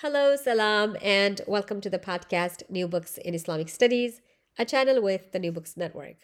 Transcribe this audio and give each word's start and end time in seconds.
Hello, 0.00 0.36
salam, 0.36 0.94
and 1.00 1.40
welcome 1.46 1.80
to 1.80 1.88
the 1.88 1.98
podcast 1.98 2.62
New 2.68 2.86
Books 2.86 3.16
in 3.16 3.34
Islamic 3.34 3.70
Studies, 3.70 4.20
a 4.58 4.66
channel 4.66 5.00
with 5.00 5.32
the 5.32 5.38
New 5.38 5.50
Books 5.50 5.74
Network. 5.74 6.16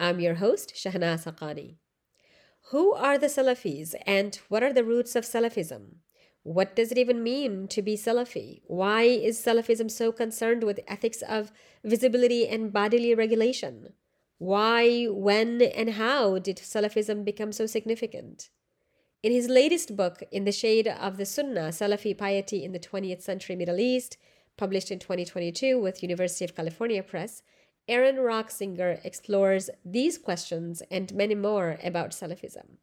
I'm 0.00 0.18
your 0.18 0.34
host, 0.34 0.72
Shehnaz 0.74 1.26
Haqqani. 1.26 1.76
Who 2.72 2.92
are 2.92 3.18
the 3.18 3.28
Salafis 3.28 3.94
and 4.04 4.34
what 4.48 4.64
are 4.64 4.72
the 4.72 4.82
roots 4.82 5.14
of 5.14 5.22
Salafism? 5.22 5.98
What 6.42 6.74
does 6.74 6.90
it 6.90 6.98
even 6.98 7.22
mean 7.22 7.68
to 7.68 7.82
be 7.82 7.96
Salafi? 7.96 8.62
Why 8.66 9.02
is 9.02 9.38
Salafism 9.38 9.92
so 9.92 10.10
concerned 10.10 10.64
with 10.64 10.80
ethics 10.88 11.22
of 11.22 11.52
visibility 11.84 12.48
and 12.48 12.72
bodily 12.72 13.14
regulation? 13.14 13.92
Why, 14.38 15.04
when, 15.04 15.62
and 15.62 15.90
how 15.90 16.40
did 16.40 16.56
Salafism 16.56 17.24
become 17.24 17.52
so 17.52 17.66
significant? 17.66 18.50
In 19.22 19.32
his 19.32 19.50
latest 19.50 19.96
book, 19.96 20.22
In 20.32 20.44
the 20.44 20.52
Shade 20.52 20.88
of 20.88 21.18
the 21.18 21.26
Sunnah 21.26 21.72
Salafi 21.72 22.16
Piety 22.16 22.64
in 22.64 22.72
the 22.72 22.78
20th 22.78 23.20
Century 23.20 23.54
Middle 23.54 23.78
East, 23.78 24.16
published 24.56 24.90
in 24.90 24.98
2022 24.98 25.78
with 25.78 26.02
University 26.02 26.46
of 26.46 26.56
California 26.56 27.02
Press, 27.02 27.42
Aaron 27.86 28.16
Rock-Singer 28.16 28.98
explores 29.04 29.68
these 29.84 30.16
questions 30.16 30.82
and 30.90 31.12
many 31.12 31.34
more 31.34 31.78
about 31.84 32.12
Salafism. 32.12 32.78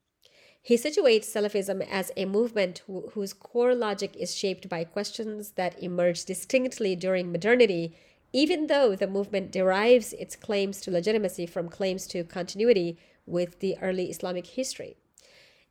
He 0.61 0.75
situates 0.75 1.25
Salafism 1.25 1.81
as 1.89 2.11
a 2.15 2.25
movement 2.25 2.83
wh- 2.85 3.11
whose 3.13 3.33
core 3.33 3.73
logic 3.73 4.15
is 4.15 4.35
shaped 4.35 4.69
by 4.69 4.83
questions 4.83 5.53
that 5.53 5.81
emerge 5.81 6.23
distinctly 6.23 6.95
during 6.95 7.31
modernity, 7.31 7.95
even 8.31 8.67
though 8.67 8.95
the 8.95 9.07
movement 9.07 9.51
derives 9.51 10.13
its 10.13 10.35
claims 10.35 10.81
to 10.81 10.91
legitimacy 10.91 11.47
from 11.47 11.67
claims 11.67 12.05
to 12.05 12.23
continuity 12.23 12.99
with 13.25 13.57
the 13.57 13.75
early 13.81 14.11
Islamic 14.11 14.45
history. 14.45 14.97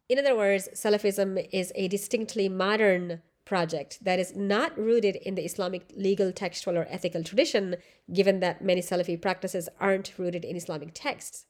In 0.08 0.18
other 0.18 0.36
words, 0.36 0.68
Salafism 0.74 1.48
is 1.52 1.72
a 1.74 1.88
distinctly 1.88 2.48
modern 2.48 3.22
project 3.44 4.04
that 4.04 4.18
is 4.18 4.36
not 4.36 4.76
rooted 4.78 5.16
in 5.16 5.34
the 5.34 5.44
Islamic 5.44 5.90
legal, 5.96 6.32
textual, 6.32 6.76
or 6.76 6.86
ethical 6.90 7.24
tradition, 7.24 7.76
given 8.12 8.40
that 8.40 8.62
many 8.62 8.82
Salafi 8.82 9.20
practices 9.20 9.68
aren't 9.80 10.18
rooted 10.18 10.44
in 10.44 10.56
Islamic 10.56 10.90
texts. 10.94 11.46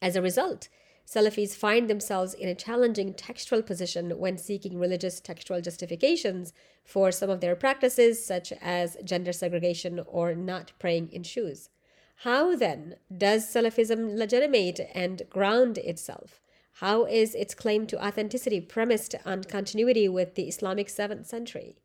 As 0.00 0.16
a 0.16 0.22
result, 0.22 0.68
Salafis 1.06 1.54
find 1.54 1.90
themselves 1.90 2.32
in 2.32 2.48
a 2.48 2.54
challenging 2.54 3.12
textual 3.12 3.62
position 3.62 4.18
when 4.18 4.38
seeking 4.38 4.78
religious 4.78 5.20
textual 5.20 5.60
justifications 5.60 6.52
for 6.84 7.10
some 7.10 7.28
of 7.28 7.40
their 7.40 7.56
practices, 7.56 8.24
such 8.24 8.52
as 8.60 8.96
gender 9.04 9.32
segregation 9.32 10.00
or 10.06 10.34
not 10.34 10.72
praying 10.78 11.10
in 11.12 11.22
shoes. 11.22 11.70
How 12.16 12.54
then 12.54 12.96
does 13.14 13.46
Salafism 13.46 14.16
legitimate 14.16 14.80
and 14.94 15.22
ground 15.28 15.78
itself? 15.78 16.41
How 16.76 17.04
is 17.04 17.34
its 17.34 17.54
claim 17.54 17.86
to 17.88 18.04
authenticity 18.04 18.60
premised 18.60 19.14
on 19.24 19.44
continuity 19.44 20.08
with 20.08 20.34
the 20.34 20.48
Islamic 20.48 20.88
7th 20.88 21.26
century? 21.26 21.76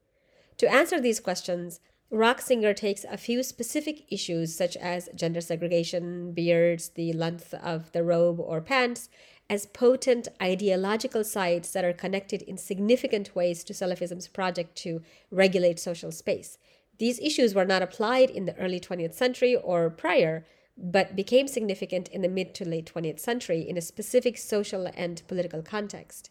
To 0.57 0.71
answer 0.71 0.99
these 0.99 1.19
questions, 1.19 1.79
Rock-Singer 2.09 2.73
takes 2.73 3.03
a 3.03 3.17
few 3.17 3.43
specific 3.43 4.05
issues 4.11 4.55
such 4.55 4.77
as 4.77 5.09
gender 5.13 5.41
segregation, 5.41 6.31
beards, 6.31 6.89
the 6.89 7.11
length 7.13 7.53
of 7.53 7.91
the 7.91 8.03
robe 8.03 8.39
or 8.39 8.61
pants, 8.61 9.09
as 9.49 9.65
potent 9.65 10.29
ideological 10.41 11.23
sites 11.23 11.71
that 11.71 11.85
are 11.85 11.93
connected 11.93 12.41
in 12.41 12.57
significant 12.57 13.35
ways 13.35 13.63
to 13.65 13.73
Salafism's 13.73 14.27
project 14.27 14.75
to 14.77 15.01
regulate 15.31 15.79
social 15.79 16.11
space. 16.11 16.57
These 16.97 17.19
issues 17.19 17.53
were 17.53 17.65
not 17.65 17.81
applied 17.81 18.29
in 18.29 18.45
the 18.45 18.57
early 18.57 18.79
20th 18.79 19.13
century 19.13 19.55
or 19.55 19.89
prior, 19.89 20.45
but 20.77 21.15
became 21.15 21.47
significant 21.47 22.07
in 22.09 22.21
the 22.21 22.29
mid 22.29 22.53
to 22.55 22.67
late 22.67 22.91
20th 22.93 23.19
century 23.19 23.67
in 23.67 23.77
a 23.77 23.81
specific 23.81 24.37
social 24.37 24.89
and 24.95 25.23
political 25.27 25.61
context. 25.61 26.29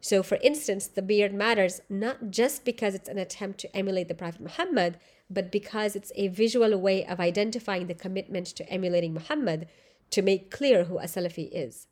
So, 0.00 0.22
for 0.22 0.38
instance, 0.42 0.86
the 0.86 1.02
beard 1.02 1.32
matters 1.32 1.80
not 1.88 2.30
just 2.30 2.64
because 2.64 2.94
it's 2.94 3.08
an 3.08 3.18
attempt 3.18 3.58
to 3.60 3.76
emulate 3.76 4.08
the 4.08 4.14
Prophet 4.14 4.40
Muhammad, 4.40 4.98
but 5.30 5.50
because 5.50 5.96
it's 5.96 6.12
a 6.14 6.28
visual 6.28 6.76
way 6.76 7.04
of 7.04 7.18
identifying 7.18 7.86
the 7.86 7.94
commitment 7.94 8.46
to 8.48 8.68
emulating 8.70 9.14
Muhammad 9.14 9.66
to 10.10 10.22
make 10.22 10.50
clear 10.50 10.84
who 10.84 10.98
a 10.98 11.04
Salafi 11.04 11.48
is. 11.50 11.88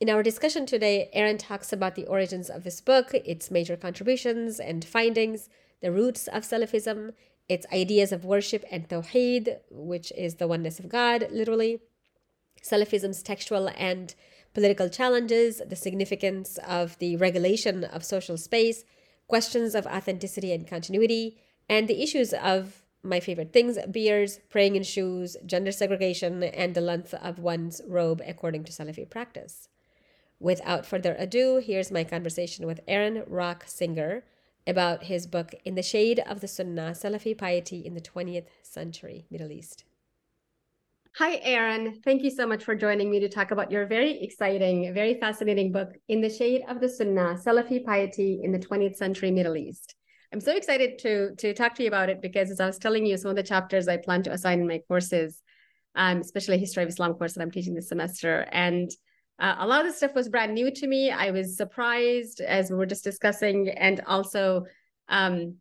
In 0.00 0.10
our 0.10 0.22
discussion 0.22 0.66
today, 0.66 1.08
Aaron 1.12 1.38
talks 1.38 1.72
about 1.72 1.94
the 1.94 2.06
origins 2.06 2.50
of 2.50 2.64
this 2.64 2.80
book, 2.80 3.14
its 3.14 3.50
major 3.50 3.76
contributions 3.76 4.58
and 4.58 4.84
findings, 4.84 5.48
the 5.80 5.92
roots 5.92 6.26
of 6.26 6.42
Salafism, 6.42 7.12
its 7.50 7.66
ideas 7.72 8.12
of 8.12 8.24
worship 8.24 8.64
and 8.70 8.88
tawheed, 8.88 9.58
which 9.70 10.12
is 10.16 10.36
the 10.36 10.46
oneness 10.46 10.78
of 10.78 10.88
God, 10.88 11.26
literally, 11.32 11.80
Salafism's 12.62 13.24
textual 13.24 13.68
and 13.76 14.14
political 14.54 14.88
challenges, 14.88 15.60
the 15.66 15.74
significance 15.74 16.58
of 16.58 16.96
the 16.98 17.16
regulation 17.16 17.82
of 17.82 18.04
social 18.04 18.36
space, 18.36 18.84
questions 19.26 19.74
of 19.74 19.84
authenticity 19.86 20.52
and 20.52 20.68
continuity, 20.68 21.38
and 21.68 21.88
the 21.88 22.00
issues 22.00 22.32
of 22.32 22.82
my 23.02 23.18
favorite 23.18 23.52
things 23.52 23.78
beards, 23.90 24.38
praying 24.48 24.76
in 24.76 24.84
shoes, 24.84 25.36
gender 25.44 25.72
segregation, 25.72 26.44
and 26.44 26.76
the 26.76 26.80
length 26.80 27.14
of 27.14 27.40
one's 27.40 27.80
robe 27.88 28.22
according 28.24 28.62
to 28.62 28.70
Salafi 28.70 29.10
practice. 29.10 29.68
Without 30.38 30.86
further 30.86 31.16
ado, 31.18 31.56
here's 31.56 31.90
my 31.90 32.04
conversation 32.04 32.64
with 32.64 32.80
Aaron 32.86 33.24
Rock-Singer 33.26 34.22
about 34.66 35.04
his 35.04 35.26
book 35.26 35.54
In 35.64 35.74
the 35.74 35.82
Shade 35.82 36.20
of 36.26 36.40
the 36.40 36.48
Sunnah 36.48 36.92
Salafi 36.92 37.36
Piety 37.36 37.80
in 37.84 37.94
the 37.94 38.00
20th 38.00 38.46
Century 38.62 39.26
Middle 39.30 39.52
East. 39.52 39.84
Hi, 41.16 41.40
Aaron. 41.42 42.00
Thank 42.04 42.22
you 42.22 42.30
so 42.30 42.46
much 42.46 42.62
for 42.62 42.74
joining 42.76 43.10
me 43.10 43.18
to 43.20 43.28
talk 43.28 43.50
about 43.50 43.70
your 43.70 43.84
very 43.86 44.22
exciting, 44.22 44.94
very 44.94 45.18
fascinating 45.18 45.72
book, 45.72 45.88
In 46.08 46.20
the 46.20 46.30
Shade 46.30 46.62
of 46.68 46.80
the 46.80 46.88
Sunnah 46.88 47.36
Salafi 47.44 47.84
Piety 47.84 48.40
in 48.42 48.52
the 48.52 48.58
20th 48.60 48.96
Century 48.96 49.30
Middle 49.32 49.56
East. 49.56 49.96
I'm 50.32 50.40
so 50.40 50.54
excited 50.54 50.98
to, 51.00 51.34
to 51.34 51.52
talk 51.52 51.74
to 51.74 51.82
you 51.82 51.88
about 51.88 52.08
it 52.08 52.22
because, 52.22 52.50
as 52.52 52.60
I 52.60 52.66
was 52.66 52.78
telling 52.78 53.04
you, 53.04 53.16
some 53.16 53.30
of 53.30 53.36
the 53.36 53.42
chapters 53.42 53.88
I 53.88 53.96
plan 53.96 54.22
to 54.22 54.32
assign 54.32 54.60
in 54.60 54.68
my 54.68 54.80
courses, 54.86 55.42
um, 55.96 56.18
especially 56.18 56.58
History 56.58 56.84
of 56.84 56.88
Islam 56.88 57.14
course 57.14 57.34
that 57.34 57.42
I'm 57.42 57.50
teaching 57.50 57.74
this 57.74 57.88
semester. 57.88 58.46
And 58.52 58.88
uh, 59.40 59.56
a 59.58 59.66
lot 59.66 59.80
of 59.80 59.86
this 59.86 59.96
stuff 59.96 60.14
was 60.14 60.28
brand 60.28 60.54
new 60.54 60.70
to 60.70 60.86
me. 60.86 61.10
I 61.10 61.30
was 61.30 61.56
surprised 61.56 62.40
as 62.40 62.70
we 62.70 62.76
were 62.76 62.86
just 62.86 63.02
discussing, 63.02 63.70
and 63.70 64.00
also, 64.06 64.66
um, 65.08 65.56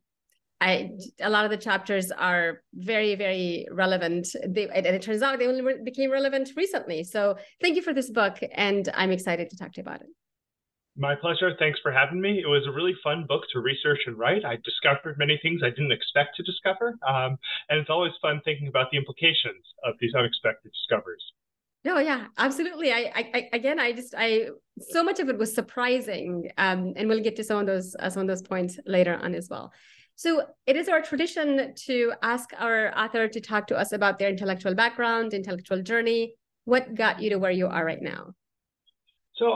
I 0.61 0.91
a 1.21 1.29
lot 1.29 1.45
of 1.45 1.51
the 1.51 1.57
chapters 1.57 2.11
are 2.11 2.61
very, 2.73 3.15
very 3.15 3.67
relevant. 3.71 4.27
They, 4.45 4.67
and 4.67 4.85
it 4.85 5.01
turns 5.01 5.21
out 5.21 5.39
they 5.39 5.47
only 5.47 5.75
became 5.83 6.11
relevant 6.11 6.49
recently. 6.57 7.03
So, 7.05 7.37
thank 7.61 7.77
you 7.77 7.81
for 7.81 7.93
this 7.93 8.09
book, 8.09 8.37
and 8.51 8.89
I'm 8.93 9.11
excited 9.11 9.49
to 9.49 9.57
talk 9.57 9.71
to 9.73 9.77
you 9.77 9.83
about 9.83 10.01
it. 10.01 10.07
My 10.97 11.15
pleasure. 11.15 11.55
Thanks 11.57 11.79
for 11.81 11.93
having 11.93 12.19
me. 12.19 12.41
It 12.43 12.47
was 12.47 12.67
a 12.67 12.71
really 12.75 12.95
fun 13.01 13.25
book 13.25 13.43
to 13.53 13.61
research 13.61 13.99
and 14.05 14.17
write. 14.17 14.43
I 14.43 14.57
discovered 14.57 15.17
many 15.17 15.39
things 15.41 15.61
I 15.63 15.69
didn't 15.69 15.93
expect 15.93 16.35
to 16.35 16.43
discover. 16.43 16.99
Um, 17.07 17.37
and 17.69 17.79
it's 17.79 17.89
always 17.89 18.11
fun 18.21 18.41
thinking 18.43 18.67
about 18.67 18.91
the 18.91 18.97
implications 18.97 19.63
of 19.85 19.93
these 20.01 20.13
unexpected 20.13 20.73
discoveries. 20.73 21.23
No, 21.85 21.97
yeah, 21.99 22.25
absolutely. 22.37 22.91
I, 22.91 23.11
I, 23.15 23.49
again, 23.53 23.79
I 23.79 23.93
just, 23.93 24.13
I, 24.17 24.47
so 24.79 25.01
much 25.01 25.19
of 25.19 25.29
it 25.29 25.37
was 25.37 25.53
surprising, 25.53 26.51
um, 26.57 26.93
and 26.97 27.07
we'll 27.07 27.23
get 27.23 27.37
to 27.37 27.43
some 27.43 27.59
of 27.59 27.67
those, 27.67 27.95
uh, 27.99 28.09
some 28.09 28.21
of 28.23 28.27
those 28.27 28.41
points 28.41 28.77
later 28.85 29.15
on 29.15 29.33
as 29.33 29.47
well. 29.49 29.71
So 30.15 30.45
it 30.67 30.75
is 30.75 30.89
our 30.89 31.01
tradition 31.01 31.73
to 31.85 32.13
ask 32.21 32.49
our 32.57 32.93
author 32.97 33.29
to 33.29 33.39
talk 33.39 33.67
to 33.67 33.77
us 33.77 33.93
about 33.93 34.19
their 34.19 34.27
intellectual 34.27 34.75
background, 34.75 35.33
intellectual 35.33 35.81
journey. 35.81 36.35
What 36.65 36.95
got 36.95 37.21
you 37.21 37.29
to 37.29 37.37
where 37.37 37.51
you 37.51 37.67
are 37.67 37.85
right 37.85 38.01
now? 38.01 38.33
So 39.35 39.55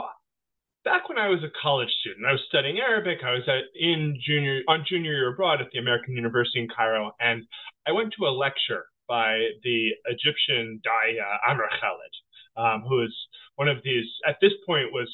back 0.82 1.10
when 1.10 1.18
I 1.18 1.28
was 1.28 1.40
a 1.44 1.52
college 1.60 1.90
student, 2.00 2.24
I 2.26 2.32
was 2.32 2.40
studying 2.48 2.78
Arabic. 2.78 3.18
I 3.22 3.32
was 3.32 3.42
at, 3.46 3.64
in 3.78 4.18
junior 4.26 4.62
on 4.66 4.86
junior 4.88 5.12
year 5.12 5.32
abroad 5.34 5.60
at 5.60 5.68
the 5.72 5.78
American 5.78 6.16
University 6.16 6.60
in 6.60 6.68
Cairo, 6.74 7.12
and 7.20 7.42
I 7.86 7.92
went 7.92 8.14
to 8.18 8.24
a 8.26 8.32
lecture 8.32 8.86
by 9.08 9.48
the 9.62 9.90
Egyptian 10.06 10.80
Daya 10.84 11.38
Amr 11.48 11.68
Khalid, 11.80 12.14
um, 12.56 12.88
who 12.88 13.04
is 13.04 13.14
one 13.56 13.68
of 13.68 13.78
these, 13.84 14.06
at 14.26 14.36
this 14.40 14.52
point, 14.66 14.92
was 14.92 15.08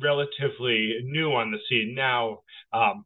relatively 0.00 1.00
new 1.04 1.32
on 1.32 1.50
the 1.50 1.58
scene. 1.68 1.94
Now, 1.94 2.40
um, 2.72 3.04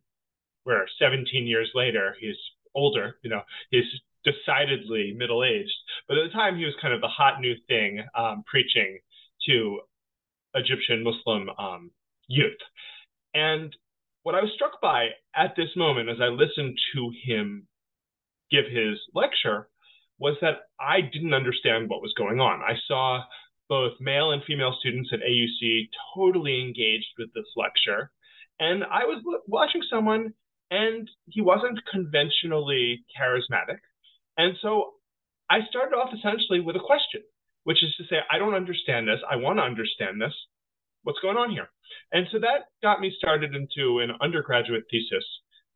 we're 0.65 0.87
17 0.99 1.47
years 1.47 1.71
later, 1.75 2.17
he's 2.21 2.37
older, 2.75 3.17
you 3.23 3.31
know, 3.31 3.43
he's 3.71 3.85
decidedly 4.25 5.15
middle 5.17 5.45
aged. 5.45 5.73
But 6.09 6.19
at 6.19 6.25
the 6.25 6.33
time, 6.33 6.57
he 6.57 6.65
was 6.65 6.75
kind 6.81 6.95
of 6.95 7.01
the 7.01 7.09
hot 7.09 7.41
new 7.41 7.55
thing 7.69 8.05
um, 8.17 8.45
preaching 8.47 8.99
to 9.49 9.81
Egyptian 10.55 11.03
Muslim 11.03 11.49
um, 11.59 11.91
youth. 12.29 12.59
And 13.35 13.75
what 14.23 14.35
I 14.35 14.41
was 14.41 14.53
struck 14.55 14.81
by 14.81 15.09
at 15.35 15.55
this 15.57 15.71
moment 15.77 16.09
as 16.09 16.19
I 16.21 16.27
listened 16.27 16.79
to 16.95 17.11
him 17.25 17.67
give 18.51 18.67
his 18.67 18.99
lecture 19.15 19.69
was 20.23 20.37
that 20.41 20.71
I 20.79 21.01
didn't 21.01 21.35
understand 21.35 21.91
what 21.91 22.01
was 22.01 22.15
going 22.17 22.39
on. 22.39 22.63
I 22.63 22.79
saw 22.87 23.25
both 23.69 23.95
male 23.99 24.31
and 24.31 24.41
female 24.45 24.73
students 24.79 25.11
at 25.13 25.19
AUC 25.19 25.89
totally 26.15 26.63
engaged 26.63 27.11
with 27.19 27.35
this 27.35 27.51
lecture. 27.57 28.13
And 28.61 28.85
I 28.85 29.03
was 29.05 29.21
watching 29.49 29.83
someone, 29.91 30.35
and 30.71 31.11
he 31.27 31.41
wasn't 31.41 31.81
conventionally 31.91 33.05
charismatic. 33.19 33.83
And 34.39 34.55
so 34.63 34.93
I 35.51 35.67
started 35.69 35.97
off 35.97 36.15
essentially 36.17 36.61
with 36.61 36.77
a 36.77 36.87
question, 36.87 37.23
which 37.65 37.83
is 37.83 37.93
to 37.97 38.05
say, 38.05 38.19
I 38.31 38.39
don't 38.39 38.55
understand 38.55 39.09
this. 39.09 39.19
I 39.29 39.37
want 39.37 39.59
to 39.59 39.65
understand 39.65 40.23
this. 40.23 40.35
What's 41.03 41.19
going 41.19 41.37
on 41.37 41.51
here? 41.51 41.67
And 42.13 42.29
so 42.31 42.39
that 42.39 42.71
got 42.81 43.01
me 43.01 43.13
started 43.19 43.57
into 43.57 43.99
an 43.99 44.13
undergraduate 44.21 44.85
thesis 44.89 45.27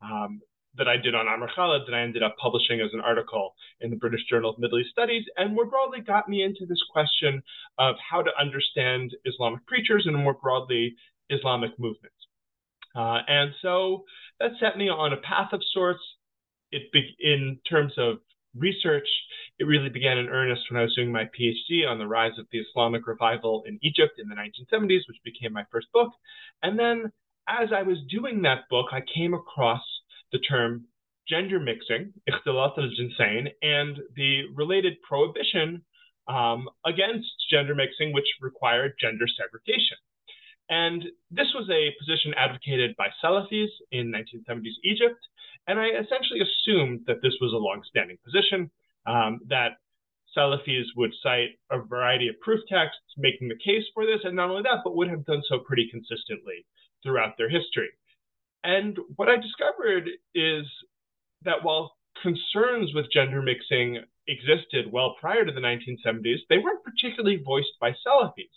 um, 0.01 0.39
that 0.77 0.87
I 0.87 0.97
did 0.97 1.15
on 1.15 1.27
Amr 1.27 1.49
Khalid 1.55 1.83
that 1.87 1.95
I 1.95 2.01
ended 2.01 2.23
up 2.23 2.35
publishing 2.41 2.81
as 2.81 2.93
an 2.93 2.99
article 2.99 3.55
in 3.81 3.89
the 3.89 3.95
British 3.95 4.21
Journal 4.29 4.51
of 4.51 4.59
Middle 4.59 4.79
East 4.79 4.91
Studies, 4.91 5.25
and 5.37 5.53
more 5.53 5.65
broadly 5.65 6.01
got 6.01 6.29
me 6.29 6.43
into 6.43 6.65
this 6.65 6.81
question 6.91 7.41
of 7.77 7.95
how 8.09 8.21
to 8.21 8.31
understand 8.39 9.15
Islamic 9.25 9.65
preachers 9.65 10.05
and 10.05 10.15
more 10.15 10.33
broadly 10.33 10.95
Islamic 11.29 11.71
movements. 11.79 12.15
Uh, 12.95 13.19
and 13.27 13.51
so 13.61 14.05
that 14.39 14.51
set 14.59 14.77
me 14.77 14.89
on 14.89 15.13
a 15.13 15.17
path 15.17 15.49
of 15.53 15.61
sorts. 15.71 16.01
It 16.71 16.91
be- 16.91 17.15
in 17.19 17.59
terms 17.69 17.93
of 17.97 18.17
research, 18.55 19.07
it 19.59 19.65
really 19.65 19.89
began 19.89 20.17
in 20.17 20.27
earnest 20.27 20.69
when 20.69 20.79
I 20.79 20.83
was 20.83 20.95
doing 20.95 21.11
my 21.11 21.25
PhD 21.25 21.87
on 21.87 21.99
the 21.99 22.07
rise 22.07 22.37
of 22.39 22.47
the 22.51 22.59
Islamic 22.59 23.07
revival 23.07 23.63
in 23.67 23.79
Egypt 23.81 24.19
in 24.19 24.27
the 24.27 24.35
1970s, 24.35 25.07
which 25.07 25.17
became 25.23 25.53
my 25.53 25.65
first 25.71 25.87
book. 25.93 26.11
And 26.63 26.77
then 26.77 27.11
as 27.47 27.69
I 27.73 27.83
was 27.83 27.97
doing 28.09 28.41
that 28.41 28.67
book, 28.69 28.87
I 28.91 29.01
came 29.01 29.33
across 29.33 29.81
the 30.31 30.39
term 30.39 30.85
gender 31.27 31.59
mixing, 31.59 32.13
ikhtilat 32.29 32.77
al-jinsayn, 32.77 33.49
and 33.61 33.99
the 34.15 34.43
related 34.55 34.93
prohibition 35.07 35.83
um, 36.27 36.67
against 36.85 37.27
gender 37.49 37.75
mixing, 37.75 38.13
which 38.13 38.27
required 38.41 38.93
gender 38.99 39.25
segregation. 39.27 39.97
And 40.69 41.03
this 41.31 41.47
was 41.55 41.69
a 41.69 41.95
position 41.99 42.33
advocated 42.35 42.95
by 42.97 43.07
Salafis 43.23 43.71
in 43.91 44.11
1970s 44.11 44.75
Egypt. 44.83 45.19
And 45.67 45.79
I 45.79 45.87
essentially 45.87 46.41
assumed 46.41 47.01
that 47.07 47.21
this 47.21 47.35
was 47.39 47.53
a 47.53 47.57
long-standing 47.57 48.17
position, 48.23 48.69
um, 49.05 49.39
that 49.47 49.79
Salafis 50.35 50.85
would 50.95 51.11
cite 51.23 51.57
a 51.71 51.79
variety 51.79 52.27
of 52.27 52.39
proof 52.41 52.59
texts 52.67 53.15
making 53.17 53.47
the 53.47 53.57
case 53.63 53.83
for 53.93 54.05
this, 54.05 54.19
and 54.23 54.35
not 54.35 54.49
only 54.49 54.63
that, 54.63 54.83
but 54.83 54.95
would 54.95 55.09
have 55.09 55.25
done 55.25 55.41
so 55.47 55.59
pretty 55.59 55.89
consistently 55.89 56.65
throughout 57.03 57.37
their 57.37 57.49
history. 57.49 57.89
And 58.63 58.97
what 59.15 59.29
I 59.29 59.37
discovered 59.37 60.09
is 60.35 60.65
that 61.43 61.63
while 61.63 61.95
concerns 62.21 62.93
with 62.93 63.11
gender 63.11 63.41
mixing 63.41 63.99
existed 64.27 64.91
well 64.91 65.15
prior 65.19 65.45
to 65.45 65.51
the 65.51 65.61
1970s, 65.61 66.39
they 66.49 66.57
weren't 66.57 66.83
particularly 66.83 67.41
voiced 67.43 67.79
by 67.79 67.91
Salafis. 68.05 68.49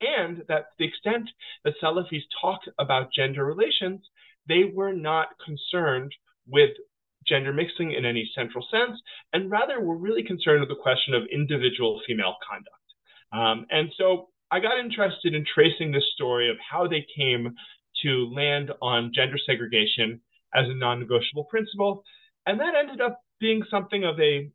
And 0.00 0.42
that 0.48 0.58
to 0.58 0.74
the 0.78 0.86
extent 0.86 1.28
that 1.64 1.74
Salafis 1.82 2.22
talked 2.40 2.68
about 2.78 3.12
gender 3.12 3.44
relations, 3.44 4.00
they 4.46 4.64
were 4.72 4.92
not 4.92 5.28
concerned 5.44 6.12
with 6.46 6.70
gender 7.26 7.52
mixing 7.52 7.92
in 7.92 8.04
any 8.04 8.30
central 8.34 8.66
sense, 8.70 8.98
and 9.32 9.50
rather 9.50 9.80
were 9.80 9.96
really 9.96 10.22
concerned 10.22 10.60
with 10.60 10.68
the 10.68 10.82
question 10.82 11.14
of 11.14 11.24
individual 11.32 12.00
female 12.06 12.36
conduct. 12.48 12.74
Um, 13.32 13.66
and 13.70 13.92
so 13.98 14.28
I 14.50 14.60
got 14.60 14.78
interested 14.78 15.34
in 15.34 15.44
tracing 15.44 15.92
the 15.92 16.02
story 16.14 16.48
of 16.48 16.56
how 16.58 16.86
they 16.86 17.04
came 17.14 17.54
to 18.02 18.30
land 18.34 18.70
on 18.80 19.12
gender 19.14 19.38
segregation 19.44 20.20
as 20.54 20.66
a 20.68 20.74
non-negotiable 20.74 21.44
principle, 21.44 22.02
and 22.46 22.58
that 22.60 22.74
ended 22.78 23.00
up 23.00 23.20
being 23.40 23.62
something 23.70 24.04
of 24.04 24.18
a 24.20 24.50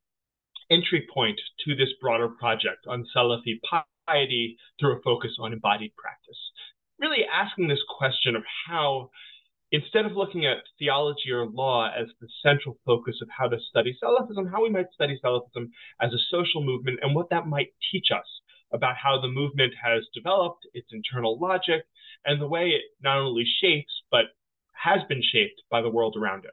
entry 0.72 1.07
point 1.13 1.40
to 1.66 1.75
this 1.75 1.90
broader 2.01 2.30
project 2.30 2.88
on 2.88 3.06
Salafi 3.16 3.60
piety 4.07 4.57
through 4.80 4.98
a 4.98 5.01
focus 5.01 5.31
on 5.40 5.54
embodied 5.54 5.95
practice. 5.95 6.38
Really 7.00 7.25
asking 7.31 7.68
this 7.68 7.84
question 7.98 8.36
of 8.36 8.44
how, 8.68 9.10
instead 9.72 10.06
of 10.06 10.13
looking 10.13 10.46
at 10.46 10.63
theology 10.80 11.31
or 11.31 11.46
law 11.46 11.89
as 11.89 12.07
the 12.22 12.28
central 12.42 12.78
focus 12.86 13.16
of 13.22 13.28
how 13.38 13.48
to 13.48 13.57
study 13.69 13.98
Salafism, 14.01 14.51
how 14.51 14.63
we 14.63 14.69
might 14.69 14.92
study 14.94 15.19
Salafism 15.24 15.69
as 16.01 16.13
a 16.13 16.25
social 16.31 16.63
movement 16.63 17.00
and 17.01 17.13
what 17.13 17.30
that 17.30 17.48
might 17.48 17.74
teach 17.92 18.07
us 18.12 18.25
about 18.74 18.96
how 18.96 19.22
the 19.22 19.28
movement 19.28 19.74
has 19.81 20.04
developed, 20.13 20.66
its 20.74 20.88
internal 20.92 21.39
logic, 21.39 21.84
and 22.25 22.42
the 22.42 22.48
way 22.48 22.70
it 22.70 22.81
not 23.02 23.18
only 23.18 23.46
shapes, 23.62 23.92
but 24.12 24.25
has 24.74 25.02
been 25.08 25.22
shaped 25.22 25.62
by 25.70 25.81
the 25.81 25.90
world 25.90 26.16
around 26.18 26.46
it. 26.46 26.52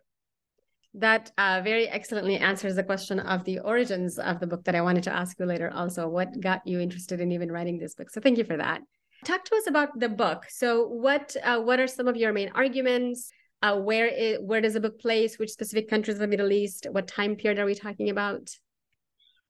That 0.95 1.31
uh, 1.39 1.61
very 1.63 1.89
excellently 1.89 2.37
answers 2.37 2.75
the 2.75 2.83
question 2.83 3.21
of 3.21 3.45
the 3.45 3.61
origins 3.61 4.19
of 4.19 4.41
the 4.41 4.47
book 4.47 4.65
that 4.65 4.75
I 4.75 4.81
wanted 4.81 5.05
to 5.05 5.13
ask 5.13 5.39
you 5.39 5.47
later. 5.47 5.71
Also, 5.73 6.09
what 6.09 6.41
got 6.41 6.67
you 6.67 6.81
interested 6.81 7.21
in 7.21 7.31
even 7.31 7.53
writing 7.53 7.79
this 7.79 7.95
book? 7.95 8.11
So, 8.11 8.21
thank 8.21 8.39
you 8.39 8.45
for 8.45 8.57
that. 8.57 8.81
Talk 9.25 9.45
to 9.45 9.57
us 9.57 9.69
about 9.69 9.99
the 9.99 10.09
book. 10.09 10.47
So, 10.49 10.89
what 10.89 11.37
uh, 11.45 11.61
what 11.61 11.79
are 11.79 11.87
some 11.87 12.09
of 12.09 12.17
your 12.17 12.33
main 12.33 12.51
arguments? 12.55 13.31
Uh, 13.63 13.77
where 13.77 14.07
it, 14.07 14.43
where 14.43 14.61
does 14.61 14.73
the 14.75 14.81
book 14.81 14.99
place? 14.99 15.39
Which 15.39 15.51
specific 15.51 15.89
countries 15.89 16.17
of 16.17 16.21
the 16.21 16.27
Middle 16.27 16.51
East? 16.51 16.87
What 16.91 17.07
time 17.07 17.37
period 17.37 17.61
are 17.61 17.67
we 17.67 17.75
talking 17.75 18.11
about? 18.11 18.51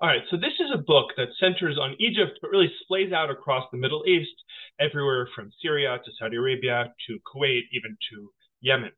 All 0.03 0.09
right, 0.09 0.23
so 0.31 0.39
this 0.39 0.57
is 0.59 0.71
a 0.73 0.79
book 0.79 1.09
that 1.19 1.29
centers 1.39 1.77
on 1.77 1.95
Egypt, 2.01 2.39
but 2.41 2.51
really 2.51 2.73
splays 2.81 3.13
out 3.13 3.29
across 3.29 3.69
the 3.71 3.77
Middle 3.77 4.03
East, 4.07 4.33
everywhere 4.81 5.29
from 5.37 5.53
Syria 5.61 5.99
to 6.03 6.11
Saudi 6.19 6.39
Arabia 6.39 6.95
to 7.07 7.19
Kuwait, 7.29 7.65
even 7.71 7.99
to 8.09 8.33
Yemen. 8.63 8.93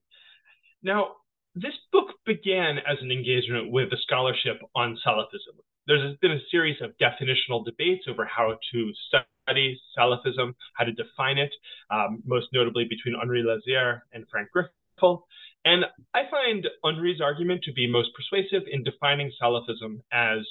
Now, 0.80 1.16
this 1.56 1.74
book 1.90 2.14
began 2.24 2.78
as 2.78 2.98
an 3.00 3.10
engagement 3.10 3.72
with 3.72 3.90
the 3.90 3.96
scholarship 4.00 4.60
on 4.76 4.96
Salafism. 5.04 5.58
There's 5.88 6.16
been 6.18 6.30
a 6.30 6.48
series 6.52 6.76
of 6.80 6.92
definitional 7.02 7.64
debates 7.64 8.04
over 8.08 8.24
how 8.24 8.56
to 8.72 8.92
study 9.08 9.80
Salafism, 9.98 10.54
how 10.74 10.84
to 10.84 10.92
define 10.92 11.38
it, 11.38 11.50
um, 11.90 12.22
most 12.24 12.46
notably 12.52 12.84
between 12.88 13.20
Henri 13.20 13.42
Lauzière 13.42 14.02
and 14.12 14.24
Frank 14.30 14.50
Griffel. 14.52 15.26
And 15.64 15.84
I 16.14 16.22
find 16.30 16.64
Henri's 16.84 17.20
argument 17.20 17.62
to 17.64 17.72
be 17.72 17.90
most 17.90 18.10
persuasive 18.14 18.68
in 18.70 18.84
defining 18.84 19.32
Salafism 19.42 19.98
as 20.12 20.46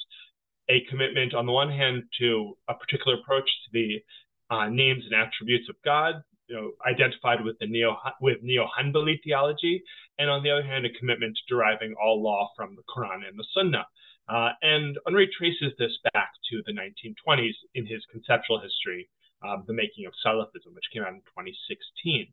a 0.69 0.85
commitment, 0.89 1.33
on 1.33 1.45
the 1.45 1.51
one 1.51 1.69
hand, 1.69 2.03
to 2.19 2.57
a 2.69 2.73
particular 2.73 3.17
approach 3.17 3.49
to 3.65 3.69
the 3.73 4.03
uh, 4.49 4.69
names 4.69 5.03
and 5.09 5.15
attributes 5.15 5.69
of 5.69 5.75
God, 5.83 6.23
you 6.47 6.55
know, 6.55 6.71
identified 6.85 7.43
with 7.43 7.57
the 7.59 7.67
neo 7.67 7.97
with 8.19 8.39
neo 8.41 8.67
Hanbali 8.77 9.23
theology, 9.23 9.83
and 10.19 10.29
on 10.29 10.43
the 10.43 10.51
other 10.51 10.63
hand, 10.63 10.85
a 10.85 10.99
commitment 10.99 11.35
to 11.37 11.53
deriving 11.53 11.95
all 12.01 12.21
law 12.21 12.49
from 12.55 12.75
the 12.75 12.83
Quran 12.83 13.27
and 13.27 13.39
the 13.39 13.45
Sunnah. 13.53 13.85
Uh, 14.29 14.49
and 14.61 14.97
Henri 15.07 15.29
traces 15.35 15.73
this 15.79 15.97
back 16.13 16.31
to 16.49 16.61
the 16.65 16.73
1920s 16.73 17.55
in 17.75 17.85
his 17.85 18.03
conceptual 18.11 18.59
history, 18.61 19.09
The 19.41 19.73
Making 19.73 20.05
of 20.05 20.13
Salafism, 20.23 20.75
which 20.75 20.91
came 20.93 21.03
out 21.03 21.13
in 21.13 21.21
2016. 21.35 22.27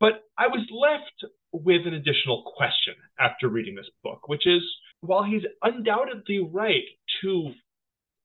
But 0.00 0.24
I 0.36 0.48
was 0.48 0.66
left 0.68 1.32
with 1.52 1.86
an 1.86 1.94
additional 1.94 2.42
question 2.56 2.94
after 3.20 3.48
reading 3.48 3.76
this 3.76 3.88
book, 4.02 4.28
which 4.28 4.46
is 4.46 4.62
while 5.02 5.24
he's 5.24 5.42
undoubtedly 5.62 6.40
right 6.40 6.84
to 7.22 7.52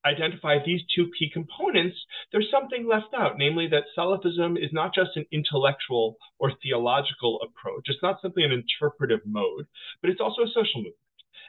identify 0.06 0.56
these 0.64 0.80
two 0.94 1.10
key 1.18 1.28
components, 1.32 1.96
there's 2.32 2.48
something 2.50 2.86
left 2.88 3.12
out, 3.16 3.32
namely 3.36 3.66
that 3.68 3.84
Salafism 3.96 4.56
is 4.56 4.70
not 4.72 4.94
just 4.94 5.10
an 5.16 5.26
intellectual 5.32 6.16
or 6.38 6.52
theological 6.62 7.40
approach. 7.42 7.86
It's 7.86 8.02
not 8.02 8.22
simply 8.22 8.44
an 8.44 8.52
interpretive 8.52 9.20
mode, 9.26 9.66
but 10.00 10.10
it's 10.10 10.20
also 10.20 10.42
a 10.42 10.48
social 10.48 10.76
movement. 10.76 10.94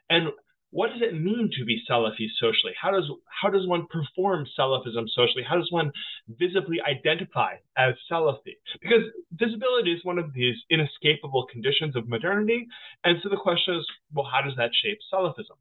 And 0.09 0.29
what 0.71 0.91
does 0.91 1.01
it 1.01 1.19
mean 1.19 1.49
to 1.57 1.65
be 1.65 1.81
Salafi 1.89 2.27
socially? 2.39 2.73
How 2.79 2.91
does 2.91 3.09
how 3.41 3.49
does 3.49 3.67
one 3.67 3.87
perform 3.87 4.45
Salafism 4.57 5.09
socially? 5.09 5.43
How 5.47 5.55
does 5.55 5.71
one 5.71 5.91
visibly 6.27 6.77
identify 6.81 7.55
as 7.77 7.95
Salafi? 8.11 8.57
Because 8.81 9.03
visibility 9.31 9.93
is 9.93 10.05
one 10.05 10.19
of 10.19 10.33
these 10.33 10.55
inescapable 10.69 11.47
conditions 11.51 11.95
of 11.95 12.07
modernity. 12.07 12.67
And 13.03 13.17
so 13.23 13.29
the 13.29 13.37
question 13.37 13.75
is, 13.77 13.85
well, 14.13 14.27
how 14.31 14.41
does 14.41 14.55
that 14.57 14.71
shape 14.83 14.99
Salafism? 15.11 15.57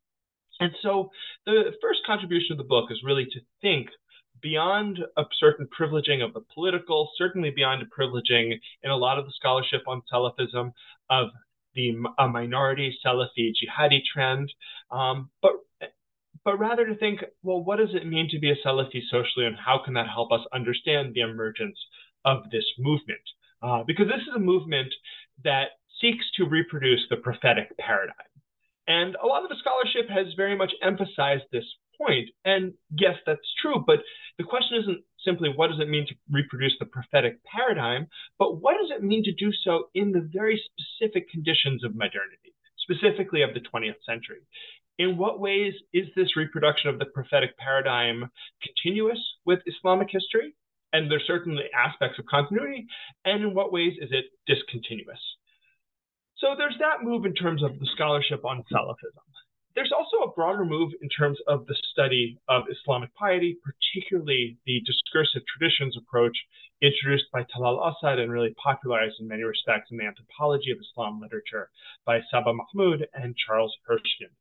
And 0.60 0.72
so 0.82 1.10
the 1.46 1.72
first 1.80 2.00
contribution 2.04 2.52
of 2.52 2.58
the 2.58 2.64
book 2.64 2.90
is 2.90 3.00
really 3.04 3.24
to 3.26 3.40
think 3.62 3.88
beyond 4.42 4.98
a 5.16 5.24
certain 5.38 5.68
privileging 5.78 6.24
of 6.24 6.34
the 6.34 6.42
political, 6.54 7.10
certainly 7.16 7.50
beyond 7.50 7.82
a 7.82 7.86
privileging 7.86 8.52
in 8.82 8.90
a 8.90 8.96
lot 8.96 9.18
of 9.18 9.24
the 9.24 9.32
scholarship 9.34 9.82
on 9.86 10.02
Salafism 10.12 10.72
of 11.10 11.28
the 11.78 11.94
a 12.18 12.28
minority 12.28 12.92
Salafi 13.04 13.52
jihadi 13.58 14.00
trend, 14.12 14.52
um, 14.90 15.30
but 15.40 15.52
but 16.44 16.58
rather 16.58 16.86
to 16.86 16.96
think, 16.96 17.20
well, 17.42 17.62
what 17.62 17.76
does 17.76 17.94
it 17.94 18.06
mean 18.06 18.28
to 18.30 18.38
be 18.38 18.50
a 18.50 18.56
Salafi 18.66 19.00
socially, 19.10 19.46
and 19.46 19.56
how 19.56 19.80
can 19.84 19.94
that 19.94 20.08
help 20.08 20.32
us 20.32 20.40
understand 20.52 21.14
the 21.14 21.20
emergence 21.20 21.78
of 22.24 22.50
this 22.50 22.64
movement? 22.78 23.20
Uh, 23.62 23.82
because 23.86 24.06
this 24.06 24.22
is 24.22 24.34
a 24.34 24.38
movement 24.38 24.92
that 25.44 25.68
seeks 26.00 26.24
to 26.36 26.44
reproduce 26.44 27.00
the 27.10 27.16
prophetic 27.16 27.76
paradigm. 27.78 28.14
And 28.86 29.16
a 29.22 29.26
lot 29.26 29.42
of 29.42 29.50
the 29.50 29.56
scholarship 29.60 30.08
has 30.08 30.32
very 30.36 30.56
much 30.56 30.72
emphasized 30.82 31.44
this 31.52 31.64
point. 32.00 32.30
And 32.44 32.72
yes, 32.96 33.16
that's 33.26 33.40
true. 33.60 33.84
But 33.86 33.98
the 34.38 34.44
question 34.44 34.78
isn't 34.78 35.02
simply 35.24 35.50
what 35.54 35.68
does 35.68 35.80
it 35.80 35.88
mean 35.88 36.06
to 36.06 36.14
reproduce 36.30 36.74
the 36.78 36.86
prophetic 36.86 37.38
paradigm, 37.44 38.06
but 38.38 38.60
what 38.60 38.76
does 38.80 38.90
it 38.96 39.02
mean 39.02 39.24
to 39.24 39.32
do 39.32 39.52
so 39.64 39.88
in 39.94 40.12
the 40.12 40.28
very 40.32 40.62
specific 40.70 41.30
conditions 41.30 41.84
of 41.84 41.94
modernity, 41.94 42.54
specifically 42.78 43.42
of 43.42 43.54
the 43.54 43.60
20th 43.60 44.02
century? 44.06 44.40
In 44.98 45.16
what 45.16 45.40
ways 45.40 45.74
is 45.92 46.08
this 46.16 46.36
reproduction 46.36 46.90
of 46.90 46.98
the 46.98 47.06
prophetic 47.06 47.56
paradigm 47.56 48.30
continuous 48.62 49.20
with 49.44 49.60
Islamic 49.66 50.08
history? 50.10 50.54
And 50.92 51.10
there's 51.10 51.26
certainly 51.26 51.64
aspects 51.76 52.18
of 52.18 52.26
continuity. 52.26 52.86
And 53.24 53.42
in 53.42 53.54
what 53.54 53.72
ways 53.72 53.92
is 54.00 54.10
it 54.10 54.24
discontinuous? 54.46 55.20
So 56.38 56.54
there's 56.56 56.76
that 56.78 57.02
move 57.02 57.26
in 57.26 57.34
terms 57.34 57.62
of 57.62 57.78
the 57.78 57.86
scholarship 57.94 58.44
on 58.44 58.64
Salafism. 58.72 59.27
There's 59.78 59.92
also 59.96 60.28
a 60.28 60.34
broader 60.34 60.64
move 60.64 60.90
in 61.02 61.08
terms 61.08 61.38
of 61.46 61.64
the 61.66 61.76
study 61.92 62.36
of 62.48 62.64
Islamic 62.68 63.14
piety, 63.14 63.58
particularly 63.62 64.58
the 64.66 64.82
discursive 64.84 65.42
traditions 65.46 65.96
approach 65.96 66.36
introduced 66.82 67.30
by 67.32 67.44
Talal 67.44 67.86
Asad 67.86 68.18
and 68.18 68.32
really 68.32 68.52
popularized 68.60 69.20
in 69.20 69.28
many 69.28 69.44
respects 69.44 69.92
in 69.92 69.98
the 69.98 70.04
anthropology 70.04 70.72
of 70.72 70.78
Islam 70.80 71.20
literature 71.20 71.70
by 72.04 72.18
Saba 72.28 72.52
Mahmood 72.54 73.06
and 73.14 73.36
Charles 73.36 73.72
Hirschkind. 73.88 74.34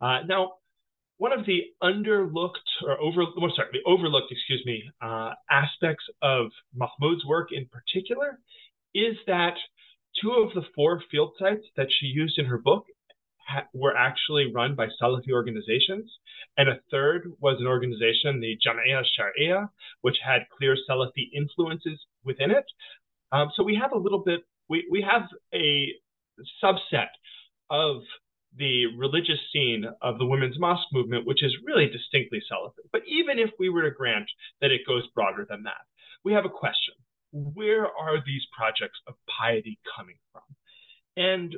Uh, 0.00 0.26
now, 0.26 0.54
one 1.18 1.32
of 1.32 1.46
the 1.46 1.66
underlooked 1.80 2.66
or 2.84 3.00
over, 3.00 3.22
well, 3.40 3.52
sorry, 3.54 3.68
the 3.70 3.88
overlooked, 3.88 4.32
excuse 4.32 4.66
me, 4.66 4.82
uh, 5.00 5.34
aspects 5.48 6.06
of 6.22 6.50
Mahmood's 6.74 7.24
work 7.24 7.50
in 7.52 7.66
particular 7.66 8.40
is 8.96 9.14
that 9.28 9.54
two 10.20 10.32
of 10.32 10.52
the 10.54 10.66
four 10.74 11.04
field 11.08 11.34
sites 11.38 11.66
that 11.76 11.86
she 12.00 12.06
used 12.06 12.36
in 12.36 12.46
her 12.46 12.58
book 12.58 12.86
ha- 13.48 13.66
were 13.72 13.96
actually 13.96 14.52
run 14.52 14.74
by 14.74 14.86
Salafi 15.00 15.32
organizations, 15.32 16.10
and 16.56 16.68
a 16.68 16.80
third 16.90 17.32
was 17.40 17.56
an 17.60 17.66
organization, 17.66 18.40
the 18.40 18.56
Jamia 18.64 19.02
Sharia, 19.16 19.70
which 20.02 20.16
had 20.24 20.42
clear 20.56 20.76
Salafi 20.88 21.30
influences 21.34 21.98
within 22.24 22.50
it. 22.50 22.66
Um, 23.32 23.50
so 23.56 23.62
we 23.62 23.74
have 23.74 23.92
a 23.92 23.98
little 23.98 24.22
bit, 24.24 24.40
we, 24.68 24.86
we 24.90 25.02
have 25.02 25.22
a 25.54 25.92
subset 26.62 27.08
of 27.70 28.02
the 28.56 28.86
religious 28.96 29.38
scene 29.52 29.84
of 30.02 30.18
the 30.18 30.26
women's 30.26 30.58
mosque 30.58 30.88
movement, 30.92 31.26
which 31.26 31.42
is 31.42 31.54
really 31.64 31.86
distinctly 31.86 32.40
Salafi. 32.50 32.86
But 32.92 33.02
even 33.06 33.38
if 33.38 33.50
we 33.58 33.68
were 33.68 33.82
to 33.82 33.90
grant 33.90 34.28
that 34.60 34.70
it 34.70 34.82
goes 34.86 35.06
broader 35.14 35.46
than 35.48 35.62
that, 35.64 35.82
we 36.24 36.32
have 36.32 36.44
a 36.44 36.50
question 36.50 36.94
where 37.30 37.84
are 37.86 38.24
these 38.24 38.42
projects 38.56 38.98
of 39.06 39.14
piety 39.38 39.78
coming 39.96 40.16
from? 40.32 40.42
And 41.16 41.54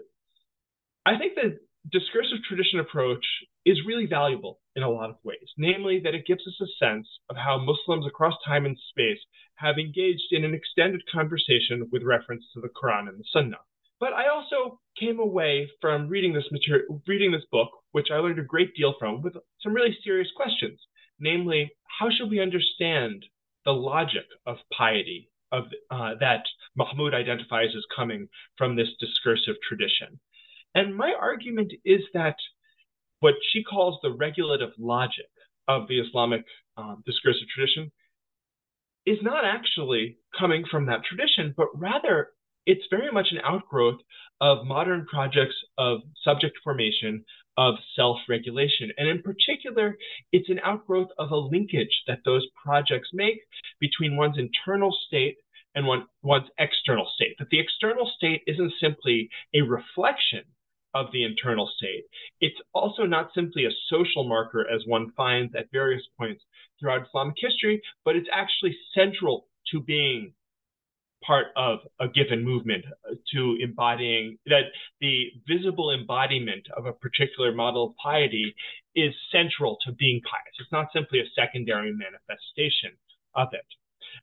I 1.06 1.16
think 1.16 1.35
the 1.35 1.59
discursive 1.91 2.39
tradition 2.47 2.81
approach 2.81 3.25
is 3.65 3.87
really 3.87 4.07
valuable 4.07 4.61
in 4.77 4.83
a 4.83 4.91
lot 4.91 5.11
of 5.11 5.17
ways, 5.25 5.49
namely 5.57 6.01
that 6.01 6.15
it 6.15 6.27
gives 6.27 6.47
us 6.47 6.61
a 6.61 6.85
sense 6.85 7.09
of 7.29 7.37
how 7.37 7.59
Muslims 7.59 8.07
across 8.07 8.35
time 8.47 8.67
and 8.67 8.77
space 8.91 9.19
have 9.57 9.79
engaged 9.79 10.33
in 10.33 10.45
an 10.45 10.55
extended 10.55 11.03
conversation 11.13 11.89
with 11.91 12.03
reference 12.03 12.45
to 12.53 12.61
the 12.61 12.69
Quran 12.69 13.09
and 13.09 13.19
the 13.19 13.25
Sunnah. 13.33 13.61
But 13.99 14.13
I 14.13 14.29
also 14.29 14.81
came 14.99 15.19
away 15.19 15.71
from 15.81 16.09
reading 16.09 16.33
this 16.33 16.51
material, 16.51 17.03
reading 17.07 17.33
this 17.33 17.45
book, 17.51 17.71
which 17.93 18.09
I 18.11 18.17
learned 18.17 18.39
a 18.39 18.45
great 18.45 18.75
deal 18.75 18.95
from, 18.99 19.21
with 19.21 19.35
some 19.63 19.75
really 19.75 19.97
serious 20.03 20.29
questions. 20.35 20.81
Namely, 21.19 21.71
how 21.99 22.09
should 22.11 22.31
we 22.31 22.41
understand 22.41 23.25
the 23.65 23.73
logic 23.73 24.25
of 24.47 24.57
piety 24.77 25.31
of 25.53 25.65
uh, 25.91 26.15
that 26.21 26.45
Mahmood 26.77 27.15
identifies 27.15 27.71
as 27.77 27.85
coming 27.95 28.29
from 28.57 28.77
this 28.77 28.89
discursive 29.01 29.57
tradition. 29.67 30.21
And 30.75 30.97
my 30.97 31.12
argument 31.19 31.73
is 31.85 32.00
that 32.15 32.37
what 33.21 33.35
she 33.53 33.62
calls 33.62 33.99
the 34.03 34.12
regulative 34.12 34.71
logic 34.79 35.27
of 35.69 35.89
the 35.89 36.00
Islamic 36.00 36.45
um, 36.77 37.03
discursive 37.07 37.49
tradition 37.55 37.91
is 39.07 39.19
not 39.23 39.45
actually 39.45 40.19
coming 40.39 40.65
from 40.71 40.87
that 40.87 41.05
tradition, 41.05 41.55
but 41.57 41.69
rather 41.75 42.31
it's 42.67 42.85
very 42.91 43.11
much 43.11 43.29
an 43.31 43.41
outgrowth 43.45 44.00
of 44.41 44.67
modern 44.67 45.07
projects 45.07 45.55
of 45.79 46.00
subject 46.23 46.57
formation, 46.62 47.25
of 47.57 47.75
self 47.97 48.19
regulation. 48.29 48.91
And 48.97 49.09
in 49.09 49.23
particular, 49.23 49.97
it's 50.33 50.49
an 50.49 50.61
outgrowth 50.65 51.09
of 51.19 51.31
a 51.31 51.37
linkage 51.37 52.03
that 52.07 52.21
those 52.25 52.47
projects 52.62 53.11
make 53.12 53.41
between 53.81 54.17
one's 54.17 54.39
internal 54.39 54.97
state 55.07 55.37
and 55.75 55.87
one, 55.87 56.07
one's 56.23 56.49
external 56.59 57.09
state. 57.15 57.37
That 57.39 57.49
the 57.50 57.61
external 57.61 58.11
state 58.17 58.43
isn't 58.47 58.73
simply 58.81 59.31
a 59.55 59.62
reflection 59.62 60.45
of 60.94 61.06
the 61.12 61.25
internal 61.25 61.70
state. 61.76 62.04
It's 62.40 62.56
also 62.75 63.04
not 63.04 63.30
simply 63.35 63.64
a 63.64 63.70
social 63.88 64.25
marker 64.25 64.66
as 64.68 64.82
one 64.87 65.12
finds 65.16 65.54
at 65.54 65.70
various 65.73 66.02
points 66.18 66.42
throughout 66.78 67.06
Islamic 67.06 67.37
history, 67.38 67.82
but 68.04 68.16
it's 68.16 68.28
actually 68.32 68.76
central 68.94 69.47
to 69.73 69.80
being 69.80 70.32
part 71.25 71.49
of 71.56 71.80
a 72.00 72.09
given 72.09 72.42
movement 72.44 72.85
uh, 73.09 73.14
to 73.32 73.56
embodying 73.61 74.38
that 74.47 74.73
the 75.00 75.26
visible 75.47 75.92
embodiment 75.92 76.66
of 76.76 76.87
a 76.87 76.92
particular 76.92 77.52
model 77.52 77.88
of 77.88 77.94
piety 78.02 78.54
is 78.97 79.12
central 79.30 79.76
to 79.85 79.92
being 79.92 80.20
pious. 80.23 80.54
It's 80.59 80.73
not 80.73 80.88
simply 80.94 81.20
a 81.20 81.30
secondary 81.38 81.92
manifestation 81.92 82.97
of 83.35 83.49
it. 83.52 83.66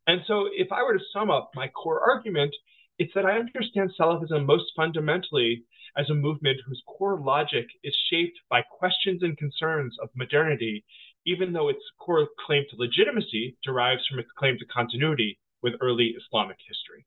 And 0.08 0.22
so, 0.28 0.48
if 0.52 0.72
I 0.72 0.84
were 0.84 0.98
to 0.98 1.04
sum 1.14 1.30
up 1.30 1.52
my 1.56 1.68
core 1.68 2.02
argument, 2.10 2.54
it's 3.00 3.14
that 3.14 3.26
I 3.26 3.38
understand 3.38 3.92
Salafism 4.00 4.46
most 4.46 4.66
fundamentally 4.76 5.64
as 5.98 6.10
a 6.10 6.16
movement 6.16 6.58
whose 6.66 6.82
core 6.88 7.20
logic 7.20 7.66
is 7.84 7.96
shaped 8.10 8.40
by 8.50 8.62
questions 8.62 9.24
and 9.24 9.38
concerns 9.38 9.96
of 10.02 10.10
modernity, 10.16 10.84
even 11.26 11.54
though 11.54 11.70
its 11.70 11.84
core 12.00 12.28
claim 12.46 12.64
to 12.70 12.76
legitimacy 12.78 13.58
derives 13.64 14.06
from 14.08 14.20
its 14.20 14.30
claim 14.38 14.58
to 14.58 14.66
continuity 14.66 15.40
with 15.62 15.74
early 15.82 16.16
Islamic 16.18 16.58
history. 16.68 17.06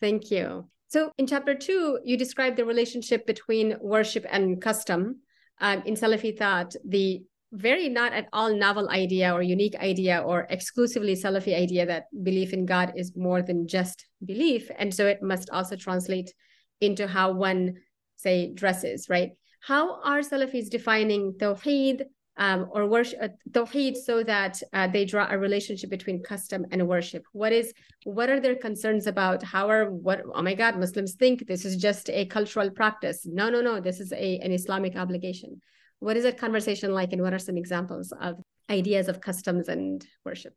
Thank 0.00 0.30
you. 0.30 0.68
So, 0.88 1.10
in 1.18 1.26
chapter 1.26 1.54
two, 1.54 2.00
you 2.04 2.16
describe 2.16 2.56
the 2.56 2.64
relationship 2.64 3.26
between 3.26 3.76
worship 3.80 4.26
and 4.30 4.60
custom. 4.60 5.20
Um, 5.60 5.82
in 5.86 5.94
Salafi 5.94 6.36
thought, 6.36 6.74
the 6.84 7.22
very 7.52 7.88
not 7.88 8.12
at 8.12 8.28
all 8.32 8.54
novel 8.54 8.88
idea 8.88 9.32
or 9.32 9.42
unique 9.42 9.76
idea 9.76 10.20
or 10.20 10.46
exclusively 10.48 11.14
Salafi 11.14 11.54
idea 11.54 11.84
that 11.86 12.06
belief 12.22 12.52
in 12.52 12.64
God 12.64 12.94
is 12.96 13.14
more 13.14 13.42
than 13.42 13.68
just 13.68 14.06
belief. 14.24 14.70
And 14.78 14.92
so 14.92 15.06
it 15.06 15.22
must 15.22 15.50
also 15.50 15.76
translate 15.76 16.32
into 16.80 17.06
how 17.06 17.32
one, 17.32 17.74
say, 18.16 18.52
dresses, 18.54 19.08
right? 19.08 19.32
How 19.60 20.00
are 20.02 20.20
Salafis 20.20 20.70
defining 20.70 21.34
Tawheed, 21.34 22.02
um, 22.38 22.68
or 22.70 22.86
worship 22.86 23.18
uh, 23.22 23.28
tawheed 23.50 23.94
so 23.94 24.22
that 24.22 24.60
uh, 24.72 24.88
they 24.88 25.04
draw 25.04 25.26
a 25.30 25.38
relationship 25.38 25.90
between 25.90 26.22
custom 26.22 26.64
and 26.70 26.88
worship 26.88 27.24
what 27.32 27.52
is 27.52 27.74
what 28.04 28.30
are 28.30 28.40
their 28.40 28.56
concerns 28.56 29.06
about 29.06 29.42
how 29.42 29.68
are 29.68 29.90
what 29.90 30.22
oh 30.34 30.42
my 30.42 30.54
god 30.54 30.78
muslims 30.78 31.12
think 31.14 31.46
this 31.46 31.64
is 31.64 31.76
just 31.76 32.08
a 32.08 32.24
cultural 32.26 32.70
practice 32.70 33.26
no 33.26 33.50
no 33.50 33.60
no 33.60 33.80
this 33.80 34.00
is 34.00 34.12
a 34.12 34.38
an 34.38 34.50
islamic 34.50 34.96
obligation 34.96 35.60
what 36.02 36.16
is 36.16 36.24
that 36.24 36.38
conversation 36.38 36.92
like 36.92 37.12
and 37.12 37.22
what 37.22 37.32
are 37.32 37.38
some 37.38 37.56
examples 37.56 38.12
of 38.20 38.42
ideas 38.70 39.08
of 39.08 39.20
customs 39.20 39.68
and 39.68 40.06
worship 40.24 40.54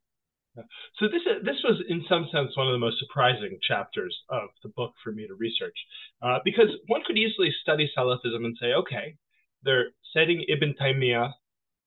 so 1.00 1.08
this 1.12 1.22
this 1.44 1.62
was 1.64 1.82
in 1.90 2.04
some 2.08 2.28
sense 2.32 2.56
one 2.56 2.68
of 2.68 2.74
the 2.74 2.80
most 2.80 3.00
surprising 3.00 3.58
chapters 3.62 4.16
of 4.30 4.50
the 4.64 4.70
book 4.70 4.94
for 5.04 5.12
me 5.12 5.28
to 5.28 5.36
research, 5.36 5.78
uh, 6.22 6.40
because 6.46 6.70
one 6.88 7.02
could 7.06 7.18
easily 7.18 7.54
study 7.62 7.92
Salafism 7.98 8.46
and 8.46 8.58
say, 8.60 8.68
okay, 8.74 9.16
they're 9.64 9.88
setting 10.14 10.46
Ibn 10.48 10.74
Taymiyyah 10.80 11.32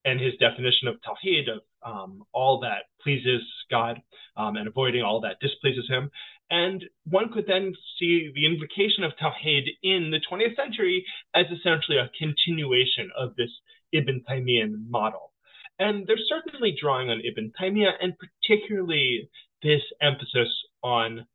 and 0.04 0.20
his 0.20 0.34
definition 0.38 0.88
of 0.88 0.96
tawhid, 0.96 1.48
of 1.48 1.62
um, 1.84 2.22
all 2.32 2.60
that 2.60 2.84
pleases 3.02 3.42
God 3.70 4.00
um, 4.36 4.56
and 4.56 4.68
avoiding 4.68 5.02
all 5.02 5.20
that 5.20 5.40
displeases 5.40 5.88
him. 5.88 6.10
And 6.50 6.84
one 7.04 7.30
could 7.32 7.46
then 7.46 7.74
see 7.98 8.30
the 8.34 8.46
invocation 8.46 9.04
of 9.04 9.12
tawhid 9.20 9.68
in 9.82 10.10
the 10.10 10.20
20th 10.30 10.56
century 10.56 11.04
as 11.34 11.46
essentially 11.46 11.98
a 11.98 12.10
continuation 12.18 13.10
of 13.16 13.36
this 13.36 13.50
Ibn 13.92 14.24
Taymiyyah 14.28 14.88
model. 14.88 15.32
And 15.78 16.06
they're 16.06 16.16
certainly 16.28 16.76
drawing 16.80 17.10
on 17.10 17.20
Ibn 17.20 17.52
Taymiyyah 17.60 17.92
and 18.00 18.14
particularly 18.18 19.30
this 19.62 19.82
emphasis 20.00 20.48
on 20.82 21.26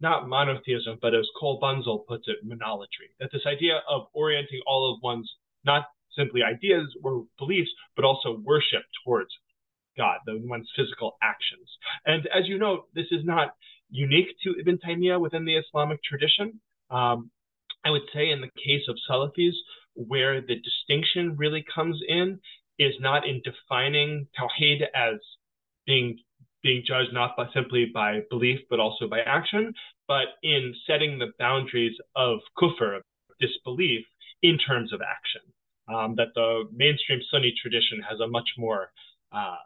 not 0.00 0.28
monotheism, 0.28 0.98
but 1.00 1.14
as 1.14 1.26
Cole 1.38 1.58
Bunzel 1.60 2.06
puts 2.06 2.28
it, 2.28 2.46
monolatry. 2.46 3.10
That 3.18 3.30
this 3.32 3.46
idea 3.46 3.80
of 3.88 4.06
orienting 4.12 4.60
all 4.66 4.94
of 4.94 5.02
one's 5.02 5.32
not 5.64 5.86
simply 6.16 6.42
ideas 6.42 6.94
or 7.02 7.24
beliefs, 7.38 7.70
but 7.96 8.04
also 8.04 8.38
worship 8.44 8.82
towards 9.04 9.30
God, 9.96 10.18
the 10.26 10.40
one's 10.44 10.70
physical 10.76 11.16
actions. 11.22 11.68
And 12.06 12.26
as 12.28 12.46
you 12.46 12.58
know, 12.58 12.84
this 12.94 13.06
is 13.10 13.24
not 13.24 13.54
unique 13.90 14.28
to 14.44 14.54
Ibn 14.60 14.78
Taymiyyah 14.78 15.20
within 15.20 15.44
the 15.44 15.56
Islamic 15.56 16.02
tradition. 16.02 16.60
Um, 16.90 17.30
I 17.84 17.90
would 17.90 18.02
say 18.12 18.30
in 18.30 18.40
the 18.40 18.50
case 18.56 18.82
of 18.88 18.98
Salafis, 19.08 19.54
where 19.94 20.40
the 20.40 20.56
distinction 20.56 21.36
really 21.36 21.64
comes 21.74 22.00
in 22.06 22.40
is 22.78 22.94
not 23.00 23.26
in 23.26 23.42
defining 23.44 24.28
Tawheed 24.38 24.82
as 24.94 25.18
being 25.86 26.18
being 26.62 26.82
judged 26.84 27.12
not 27.12 27.36
by, 27.36 27.46
simply 27.54 27.86
by 27.92 28.20
belief 28.30 28.58
but 28.68 28.80
also 28.80 29.08
by 29.08 29.20
action, 29.20 29.72
but 30.08 30.26
in 30.42 30.74
setting 30.86 31.18
the 31.18 31.32
boundaries 31.38 31.96
of 32.16 32.40
kufr, 32.60 33.00
disbelief, 33.40 34.04
in 34.42 34.58
terms 34.58 34.92
of 34.92 35.00
action. 35.00 35.40
Um, 35.88 36.16
that 36.16 36.28
the 36.34 36.64
mainstream 36.74 37.20
Sunni 37.30 37.54
tradition 37.62 38.02
has 38.08 38.20
a 38.20 38.26
much 38.26 38.48
more 38.58 38.90
uh, 39.32 39.56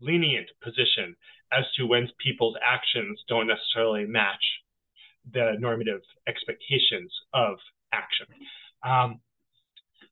lenient 0.00 0.48
position 0.62 1.14
as 1.56 1.64
to 1.76 1.86
when 1.86 2.08
people's 2.18 2.56
actions 2.64 3.20
don't 3.28 3.46
necessarily 3.46 4.04
match 4.06 4.42
the 5.32 5.52
normative 5.58 6.00
expectations 6.26 7.12
of 7.32 7.56
action. 7.92 8.26
Um, 8.84 9.20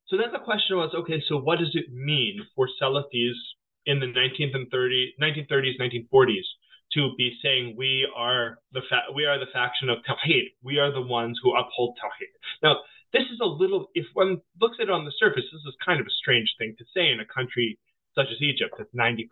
so 0.08 0.16
then 0.16 0.32
the 0.32 0.44
question 0.44 0.76
was, 0.76 0.90
okay, 0.94 1.22
so 1.28 1.38
what 1.38 1.58
does 1.58 1.74
it 1.74 1.92
mean 1.92 2.40
for 2.54 2.68
Salafis 2.80 3.38
in 3.86 4.00
the 4.00 4.06
19th 4.06 4.54
and 4.54 4.70
30, 4.70 5.14
1930s, 5.20 5.80
1940s 5.80 6.46
to 6.94 7.14
be 7.16 7.38
saying 7.42 7.74
we 7.78 8.08
are 8.16 8.58
the 8.72 8.82
fa- 8.88 9.14
we 9.14 9.24
are 9.24 9.38
the 9.38 9.50
faction 9.52 9.88
of 9.88 9.98
Tawheed, 9.98 10.50
we 10.62 10.78
are 10.78 10.92
the 10.92 11.00
ones 11.00 11.38
who 11.42 11.56
uphold 11.56 11.96
Tawheed. 12.02 12.34
Now, 12.62 12.80
this 13.12 13.22
is 13.32 13.38
a 13.40 13.46
little, 13.46 13.88
if 13.94 14.06
one 14.14 14.40
looks 14.60 14.76
at 14.80 14.84
it 14.84 14.90
on 14.90 15.04
the 15.04 15.12
surface, 15.18 15.44
this 15.52 15.62
is 15.66 15.74
kind 15.84 16.00
of 16.00 16.06
a 16.06 16.18
strange 16.18 16.54
thing 16.58 16.74
to 16.78 16.84
say 16.94 17.10
in 17.10 17.20
a 17.20 17.24
country 17.24 17.78
such 18.14 18.26
as 18.30 18.42
Egypt 18.42 18.74
that's 18.76 18.90
90% 18.94 19.26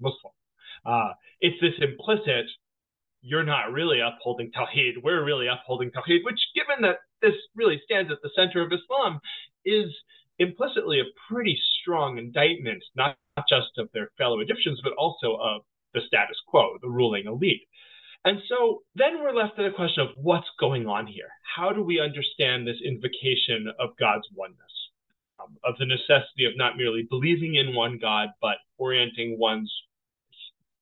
Muslim. 0.00 0.32
Uh, 0.84 1.10
it's 1.40 1.60
this 1.60 1.74
implicit, 1.80 2.46
you're 3.22 3.44
not 3.44 3.72
really 3.72 4.00
upholding 4.00 4.50
Tawheed, 4.52 5.02
we're 5.02 5.24
really 5.24 5.46
upholding 5.48 5.90
Tawheed, 5.90 6.24
which, 6.24 6.40
given 6.54 6.82
that 6.82 6.98
this 7.22 7.34
really 7.54 7.80
stands 7.84 8.12
at 8.12 8.18
the 8.22 8.30
center 8.36 8.62
of 8.62 8.72
Islam, 8.72 9.20
is 9.64 9.86
implicitly 10.38 11.00
a 11.00 11.04
pretty 11.30 11.58
strong 11.80 12.18
indictment, 12.18 12.82
not, 12.94 13.16
not 13.36 13.46
just 13.48 13.78
of 13.78 13.88
their 13.92 14.10
fellow 14.18 14.40
Egyptians, 14.40 14.80
but 14.82 14.92
also 14.94 15.36
of 15.36 15.62
the 15.94 16.00
status 16.06 16.36
quo, 16.46 16.76
the 16.82 16.88
ruling 16.88 17.26
elite. 17.26 17.62
And 18.24 18.38
so 18.48 18.82
then 18.94 19.20
we're 19.20 19.34
left 19.34 19.58
with 19.58 19.66
the 19.66 19.76
question 19.76 20.02
of 20.02 20.16
what's 20.16 20.48
going 20.58 20.86
on 20.86 21.06
here? 21.06 21.28
How 21.56 21.72
do 21.72 21.82
we 21.82 22.00
understand 22.00 22.66
this 22.66 22.80
invocation 22.84 23.72
of 23.78 23.96
God's 23.98 24.26
oneness? 24.34 24.60
Um, 25.40 25.56
of 25.64 25.74
the 25.78 25.86
necessity 25.86 26.46
of 26.46 26.56
not 26.56 26.76
merely 26.76 27.06
believing 27.08 27.56
in 27.56 27.74
one 27.74 27.98
God, 28.00 28.28
but 28.40 28.56
orienting 28.78 29.38
one's 29.38 29.72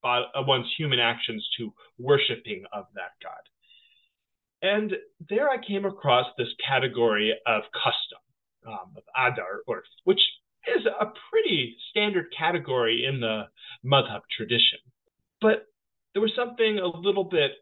one's 0.02 0.66
human 0.76 0.98
actions 0.98 1.46
to 1.58 1.72
worshiping 1.98 2.64
of 2.72 2.86
that 2.94 3.12
God. 3.22 3.42
And 4.62 4.92
there 5.28 5.50
I 5.50 5.56
came 5.64 5.84
across 5.84 6.26
this 6.38 6.48
category 6.66 7.34
of 7.46 7.62
custom, 7.72 8.20
um, 8.66 8.96
of 8.96 9.02
adar, 9.16 9.62
or 9.66 9.82
which 10.04 10.20
is 10.68 10.86
a 10.86 11.06
pretty 11.30 11.76
standard 11.90 12.26
category 12.36 13.04
in 13.04 13.20
the 13.20 13.44
madhab 13.84 14.20
tradition. 14.36 14.78
But 15.40 15.66
there 16.12 16.22
was 16.22 16.32
something 16.36 16.78
a 16.78 16.86
little 16.86 17.24
bit 17.24 17.52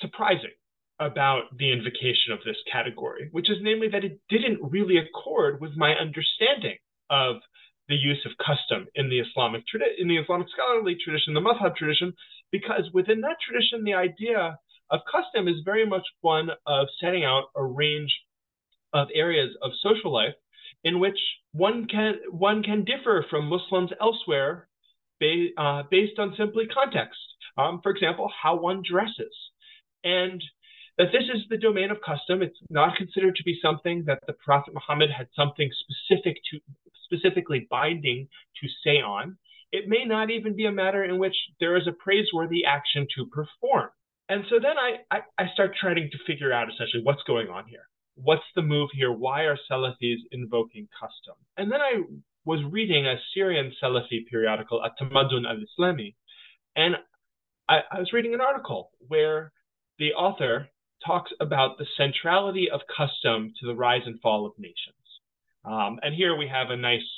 surprising 0.00 0.50
about 0.98 1.56
the 1.56 1.72
invocation 1.72 2.32
of 2.32 2.40
this 2.44 2.56
category, 2.70 3.28
which 3.30 3.48
is 3.48 3.58
namely 3.62 3.88
that 3.88 4.04
it 4.04 4.18
didn't 4.28 4.58
really 4.62 4.96
accord 4.98 5.60
with 5.60 5.76
my 5.76 5.92
understanding 5.94 6.76
of 7.08 7.36
the 7.90 7.96
use 7.96 8.24
of 8.24 8.32
custom 8.38 8.86
in 8.94 9.10
the 9.10 9.18
Islamic 9.18 9.62
tradi- 9.66 9.98
in 9.98 10.08
the 10.08 10.16
Islamic 10.16 10.48
scholarly 10.48 10.96
tradition, 11.04 11.34
the 11.34 11.40
madhab 11.40 11.76
tradition, 11.76 12.14
because 12.52 12.84
within 12.94 13.20
that 13.20 13.36
tradition, 13.44 13.84
the 13.84 13.94
idea 13.94 14.56
of 14.90 15.00
custom 15.10 15.48
is 15.48 15.56
very 15.64 15.84
much 15.84 16.06
one 16.20 16.50
of 16.66 16.86
setting 17.00 17.24
out 17.24 17.44
a 17.56 17.64
range 17.64 18.12
of 18.92 19.08
areas 19.14 19.50
of 19.62 19.72
social 19.82 20.12
life 20.12 20.34
in 20.84 21.00
which 21.00 21.18
one 21.52 21.86
can 21.86 22.14
one 22.30 22.62
can 22.62 22.84
differ 22.84 23.26
from 23.28 23.46
Muslims 23.46 23.90
elsewhere 24.00 24.68
ba- 25.20 25.54
uh, 25.58 25.82
based 25.90 26.18
on 26.18 26.34
simply 26.36 26.66
context. 26.66 27.18
Um, 27.58 27.80
for 27.82 27.90
example, 27.90 28.30
how 28.42 28.54
one 28.56 28.82
dresses, 28.88 29.34
and 30.04 30.40
that 31.00 31.12
this 31.12 31.24
is 31.34 31.48
the 31.48 31.56
domain 31.56 31.90
of 31.90 31.96
custom. 32.04 32.42
It's 32.42 32.58
not 32.68 32.96
considered 32.96 33.36
to 33.36 33.42
be 33.42 33.58
something 33.62 34.04
that 34.06 34.20
the 34.26 34.34
Prophet 34.34 34.74
Muhammad 34.74 35.10
had 35.10 35.28
something 35.34 35.70
specific 35.80 36.36
to 36.50 36.60
specifically 37.04 37.66
binding 37.70 38.28
to 38.60 38.68
say 38.84 39.00
on. 39.00 39.38
It 39.72 39.88
may 39.88 40.04
not 40.04 40.30
even 40.30 40.54
be 40.54 40.66
a 40.66 40.72
matter 40.72 41.02
in 41.02 41.18
which 41.18 41.36
there 41.58 41.76
is 41.76 41.86
a 41.88 41.92
praiseworthy 41.92 42.64
action 42.66 43.06
to 43.16 43.24
perform. 43.26 43.88
And 44.28 44.44
so 44.50 44.56
then 44.60 44.76
I, 44.78 45.16
I, 45.16 45.20
I 45.38 45.48
start 45.54 45.72
trying 45.80 46.10
to 46.12 46.18
figure 46.26 46.52
out 46.52 46.68
essentially 46.68 47.02
what's 47.02 47.22
going 47.22 47.48
on 47.48 47.64
here 47.66 47.86
what's 48.22 48.44
the 48.54 48.62
move 48.62 48.90
here? 48.92 49.12
Why 49.12 49.42
are 49.42 49.58
Salafis 49.70 50.18
invoking 50.32 50.88
custom? 50.98 51.34
And 51.56 51.70
then 51.70 51.80
I 51.80 52.02
was 52.44 52.60
reading 52.70 53.06
a 53.06 53.16
Syrian 53.34 53.72
Salafi 53.82 54.26
periodical, 54.28 54.82
At-Tamaddun 54.84 55.46
al-Islami, 55.48 56.14
and 56.76 56.96
I, 57.68 57.80
I 57.90 57.98
was 57.98 58.12
reading 58.12 58.34
an 58.34 58.40
article 58.40 58.90
where 59.08 59.52
the 59.98 60.12
author 60.12 60.68
talks 61.04 61.30
about 61.40 61.78
the 61.78 61.86
centrality 61.96 62.68
of 62.70 62.80
custom 62.94 63.52
to 63.60 63.66
the 63.66 63.74
rise 63.74 64.02
and 64.06 64.20
fall 64.20 64.46
of 64.46 64.52
nations. 64.58 64.96
Um, 65.64 65.98
and 66.02 66.14
here 66.14 66.36
we 66.36 66.48
have 66.48 66.70
a 66.70 66.76
nice 66.76 67.08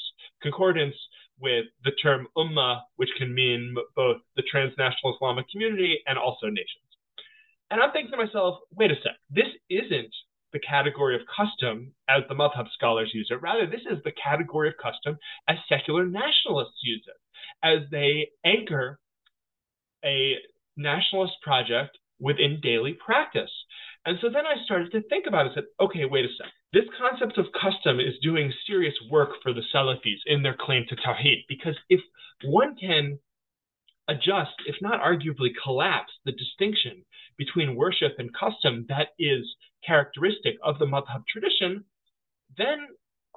concordance 0.43 0.95
with 1.41 1.67
the 1.85 1.93
term 2.03 2.29
ummah, 2.37 2.81
which 2.97 3.11
can 3.19 3.35
mean 3.35 3.75
both 3.97 4.19
the 4.37 4.43
transnational 4.43 5.15
Islamic 5.17 5.49
community 5.51 5.99
and 6.07 6.19
also 6.19 6.47
nations. 6.47 6.83
And 7.71 7.81
I'm 7.81 7.91
thinking 7.93 8.13
to 8.13 8.17
myself, 8.17 8.59
wait 8.75 8.91
a 8.91 8.95
sec, 8.97 9.13
this 9.31 9.49
isn't 9.71 10.15
the 10.53 10.59
category 10.61 11.15
of 11.17 11.23
custom 11.35 11.93
as 12.09 12.23
the 12.29 12.35
madhab 12.35 12.67
scholars 12.75 13.11
use 13.15 13.29
it. 13.31 13.41
Rather, 13.41 13.67
this 13.67 13.81
is 13.91 13.99
the 14.05 14.13
category 14.13 14.69
of 14.69 14.75
custom 14.77 15.19
as 15.49 15.57
secular 15.69 16.05
nationalists 16.05 16.81
use 16.83 17.05
it, 17.07 17.17
as 17.67 17.89
they 17.91 18.29
anchor 18.45 18.99
a 20.05 20.35
nationalist 20.77 21.35
project 21.43 21.97
within 22.21 22.61
daily 22.63 22.93
practice. 22.93 23.51
And 24.05 24.19
so 24.21 24.29
then 24.29 24.47
I 24.47 24.63
started 24.65 24.91
to 24.93 25.03
think 25.09 25.27
about 25.29 25.47
it. 25.47 25.53
Said, 25.55 25.65
okay, 25.81 26.05
wait 26.05 26.25
a 26.25 26.29
sec. 26.37 26.51
This 26.73 26.85
concept 26.99 27.39
of 27.39 27.47
custom 27.53 28.01
is 28.01 28.15
doing 28.23 28.53
serious 28.67 28.95
work 29.11 29.31
for 29.43 29.53
the 29.53 29.63
Salafis 29.73 30.19
in 30.27 30.43
their 30.43 30.57
claim 30.59 30.85
to 30.89 30.97
Tawheed, 30.97 31.45
because 31.49 31.77
if 31.89 32.01
one 32.45 32.75
can 32.77 33.19
adjust, 34.09 34.55
if 34.67 34.77
not 34.81 35.01
arguably 35.01 35.51
collapse, 35.63 36.13
the 36.25 36.33
distinction 36.33 37.05
between 37.39 37.77
worship 37.77 38.13
and 38.19 38.35
custom 38.35 38.87
that 38.89 39.09
is 39.19 39.55
characteristic 39.87 40.57
of 40.63 40.79
the 40.79 40.87
madhab 40.87 41.23
tradition, 41.29 41.85
then 42.57 42.79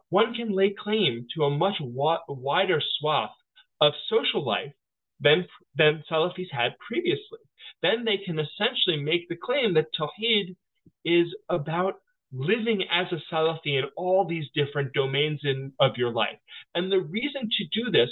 one 0.10 0.34
can 0.34 0.56
lay 0.56 0.74
claim 0.78 1.28
to 1.36 1.44
a 1.44 1.50
much 1.50 1.76
wa- 1.80 2.22
wider 2.28 2.82
swath 3.00 3.36
of 3.82 3.94
social 4.10 4.44
life 4.46 4.74
than, 5.20 5.48
than 5.76 6.04
Salafis 6.10 6.52
had 6.52 6.72
previously. 6.80 7.40
Then 7.82 8.06
they 8.06 8.18
can 8.18 8.40
essentially 8.40 8.98
make 8.98 9.28
the 9.30 9.36
claim 9.36 9.74
that 9.76 9.88
Tawheed 10.00 10.56
is 11.04 11.28
about 11.50 11.96
living 12.32 12.84
as 12.92 13.08
a 13.12 13.34
Salafi 13.34 13.78
in 13.80 13.86
all 13.96 14.26
these 14.28 14.46
different 14.54 14.94
domains 14.94 15.40
in, 15.44 15.72
of 15.80 15.92
your 15.98 16.12
life. 16.12 16.38
And 16.74 16.92
the 16.92 17.00
reason 17.00 17.50
to 17.50 17.84
do 17.84 17.92
this 17.92 18.10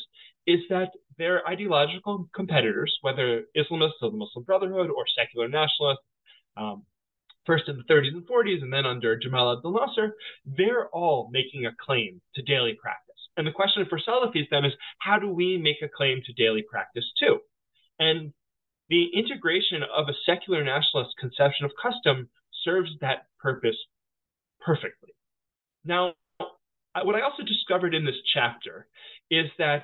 is 0.48 0.60
that 0.70 0.92
their 1.18 1.48
ideological 1.48 2.30
competitors, 2.34 2.94
whether 3.02 3.44
Islamists 3.56 4.02
of 4.02 4.12
the 4.12 4.18
Muslim 4.18 4.44
Brotherhood 4.46 4.90
or 4.90 5.06
secular 5.18 5.48
nationalists, 5.48 6.04
um, 6.58 6.84
first 7.46 7.68
in 7.68 7.78
the 7.78 7.94
30s 7.94 8.14
and 8.14 8.28
40s 8.28 8.62
and 8.62 8.72
then 8.72 8.86
under 8.86 9.18
Jamal 9.18 9.58
Abdel 9.58 9.74
Nasser, 9.74 10.16
they're 10.46 10.88
all 10.90 11.30
making 11.32 11.66
a 11.66 11.76
claim 11.86 12.22
to 12.36 12.42
daily 12.42 12.78
practice. 12.82 13.14
And 13.36 13.48
the 13.48 13.52
question 13.52 13.86
for 13.90 14.00
Salafis 14.00 14.50
then 14.52 14.66
is 14.66 14.74
how 15.00 15.20
do 15.20 15.28
we 15.28 15.58
make 15.58 15.82
a 15.82 15.90
claim 15.90 16.22
to 16.26 16.34
daily 16.34 16.64
practice 16.70 17.06
too? 17.20 17.40
And 18.00 18.34
the 18.90 19.08
integration 19.14 19.82
of 19.84 20.10
a 20.10 20.14
secular 20.26 20.64
nationalist 20.64 21.16
conception 21.20 21.66
of 21.66 21.72
custom 21.82 22.30
serves 22.64 22.90
that 23.02 23.28
purpose 23.40 23.78
perfectly. 24.60 25.14
Now, 25.86 26.14
what 27.04 27.16
I 27.16 27.22
also 27.22 27.44
discovered 27.44 27.94
in 27.94 28.06
this 28.06 28.16
chapter 28.34 28.88
is 29.32 29.48
that 29.58 29.84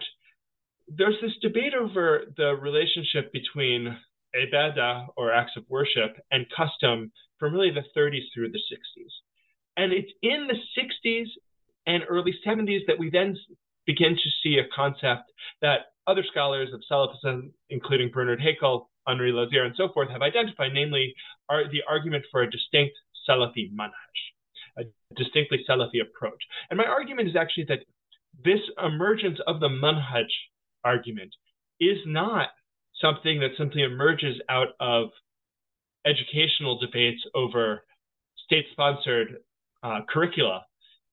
there's 0.88 1.16
this 1.22 1.38
debate 1.42 1.74
over 1.74 2.24
the 2.38 2.56
relationship 2.56 3.32
between 3.32 3.98
ibadah 4.36 5.08
or 5.18 5.34
acts 5.34 5.54
of 5.58 5.64
worship 5.70 6.18
and 6.32 6.46
custom 6.56 7.12
from 7.40 7.54
really 7.54 7.72
the 7.72 7.84
30s 7.98 8.26
through 8.34 8.52
the 8.52 8.60
60s. 8.72 9.12
And 9.78 9.94
it's 9.94 10.12
in 10.22 10.48
the 10.48 10.58
60s 10.78 11.28
and 11.88 12.04
early 12.10 12.36
70s 12.46 12.82
that 12.88 13.00
we 13.00 13.10
then 13.10 13.38
begin 13.86 14.16
to 14.16 14.30
see 14.44 14.60
a 14.60 14.68
concept 14.76 15.32
that 15.62 15.94
other 16.10 16.24
scholars 16.30 16.70
of 16.74 16.82
Salafism, 16.92 17.52
including 17.70 18.10
Bernard 18.10 18.40
Haykel, 18.40 18.88
Henri 19.08 19.32
Lauzière, 19.32 19.66
and 19.66 19.76
so 19.76 19.90
forth, 19.94 20.10
have 20.10 20.22
identified, 20.22 20.72
namely 20.74 21.14
are 21.48 21.70
the 21.70 21.84
argument 21.88 22.26
for 22.32 22.42
a 22.42 22.50
distinct 22.50 22.96
Salafi 23.28 23.72
manhaj, 23.74 24.80
a 24.80 24.84
distinctly 25.16 25.64
Salafi 25.70 26.02
approach. 26.02 26.42
And 26.70 26.78
my 26.78 26.86
argument 26.86 27.30
is 27.30 27.36
actually 27.36 27.66
that 27.66 27.80
this 28.44 28.60
emergence 28.84 29.40
of 29.46 29.60
the 29.60 29.70
manhaj 29.70 30.28
argument 30.84 31.34
is 31.80 31.98
not 32.06 32.50
something 33.02 33.40
that 33.40 33.52
simply 33.58 33.84
emerges 33.84 34.36
out 34.50 34.70
of 34.80 35.10
educational 36.06 36.80
debates 36.80 37.22
over 37.36 37.84
state 38.46 38.66
sponsored 38.72 39.38
uh, 39.84 40.00
curricula 40.10 40.66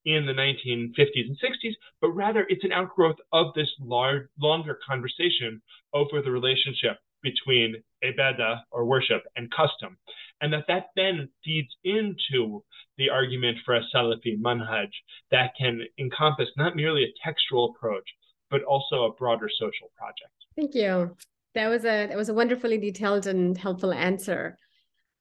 in 0.06 0.24
the 0.24 0.32
1950s 0.32 1.26
and 1.26 1.36
60s, 1.36 1.74
but 2.00 2.10
rather 2.10 2.46
it's 2.48 2.64
an 2.64 2.72
outgrowth 2.72 3.16
of 3.32 3.52
this 3.54 3.68
large, 3.80 4.28
longer 4.40 4.78
conversation 4.88 5.60
over 5.92 6.22
the 6.22 6.30
relationship 6.30 6.98
between 7.22 7.74
ibadah 8.04 8.60
or 8.70 8.84
worship 8.84 9.22
and 9.34 9.50
custom. 9.50 9.98
And 10.40 10.52
that 10.52 10.66
that 10.68 10.86
then 10.94 11.28
feeds 11.44 11.74
into 11.82 12.62
the 12.98 13.10
argument 13.10 13.58
for 13.64 13.74
a 13.74 13.82
Salafi 13.94 14.40
manhaj 14.40 14.88
that 15.30 15.52
can 15.58 15.80
encompass 15.98 16.48
not 16.56 16.76
merely 16.76 17.02
a 17.04 17.14
textual 17.24 17.74
approach, 17.74 18.08
but 18.50 18.62
also 18.62 19.04
a 19.04 19.12
broader 19.12 19.48
social 19.58 19.90
project. 19.96 20.32
Thank 20.54 20.74
you. 20.74 21.16
That 21.54 21.68
was 21.68 21.84
a 21.84 22.06
that 22.06 22.16
was 22.16 22.28
a 22.28 22.34
wonderfully 22.34 22.78
detailed 22.78 23.26
and 23.26 23.56
helpful 23.56 23.92
answer. 23.92 24.56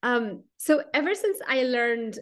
Um, 0.05 0.43
so 0.57 0.83
ever 0.93 1.15
since 1.15 1.39
I 1.47 1.63
learned, 1.63 2.19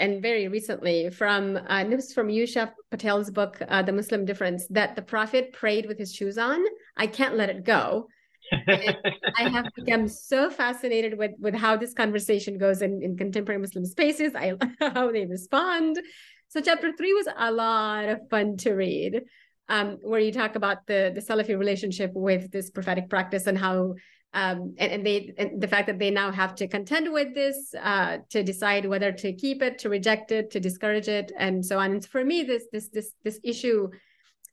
and 0.00 0.20
very 0.20 0.48
recently 0.48 1.10
from 1.10 1.56
uh, 1.68 1.84
from 2.12 2.28
Yusuf 2.28 2.70
Patel's 2.90 3.30
book, 3.30 3.62
uh, 3.68 3.82
The 3.82 3.92
Muslim 3.92 4.24
Difference, 4.24 4.66
that 4.70 4.96
the 4.96 5.02
Prophet 5.02 5.52
prayed 5.52 5.86
with 5.86 5.96
his 5.96 6.12
shoes 6.12 6.38
on, 6.38 6.60
I 6.96 7.06
can't 7.06 7.36
let 7.36 7.50
it 7.50 7.64
go. 7.64 8.08
I 8.52 9.48
have 9.48 9.66
become 9.76 10.08
so 10.08 10.50
fascinated 10.50 11.16
with 11.16 11.30
with 11.38 11.54
how 11.54 11.76
this 11.76 11.94
conversation 11.94 12.58
goes 12.58 12.82
in, 12.82 13.00
in 13.00 13.16
contemporary 13.16 13.60
Muslim 13.60 13.84
spaces. 13.84 14.32
I 14.34 14.54
how 14.80 15.12
they 15.12 15.24
respond. 15.24 16.00
So 16.48 16.60
chapter 16.60 16.90
three 16.96 17.14
was 17.14 17.28
a 17.36 17.52
lot 17.52 18.08
of 18.08 18.28
fun 18.28 18.56
to 18.58 18.72
read, 18.72 19.22
um, 19.68 19.98
where 20.02 20.18
you 20.18 20.32
talk 20.32 20.56
about 20.56 20.78
the 20.88 21.12
the 21.14 21.20
Salafi 21.20 21.56
relationship 21.56 22.10
with 22.12 22.50
this 22.50 22.70
prophetic 22.70 23.08
practice 23.08 23.46
and 23.46 23.56
how 23.56 23.94
um, 24.34 24.74
and, 24.78 24.92
and 24.92 25.06
they 25.06 25.32
and 25.38 25.60
the 25.60 25.68
fact 25.68 25.86
that 25.86 25.98
they 25.98 26.10
now 26.10 26.30
have 26.32 26.54
to 26.56 26.66
contend 26.66 27.12
with 27.12 27.34
this 27.34 27.72
uh, 27.80 28.18
to 28.30 28.42
decide 28.42 28.84
whether 28.84 29.12
to 29.12 29.32
keep 29.32 29.62
it, 29.62 29.78
to 29.78 29.88
reject 29.88 30.32
it, 30.32 30.50
to 30.50 30.60
discourage 30.60 31.08
it, 31.08 31.32
and 31.38 31.64
so 31.64 31.78
on. 31.78 31.92
And 31.92 32.04
for 32.04 32.24
me, 32.24 32.42
this 32.42 32.64
this 32.72 32.88
this 32.88 33.12
this 33.22 33.38
issue 33.44 33.88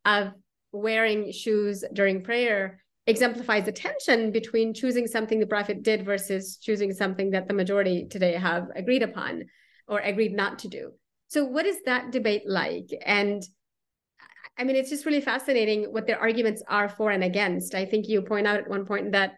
of 0.06 0.34
wearing 0.72 1.32
shoes 1.32 1.84
during 1.94 2.24
prayer 2.24 2.82
exemplifies 3.08 3.66
the 3.66 3.72
tension 3.72 4.32
between 4.32 4.74
choosing 4.74 5.08
something 5.08 5.40
the 5.40 5.48
prophet 5.48 5.82
did 5.82 6.06
versus 6.06 6.58
choosing 6.58 6.94
something 6.94 7.32
that 7.32 7.48
the 7.48 7.54
majority 7.54 8.06
today 8.08 8.34
have 8.34 8.68
agreed 8.76 9.02
upon 9.02 9.44
or 9.88 10.00
agreed 10.00 10.34
not 10.34 10.60
to 10.60 10.68
do. 10.68 10.92
So, 11.28 11.44
what 11.44 11.66
is 11.66 11.82
that 11.86 12.12
debate 12.12 12.44
like? 12.46 12.90
And 13.04 13.44
I 14.60 14.64
mean, 14.64 14.76
it's 14.76 14.92
just 14.92 15.08
really 15.08 15.22
fascinating 15.22 15.86
what 15.86 16.06
their 16.06 16.20
arguments 16.20 16.62
are 16.68 16.88
for 16.88 17.10
and 17.10 17.24
against. 17.24 17.74
I 17.74 17.86
think 17.86 18.08
you 18.08 18.22
point 18.22 18.46
out 18.46 18.60
at 18.60 18.70
one 18.70 18.86
point 18.86 19.14
that 19.14 19.34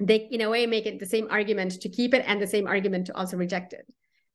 they 0.00 0.28
in 0.30 0.40
a 0.42 0.50
way 0.50 0.66
make 0.66 0.86
it 0.86 0.98
the 0.98 1.06
same 1.06 1.26
argument 1.30 1.80
to 1.80 1.88
keep 1.88 2.14
it 2.14 2.24
and 2.26 2.40
the 2.40 2.46
same 2.46 2.66
argument 2.66 3.06
to 3.06 3.16
also 3.16 3.36
reject 3.36 3.72
it 3.72 3.86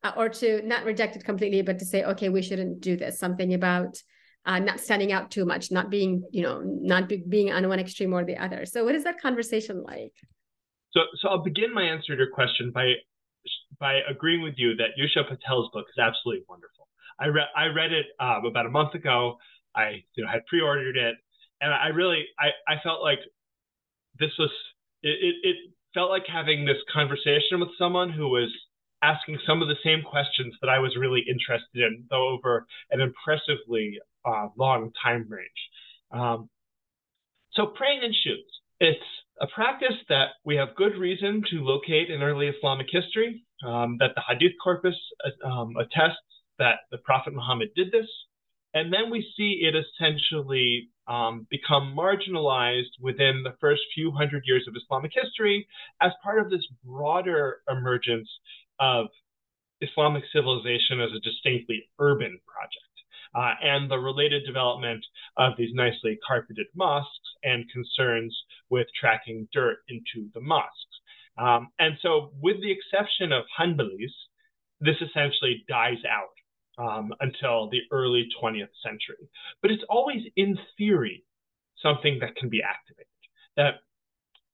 uh, 0.03 0.11
or 0.17 0.29
to 0.29 0.61
not 0.63 0.85
reject 0.85 1.15
it 1.15 1.23
completely 1.23 1.61
but 1.61 1.79
to 1.79 1.85
say 1.85 2.03
okay 2.03 2.29
we 2.29 2.41
shouldn't 2.41 2.81
do 2.81 2.97
this 2.97 3.17
something 3.19 3.53
about 3.53 4.01
uh, 4.45 4.59
not 4.59 4.79
standing 4.79 5.13
out 5.13 5.31
too 5.31 5.45
much 5.45 5.71
not 5.71 5.89
being 5.89 6.23
you 6.31 6.43
know 6.43 6.61
not 6.63 7.07
be, 7.07 7.23
being 7.27 7.51
on 7.51 7.67
one 7.67 7.79
extreme 7.79 8.13
or 8.13 8.25
the 8.25 8.37
other 8.37 8.65
so 8.65 8.83
what 8.83 8.95
is 8.95 9.03
that 9.03 9.21
conversation 9.21 9.83
like 9.83 10.13
so 10.91 11.01
so 11.19 11.29
i'll 11.29 11.43
begin 11.43 11.73
my 11.73 11.83
answer 11.83 12.13
to 12.13 12.17
your 12.17 12.31
question 12.31 12.71
by 12.71 12.93
by 13.79 13.99
agreeing 14.09 14.41
with 14.41 14.53
you 14.57 14.75
that 14.75 14.91
Youshaa 14.99 15.27
Patel's 15.27 15.69
book 15.73 15.85
is 15.89 15.99
absolutely 15.99 16.45
wonderful. 16.47 16.87
I 17.19 17.27
read 17.27 17.47
I 17.55 17.65
read 17.65 17.91
it 17.91 18.05
um, 18.19 18.45
about 18.45 18.65
a 18.65 18.69
month 18.69 18.93
ago. 18.95 19.37
I 19.75 20.03
you 20.15 20.23
know 20.23 20.29
had 20.31 20.45
pre-ordered 20.47 20.97
it, 20.97 21.15
and 21.61 21.73
I 21.73 21.87
really 21.87 22.25
I, 22.39 22.49
I 22.67 22.75
felt 22.83 23.01
like 23.01 23.19
this 24.19 24.31
was 24.37 24.49
it, 25.03 25.17
it, 25.21 25.35
it 25.43 25.55
felt 25.93 26.09
like 26.09 26.23
having 26.27 26.65
this 26.65 26.77
conversation 26.91 27.59
with 27.59 27.69
someone 27.77 28.09
who 28.09 28.27
was 28.27 28.49
asking 29.03 29.37
some 29.45 29.61
of 29.61 29.67
the 29.67 29.75
same 29.83 30.01
questions 30.01 30.55
that 30.61 30.69
I 30.69 30.79
was 30.79 30.95
really 30.97 31.23
interested 31.27 31.75
in, 31.75 32.05
though 32.09 32.29
over 32.29 32.65
an 32.89 33.01
impressively 33.01 33.99
uh, 34.25 34.47
long 34.57 34.91
time 35.03 35.27
range. 35.29 35.49
Um, 36.11 36.49
so 37.51 37.67
praying 37.67 38.01
in 38.03 38.13
shoes, 38.13 38.45
it's 38.79 38.99
a 39.41 39.47
practice 39.47 39.97
that 40.09 40.29
we 40.45 40.55
have 40.55 40.75
good 40.75 40.95
reason 40.97 41.43
to 41.49 41.57
locate 41.57 42.09
in 42.09 42.21
early 42.21 42.47
Islamic 42.47 42.87
history, 42.89 43.43
um, 43.65 43.97
that 43.99 44.11
the 44.15 44.21
Hadith 44.27 44.53
corpus 44.63 44.95
uh, 45.25 45.47
um, 45.47 45.73
attests 45.77 46.17
that 46.59 46.79
the 46.91 46.97
Prophet 46.99 47.33
Muhammad 47.33 47.69
did 47.75 47.91
this. 47.91 48.07
And 48.73 48.91
then 48.91 49.11
we 49.11 49.21
see 49.37 49.61
it 49.61 49.75
essentially 49.75 50.89
um, 51.07 51.45
become 51.49 51.95
marginalized 51.97 52.97
within 52.99 53.43
the 53.43 53.55
first 53.59 53.81
few 53.93 54.11
hundred 54.11 54.43
years 54.45 54.65
of 54.67 54.75
Islamic 54.75 55.11
history 55.13 55.67
as 56.01 56.11
part 56.23 56.39
of 56.39 56.49
this 56.49 56.65
broader 56.83 57.61
emergence 57.69 58.29
of 58.79 59.07
Islamic 59.81 60.23
civilization 60.31 61.01
as 61.01 61.11
a 61.15 61.19
distinctly 61.19 61.83
urban 61.99 62.39
project. 62.47 62.93
Uh, 63.35 63.53
and 63.63 63.89
the 63.89 63.97
related 63.97 64.45
development 64.45 65.03
of 65.37 65.53
these 65.57 65.73
nicely 65.73 66.19
carpeted 66.25 66.67
mosques 66.75 67.09
and 67.43 67.65
concerns 67.71 68.35
with 68.69 68.87
tracking 68.99 69.47
dirt 69.51 69.77
into 69.89 70.29
the 70.33 70.39
mosques. 70.39 71.01
Um, 71.37 71.69
and 71.79 71.97
so, 72.01 72.31
with 72.39 72.57
the 72.61 72.71
exception 72.71 73.31
of 73.31 73.43
Hanbalis, 73.59 74.13
this 74.79 74.97
essentially 75.01 75.65
dies 75.67 75.97
out 76.07 76.29
um, 76.77 77.13
until 77.19 77.69
the 77.69 77.81
early 77.91 78.27
20th 78.41 78.69
century. 78.83 79.29
But 79.61 79.71
it's 79.71 79.83
always, 79.89 80.21
in 80.35 80.57
theory, 80.77 81.23
something 81.81 82.19
that 82.21 82.35
can 82.35 82.49
be 82.49 82.61
activated. 82.61 83.07
That 83.55 83.75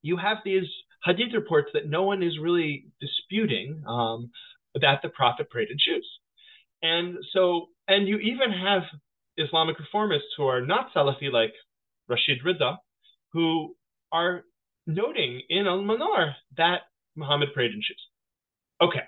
you 0.01 0.17
have 0.17 0.37
these 0.43 0.67
hadith 1.03 1.33
reports 1.33 1.69
that 1.73 1.87
no 1.87 2.03
one 2.03 2.23
is 2.23 2.37
really 2.41 2.85
disputing 2.99 3.83
um, 3.87 4.31
that 4.75 4.99
the 5.01 5.09
Prophet 5.09 5.49
prayed 5.49 5.69
in 5.69 5.77
shoes. 5.79 6.07
And 6.81 7.17
so, 7.33 7.67
and 7.87 8.07
you 8.07 8.17
even 8.17 8.51
have 8.51 8.83
Islamic 9.37 9.77
reformists 9.77 10.35
who 10.37 10.45
are 10.45 10.65
not 10.65 10.93
Salafi, 10.93 11.31
like 11.31 11.53
Rashid 12.07 12.39
Rida, 12.45 12.77
who 13.33 13.75
are 14.11 14.43
noting 14.87 15.41
in 15.49 15.67
Al 15.67 15.81
Manar 15.81 16.35
that 16.57 16.81
Muhammad 17.15 17.49
prayed 17.53 17.71
in 17.71 17.81
shoes. 17.81 18.01
Okay, 18.81 19.03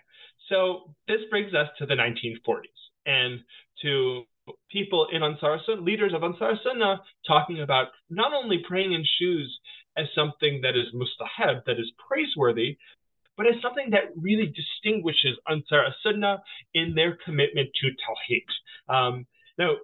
so 0.50 0.94
this 1.08 1.22
brings 1.30 1.54
us 1.54 1.68
to 1.80 1.86
the 1.86 1.94
1940s 1.94 2.68
and 3.06 3.40
to 3.82 4.24
people 4.70 5.08
in 5.12 5.24
Ansar 5.24 5.60
leaders 5.80 6.14
of 6.14 6.24
Ansar 6.24 6.56
talking 7.28 7.62
about 7.62 7.88
not 8.10 8.34
only 8.34 8.64
praying 8.68 8.94
in 8.94 9.04
shoes 9.20 9.60
as 9.98 10.08
something 10.16 10.62
that 10.64 10.76
is 10.76 10.94
mustahab, 10.94 11.66
that 11.66 11.80
is 11.80 11.92
praiseworthy, 12.08 12.78
but 13.38 13.48
as 13.48 13.62
something 13.62 13.90
that 13.92 14.12
really 14.16 14.54
distinguishes 14.56 15.38
Ansar 15.50 15.86
Sunnah 16.04 16.42
in 16.74 16.94
their 16.96 17.18
commitment 17.26 17.70
to 17.82 17.88
Tawheed. 17.88 18.94
Um, 18.94 19.26
now, 19.58 19.76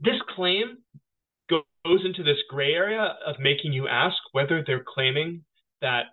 this 0.00 0.20
claim 0.34 0.78
goes 1.48 2.00
into 2.04 2.22
this 2.22 2.38
gray 2.48 2.72
area 2.72 3.16
of 3.26 3.36
making 3.38 3.72
you 3.72 3.88
ask 3.88 4.16
whether 4.32 4.62
they're 4.66 4.84
claiming 4.86 5.44
that 5.80 6.04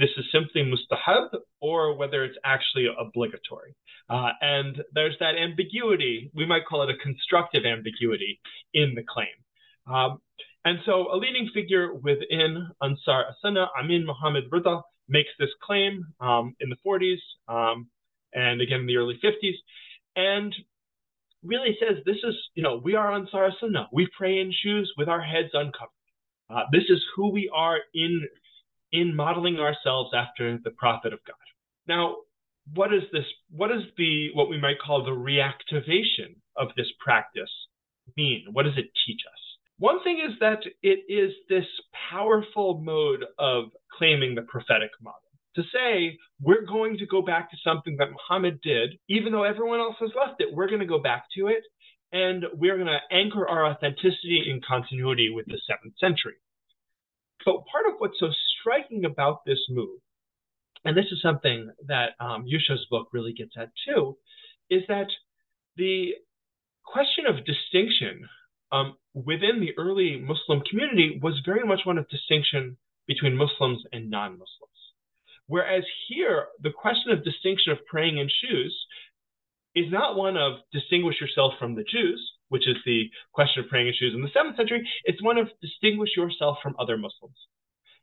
this 0.00 0.10
is 0.16 0.24
simply 0.32 0.62
mustahab 0.62 1.28
or 1.60 1.96
whether 1.96 2.24
it's 2.24 2.38
actually 2.44 2.86
obligatory. 2.98 3.74
Uh, 4.08 4.30
and 4.40 4.82
there's 4.94 5.16
that 5.20 5.36
ambiguity, 5.36 6.30
we 6.34 6.46
might 6.46 6.66
call 6.66 6.82
it 6.82 6.90
a 6.90 6.96
constructive 6.96 7.64
ambiguity 7.64 8.40
in 8.74 8.94
the 8.94 9.04
claim. 9.06 9.28
Um, 9.86 10.20
and 10.64 10.78
so 10.84 11.12
a 11.12 11.16
leading 11.16 11.50
figure 11.54 11.94
within 11.94 12.68
Ansar 12.82 13.24
Sunnah, 13.42 13.68
Amin 13.78 14.04
Muhammad 14.06 14.50
Rida, 14.50 14.82
makes 15.08 15.30
this 15.38 15.50
claim 15.62 16.04
um, 16.20 16.54
in 16.60 16.70
the 16.70 16.76
40s 16.86 17.18
um, 17.48 17.88
and 18.32 18.60
again 18.60 18.80
in 18.80 18.86
the 18.86 18.96
early 18.96 19.18
50s, 19.22 19.56
and 20.16 20.54
really 21.42 21.76
says 21.80 21.98
this 22.04 22.18
is, 22.22 22.34
you 22.54 22.62
know, 22.62 22.80
we 22.82 22.94
are 22.94 23.12
Ansar 23.12 23.50
Sunnah. 23.60 23.88
We 23.92 24.08
pray 24.16 24.38
in 24.40 24.52
shoes 24.52 24.92
with 24.96 25.08
our 25.08 25.20
heads 25.20 25.50
uncovered. 25.52 25.90
Uh, 26.50 26.64
this 26.72 26.84
is 26.88 27.02
who 27.14 27.30
we 27.30 27.50
are 27.54 27.78
in 27.94 28.22
in 28.92 29.14
modeling 29.14 29.58
ourselves 29.58 30.10
after 30.14 30.58
the 30.62 30.70
prophet 30.70 31.12
of 31.12 31.20
God. 31.26 31.36
Now, 31.86 32.16
what 32.74 32.92
is 32.92 33.02
this? 33.12 33.24
What 33.50 33.70
is 33.70 33.82
the 33.96 34.28
what 34.34 34.48
we 34.48 34.60
might 34.60 34.78
call 34.84 35.04
the 35.04 35.10
reactivation 35.10 36.36
of 36.56 36.68
this 36.76 36.88
practice 37.02 37.50
mean? 38.16 38.46
What 38.52 38.64
does 38.64 38.76
it 38.76 38.90
teach 39.06 39.20
us? 39.26 39.40
One 39.78 40.02
thing 40.04 40.20
is 40.24 40.38
that 40.40 40.60
it 40.82 41.00
is 41.08 41.32
this 41.48 41.64
powerful 42.10 42.80
mode 42.84 43.24
of 43.38 43.70
claiming 43.96 44.34
the 44.34 44.42
prophetic 44.42 44.90
model. 45.00 45.20
To 45.56 45.62
say, 45.72 46.18
we're 46.40 46.64
going 46.64 46.98
to 46.98 47.06
go 47.06 47.22
back 47.22 47.50
to 47.50 47.56
something 47.64 47.96
that 47.96 48.10
Muhammad 48.12 48.60
did, 48.62 48.98
even 49.08 49.32
though 49.32 49.42
everyone 49.42 49.80
else 49.80 49.96
has 49.98 50.10
left 50.14 50.40
it, 50.40 50.54
we're 50.54 50.68
going 50.68 50.80
to 50.80 50.86
go 50.86 51.02
back 51.02 51.24
to 51.36 51.48
it, 51.48 51.64
and 52.12 52.44
we're 52.52 52.76
going 52.76 52.86
to 52.86 53.00
anchor 53.10 53.48
our 53.48 53.66
authenticity 53.66 54.44
in 54.48 54.60
continuity 54.60 55.30
with 55.34 55.46
the 55.46 55.58
seventh 55.66 55.94
century. 55.98 56.36
But 57.44 57.64
part 57.72 57.86
of 57.88 57.94
what's 57.98 58.20
so 58.20 58.28
striking 58.60 59.04
about 59.04 59.44
this 59.44 59.60
move, 59.68 59.98
and 60.84 60.96
this 60.96 61.06
is 61.12 61.20
something 61.22 61.70
that 61.86 62.10
um, 62.20 62.44
Youshaa's 62.46 62.86
book 62.90 63.08
really 63.12 63.32
gets 63.32 63.52
at 63.56 63.70
too, 63.86 64.16
is 64.70 64.82
that 64.88 65.08
the 65.76 66.14
question 66.84 67.26
of 67.26 67.44
distinction 67.44 68.28
um, 68.72 68.96
within 69.14 69.60
the 69.60 69.76
early 69.76 70.16
Muslim 70.18 70.62
community 70.68 71.18
was 71.22 71.40
very 71.44 71.66
much 71.66 71.80
one 71.84 71.98
of 71.98 72.08
distinction 72.08 72.76
between 73.06 73.36
Muslims 73.36 73.82
and 73.92 74.10
non 74.10 74.32
Muslims. 74.32 74.70
Whereas 75.46 75.82
here, 76.08 76.46
the 76.62 76.70
question 76.70 77.10
of 77.10 77.24
distinction 77.24 77.72
of 77.72 77.84
praying 77.86 78.18
in 78.18 78.28
shoes 78.28 78.86
is 79.74 79.86
not 79.90 80.16
one 80.16 80.36
of 80.36 80.58
distinguish 80.72 81.20
yourself 81.20 81.54
from 81.58 81.74
the 81.74 81.84
Jews, 81.84 82.20
which 82.48 82.68
is 82.68 82.76
the 82.86 83.10
question 83.32 83.62
of 83.62 83.68
praying 83.68 83.88
in 83.88 83.94
shoes 83.98 84.14
in 84.14 84.22
the 84.22 84.30
seventh 84.32 84.56
century. 84.56 84.88
It's 85.04 85.22
one 85.22 85.38
of 85.38 85.48
distinguish 85.60 86.10
yourself 86.16 86.58
from 86.62 86.76
other 86.78 86.96
Muslims. 86.96 87.36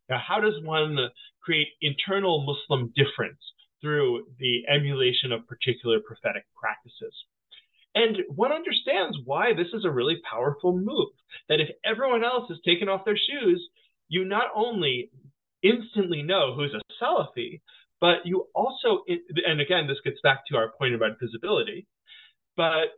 Now, 0.10 0.22
how 0.26 0.40
does 0.40 0.64
one 0.64 0.98
create 1.42 1.68
internal 1.82 2.46
Muslim 2.46 2.94
difference 2.96 3.40
through 3.82 4.28
the 4.40 4.64
emulation 4.68 5.32
of 5.32 5.48
particular 5.48 6.00
prophetic 6.00 6.46
practices? 6.56 7.14
And 7.96 8.18
one 8.36 8.52
understands 8.52 9.18
why 9.26 9.54
this 9.54 9.74
is 9.74 9.84
a 9.84 9.92
really 9.92 10.18
powerful 10.30 10.78
move. 10.78 11.10
That 11.50 11.60
if 11.60 11.70
everyone 11.84 12.24
else 12.24 12.48
has 12.50 12.60
taken 12.64 12.90
off 12.90 13.06
their 13.06 13.18
shoes, 13.18 13.68
you 14.08 14.24
not 14.24 14.52
only 14.56 15.10
instantly 15.64 16.22
know 16.22 16.54
who's 16.54 16.74
a 16.74 17.04
Salafi, 17.04 17.62
but 18.00 18.18
you 18.26 18.48
also, 18.54 19.04
and 19.08 19.60
again, 19.60 19.88
this 19.88 19.98
gets 20.04 20.20
back 20.22 20.44
to 20.48 20.58
our 20.58 20.72
point 20.78 20.94
about 20.94 21.20
visibility, 21.20 21.88
but 22.56 22.94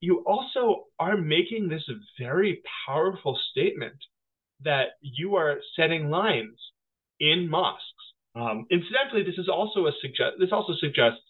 you 0.00 0.22
also 0.26 0.84
are 0.98 1.16
making 1.16 1.68
this 1.68 1.88
very 2.20 2.60
powerful 2.86 3.38
statement 3.50 3.96
that 4.62 4.96
you 5.00 5.36
are 5.36 5.58
setting 5.76 6.10
lines 6.10 6.58
in 7.20 7.48
mosques. 7.48 7.82
Um, 8.34 8.66
incidentally, 8.70 9.22
this 9.22 9.38
is 9.38 9.48
also 9.48 9.86
a 9.86 9.92
suggest. 10.00 10.36
This 10.38 10.52
also 10.52 10.74
suggests 10.80 11.22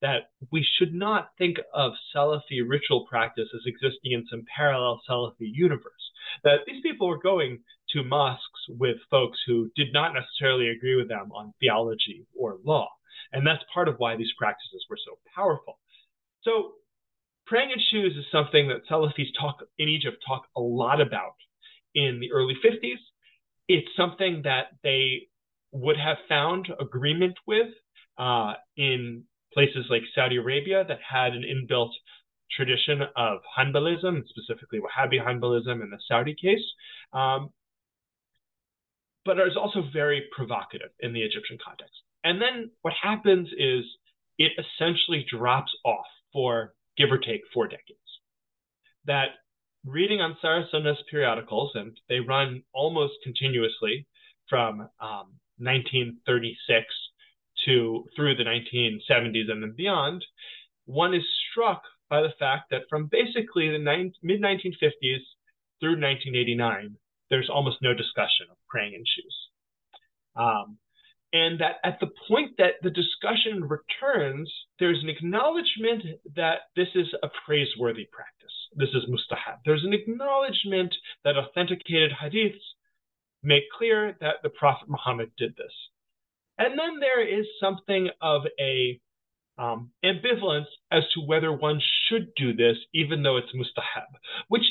that 0.00 0.30
we 0.50 0.66
should 0.78 0.92
not 0.92 1.30
think 1.38 1.58
of 1.72 1.92
Salafi 2.14 2.60
ritual 2.66 3.06
practice 3.08 3.48
as 3.54 3.62
existing 3.66 4.12
in 4.12 4.26
some 4.28 4.44
parallel 4.54 5.00
Salafi 5.08 5.34
universe. 5.40 5.92
That 6.44 6.60
these 6.66 6.82
people 6.82 7.08
were 7.08 7.18
going 7.18 7.60
to 7.90 8.02
mosques 8.02 8.66
with 8.68 8.96
folks 9.10 9.38
who 9.46 9.70
did 9.76 9.92
not 9.92 10.12
necessarily 10.12 10.68
agree 10.68 10.96
with 10.96 11.08
them 11.08 11.30
on 11.32 11.54
theology 11.60 12.26
or 12.36 12.58
law. 12.64 12.88
And 13.32 13.46
that's 13.46 13.62
part 13.72 13.88
of 13.88 13.96
why 13.98 14.16
these 14.16 14.32
practices 14.36 14.84
were 14.90 14.98
so 15.04 15.18
powerful. 15.34 15.78
So 16.42 16.72
praying 17.46 17.70
in 17.70 17.78
shoes 17.90 18.16
is 18.16 18.24
something 18.32 18.68
that 18.68 18.86
Salafis 18.90 19.30
talk 19.38 19.58
in 19.78 19.88
Egypt 19.88 20.22
talk 20.26 20.46
a 20.56 20.60
lot 20.60 21.00
about 21.00 21.34
in 21.94 22.18
the 22.20 22.32
early 22.32 22.54
50s. 22.64 22.98
It's 23.68 23.88
something 23.96 24.42
that 24.44 24.66
they 24.82 25.28
would 25.72 25.96
have 25.96 26.18
found 26.28 26.68
agreement 26.80 27.38
with 27.46 27.68
uh, 28.18 28.54
in 28.76 29.24
places 29.54 29.86
like 29.90 30.02
Saudi 30.14 30.36
Arabia 30.36 30.84
that 30.86 30.98
had 31.08 31.32
an 31.32 31.42
inbuilt 31.42 31.90
tradition 32.50 33.02
of 33.16 33.38
Hanbalism, 33.58 34.22
specifically 34.28 34.80
Wahhabi 34.80 35.24
Hanbalism 35.24 35.82
in 35.82 35.90
the 35.90 35.98
Saudi 36.06 36.34
case. 36.34 36.64
Um, 37.12 37.50
but 39.24 39.38
it 39.38 39.46
is 39.48 39.56
also 39.56 39.84
very 39.92 40.24
provocative 40.34 40.90
in 41.00 41.12
the 41.12 41.22
Egyptian 41.22 41.58
context. 41.64 41.94
And 42.24 42.40
then 42.40 42.70
what 42.82 42.94
happens 43.00 43.48
is 43.56 43.84
it 44.38 44.52
essentially 44.58 45.24
drops 45.30 45.72
off 45.84 46.06
for 46.32 46.74
give 46.96 47.10
or 47.10 47.18
take 47.18 47.42
four 47.52 47.68
decades. 47.68 47.98
That 49.06 49.28
reading 49.84 50.20
Ansar 50.20 50.66
Sunnah's 50.70 51.02
periodicals, 51.10 51.72
and 51.74 51.98
they 52.08 52.20
run 52.20 52.62
almost 52.72 53.14
continuously 53.22 54.06
from 54.48 54.82
um, 55.00 55.38
1936 55.58 56.86
to 57.66 58.04
through 58.16 58.36
the 58.36 58.44
1970s 58.44 59.50
and 59.50 59.62
then 59.62 59.74
beyond, 59.76 60.24
one 60.86 61.14
is 61.14 61.22
struck 61.50 61.82
by 62.08 62.22
the 62.22 62.32
fact 62.38 62.70
that 62.70 62.82
from 62.90 63.08
basically 63.10 63.70
the 63.70 63.78
mid 64.22 64.40
1950s 64.40 65.24
through 65.80 65.98
1989, 65.98 66.96
there's 67.30 67.48
almost 67.48 67.78
no 67.80 67.94
discussion 67.94 68.46
of 68.50 68.56
praying 68.68 68.94
in 68.94 69.04
shoes. 69.06 69.36
Um, 70.36 70.78
and 71.32 71.60
that 71.60 71.76
at 71.82 71.98
the 72.00 72.10
point 72.28 72.52
that 72.58 72.74
the 72.82 72.90
discussion 72.90 73.64
returns, 73.64 74.52
there's 74.78 75.02
an 75.02 75.08
acknowledgement 75.08 76.04
that 76.36 76.68
this 76.76 76.88
is 76.94 77.06
a 77.22 77.28
praiseworthy 77.46 78.06
practice. 78.12 78.52
This 78.74 78.90
is 78.90 79.04
mustahab. 79.08 79.58
There's 79.64 79.84
an 79.84 79.92
acknowledgement 79.92 80.94
that 81.24 81.36
authenticated 81.36 82.12
hadiths 82.12 82.60
make 83.42 83.64
clear 83.76 84.16
that 84.20 84.36
the 84.42 84.50
Prophet 84.50 84.88
Muhammad 84.88 85.32
did 85.36 85.56
this. 85.56 85.72
And 86.58 86.78
then 86.78 87.00
there 87.00 87.26
is 87.26 87.46
something 87.60 88.08
of 88.20 88.42
a 88.60 89.00
um, 89.58 89.90
ambivalence 90.04 90.66
as 90.90 91.02
to 91.14 91.20
whether 91.20 91.52
one 91.52 91.80
should 92.08 92.34
do 92.36 92.54
this, 92.54 92.76
even 92.94 93.22
though 93.22 93.36
it's 93.36 93.54
mustahab, 93.54 94.06
which 94.48 94.64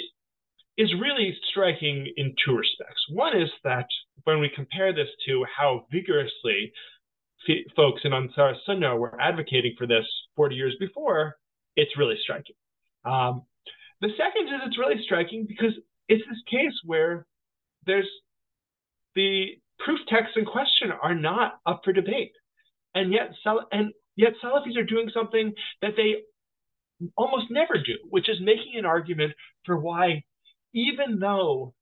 is 0.78 0.94
really 1.00 1.38
striking 1.50 2.12
in 2.18 2.34
two 2.44 2.56
respects. 2.56 3.06
One 3.10 3.40
is 3.40 3.50
that 3.64 3.88
when 4.24 4.40
we 4.40 4.50
compare 4.54 4.94
this 4.94 5.10
to 5.28 5.46
how 5.58 5.86
vigorously 5.92 6.72
f- 7.48 7.58
folks 7.76 8.02
in 8.04 8.14
Ansar 8.14 8.56
Sunnah 8.66 8.96
were 8.96 9.20
advocating 9.20 9.76
for 9.78 9.86
this 9.86 10.06
40 10.36 10.56
years 10.56 10.76
before, 10.80 11.36
it's 11.76 11.98
really 11.98 12.18
striking. 12.24 12.56
Um, 13.06 13.44
the 14.02 14.10
second 14.18 14.48
is 14.48 14.62
it's 14.66 14.80
really 14.80 15.02
striking 15.04 15.46
because 15.48 15.74
it's 16.08 16.24
this 16.28 16.42
case 16.50 16.74
where 16.84 17.26
there's 17.86 18.10
the 19.16 19.58
proof 19.80 20.00
texts 20.08 20.36
in 20.38 20.46
question 20.46 20.92
are 20.92 21.16
not 21.16 21.60
up 21.66 21.82
for 21.84 21.94
debate, 21.94 22.34
and 22.94 23.14
yet 23.14 23.32
and 23.72 23.94
yet 24.16 24.34
Salafis 24.44 24.78
are 24.78 24.84
doing 24.84 25.10
something 25.14 25.54
that 25.82 25.92
they 25.96 26.24
almost 27.16 27.46
never 27.50 27.76
do, 27.76 27.98
which 28.10 28.30
is 28.30 28.38
making 28.42 28.74
an 28.78 28.86
argument 28.86 29.34
for 29.66 29.78
why, 29.78 30.24
even 30.74 31.20
though 31.20 31.74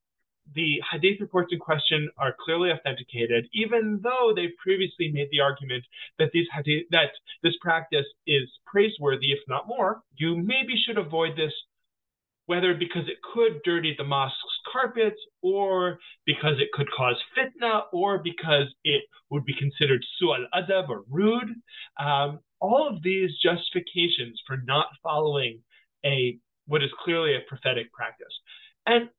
the 0.56 0.82
hadith 0.92 1.22
reports 1.22 1.50
in 1.52 1.60
question 1.60 2.10
are 2.18 2.36
clearly 2.44 2.72
authenticated, 2.72 3.48
even 3.54 4.00
though 4.02 4.34
they 4.36 4.48
previously 4.62 5.12
made 5.14 5.28
the 5.32 5.42
argument 5.42 5.84
that 6.18 6.30
these 6.34 6.48
hadith, 6.54 6.88
that 6.92 7.12
this 7.44 7.54
practice 7.62 8.06
is 8.26 8.50
praiseworthy, 8.66 9.32
if 9.32 9.40
not 9.48 9.68
more, 9.68 10.02
you 10.16 10.36
maybe 10.36 10.74
should 10.76 10.98
avoid 10.98 11.36
this 11.38 11.54
whether 12.50 12.74
because 12.74 13.08
it 13.08 13.20
could 13.32 13.62
dirty 13.64 13.94
the 13.96 14.04
mosque's 14.04 14.60
carpets 14.74 15.22
or 15.44 16.00
because 16.26 16.56
it 16.58 16.70
could 16.74 16.88
cause 16.98 17.16
fitna 17.38 17.82
or 17.94 18.18
because 18.24 18.74
it 18.84 19.04
would 19.30 19.46
be 19.46 19.54
considered 19.54 20.04
su'al 20.20 20.46
adab 20.56 20.90
or 20.90 21.04
rude. 21.12 21.54
Um, 22.00 22.40
all 22.60 22.90
of 22.92 23.04
these 23.04 23.30
justifications 23.40 24.42
for 24.48 24.58
not 24.66 24.88
following 25.04 25.60
a 26.04 26.40
what 26.66 26.82
is 26.82 26.90
clearly 27.04 27.36
a 27.36 27.48
prophetic 27.48 27.94
practice. 27.94 28.34
And 28.88 29.10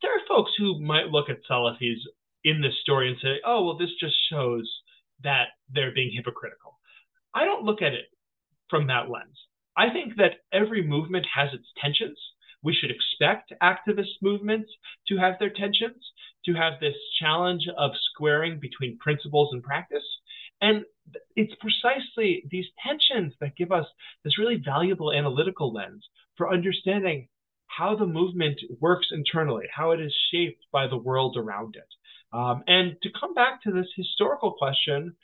there 0.00 0.12
are 0.12 0.26
folks 0.26 0.52
who 0.56 0.80
might 0.80 1.08
look 1.08 1.28
at 1.28 1.44
Salafis 1.50 2.00
in 2.44 2.62
this 2.62 2.80
story 2.80 3.10
and 3.10 3.18
say, 3.20 3.42
oh, 3.44 3.62
well, 3.62 3.76
this 3.76 3.92
just 4.00 4.16
shows 4.32 4.66
that 5.22 5.48
they're 5.70 5.94
being 5.94 6.12
hypocritical. 6.16 6.78
I 7.34 7.44
don't 7.44 7.64
look 7.64 7.82
at 7.82 7.92
it 7.92 8.06
from 8.70 8.86
that 8.86 9.10
lens. 9.10 9.36
I 9.76 9.90
think 9.90 10.16
that 10.16 10.40
every 10.50 10.82
movement 10.82 11.26
has 11.34 11.52
its 11.52 11.66
tensions 11.78 12.16
we 12.64 12.74
should 12.74 12.90
expect 12.90 13.52
activist 13.62 14.22
movements 14.22 14.70
to 15.08 15.16
have 15.18 15.34
their 15.38 15.50
tensions, 15.50 16.02
to 16.46 16.54
have 16.54 16.80
this 16.80 16.96
challenge 17.20 17.68
of 17.76 17.90
squaring 18.10 18.58
between 18.58 18.98
principles 18.98 19.50
and 19.52 19.62
practice. 19.62 20.02
And 20.60 20.84
it's 21.36 21.52
precisely 21.60 22.44
these 22.50 22.64
tensions 22.84 23.34
that 23.40 23.56
give 23.56 23.70
us 23.70 23.86
this 24.24 24.38
really 24.38 24.60
valuable 24.64 25.12
analytical 25.12 25.72
lens 25.72 26.08
for 26.36 26.52
understanding 26.52 27.28
how 27.66 27.96
the 27.96 28.06
movement 28.06 28.60
works 28.80 29.08
internally, 29.12 29.66
how 29.74 29.90
it 29.90 30.00
is 30.00 30.14
shaped 30.32 30.64
by 30.72 30.86
the 30.86 30.96
world 30.96 31.36
around 31.36 31.76
it. 31.76 32.36
Um, 32.36 32.62
and 32.66 32.96
to 33.02 33.10
come 33.18 33.34
back 33.34 33.62
to 33.62 33.72
this 33.72 33.86
historical 33.94 34.52
question, 34.52 35.14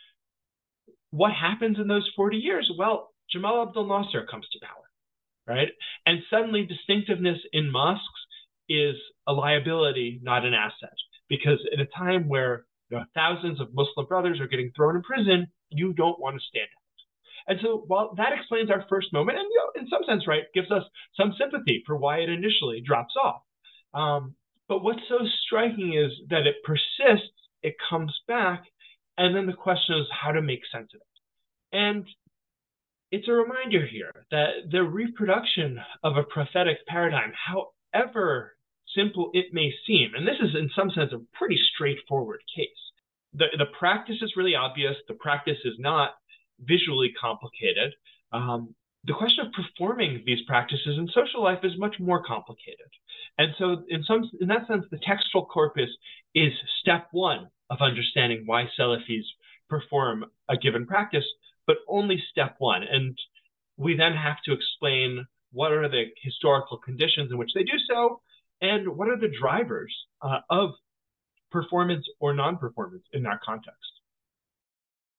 what 1.10 1.32
happens 1.32 1.78
in 1.78 1.88
those 1.88 2.08
40 2.14 2.36
years? 2.36 2.70
Well, 2.78 3.10
Jamal 3.30 3.62
Abdel 3.62 3.86
Nasser 3.86 4.26
comes 4.30 4.46
to 4.52 4.58
power 4.60 4.89
right? 5.50 5.68
And 6.06 6.20
suddenly 6.30 6.64
distinctiveness 6.64 7.38
in 7.52 7.70
mosques 7.70 8.22
is 8.68 8.96
a 9.26 9.32
liability, 9.32 10.20
not 10.22 10.44
an 10.44 10.54
asset. 10.54 10.96
Because 11.28 11.58
at 11.72 11.80
a 11.80 11.86
time 11.86 12.28
where 12.28 12.64
you 12.88 12.98
know, 12.98 13.04
thousands 13.14 13.60
of 13.60 13.74
Muslim 13.74 14.06
brothers 14.06 14.40
are 14.40 14.48
getting 14.48 14.72
thrown 14.74 14.96
in 14.96 15.02
prison, 15.02 15.46
you 15.70 15.92
don't 15.92 16.20
want 16.20 16.36
to 16.36 16.48
stand 16.48 16.68
out. 16.76 17.48
And 17.48 17.58
so 17.62 17.84
while 17.86 18.14
that 18.16 18.32
explains 18.38 18.70
our 18.70 18.84
first 18.88 19.12
moment, 19.12 19.38
and 19.38 19.46
you 19.50 19.58
know, 19.58 19.82
in 19.82 19.88
some 19.88 20.04
sense, 20.06 20.26
right, 20.26 20.44
gives 20.54 20.70
us 20.70 20.84
some 21.18 21.34
sympathy 21.38 21.82
for 21.86 21.96
why 21.96 22.18
it 22.18 22.28
initially 22.28 22.80
drops 22.80 23.14
off. 23.22 23.42
Um, 23.94 24.34
But 24.68 24.84
what's 24.84 25.08
so 25.08 25.18
striking 25.46 25.94
is 25.94 26.12
that 26.28 26.46
it 26.46 26.62
persists, 26.64 27.38
it 27.62 27.74
comes 27.88 28.14
back, 28.28 28.62
and 29.18 29.34
then 29.34 29.46
the 29.46 29.62
question 29.66 29.98
is 29.98 30.06
how 30.22 30.32
to 30.32 30.42
make 30.42 30.62
sense 30.74 30.90
of 30.94 31.00
it. 31.00 31.76
And 31.76 32.06
it's 33.10 33.28
a 33.28 33.32
reminder 33.32 33.86
here 33.86 34.12
that 34.30 34.70
the 34.70 34.82
reproduction 34.82 35.78
of 36.04 36.16
a 36.16 36.22
prophetic 36.22 36.78
paradigm, 36.86 37.32
however 37.92 38.56
simple 38.96 39.30
it 39.34 39.46
may 39.52 39.72
seem, 39.86 40.12
and 40.14 40.26
this 40.26 40.40
is 40.40 40.54
in 40.54 40.70
some 40.74 40.90
sense 40.90 41.12
a 41.12 41.36
pretty 41.36 41.58
straightforward 41.74 42.40
case. 42.54 42.68
The, 43.34 43.46
the 43.58 43.66
practice 43.78 44.16
is 44.22 44.34
really 44.36 44.54
obvious, 44.54 44.96
the 45.08 45.14
practice 45.14 45.58
is 45.64 45.74
not 45.78 46.14
visually 46.60 47.12
complicated. 47.20 47.94
Um, 48.32 48.74
the 49.04 49.14
question 49.14 49.46
of 49.46 49.52
performing 49.52 50.22
these 50.26 50.40
practices 50.46 50.98
in 50.98 51.08
social 51.14 51.42
life 51.42 51.60
is 51.64 51.72
much 51.78 51.96
more 51.98 52.22
complicated. 52.22 52.86
And 53.38 53.54
so 53.58 53.84
in 53.88 54.04
some 54.04 54.30
in 54.40 54.48
that 54.48 54.66
sense, 54.66 54.84
the 54.90 54.98
textual 54.98 55.46
corpus 55.46 55.88
is 56.34 56.52
step 56.80 57.08
one 57.12 57.48
of 57.70 57.78
understanding 57.80 58.42
why 58.44 58.68
Salafis 58.78 59.24
perform 59.68 60.26
a 60.48 60.56
given 60.56 60.86
practice, 60.86 61.24
but 61.70 61.76
only 61.86 62.20
step 62.32 62.56
one. 62.58 62.82
And 62.82 63.16
we 63.76 63.96
then 63.96 64.12
have 64.12 64.38
to 64.44 64.52
explain 64.52 65.24
what 65.52 65.70
are 65.70 65.88
the 65.88 66.06
historical 66.20 66.78
conditions 66.78 67.30
in 67.30 67.38
which 67.38 67.52
they 67.54 67.62
do 67.62 67.78
so, 67.88 68.20
and 68.60 68.96
what 68.96 69.06
are 69.06 69.16
the 69.16 69.30
drivers 69.40 69.94
uh, 70.20 70.40
of 70.50 70.70
performance 71.52 72.04
or 72.18 72.34
non 72.34 72.56
performance 72.56 73.04
in 73.12 73.22
that 73.22 73.40
context. 73.46 73.92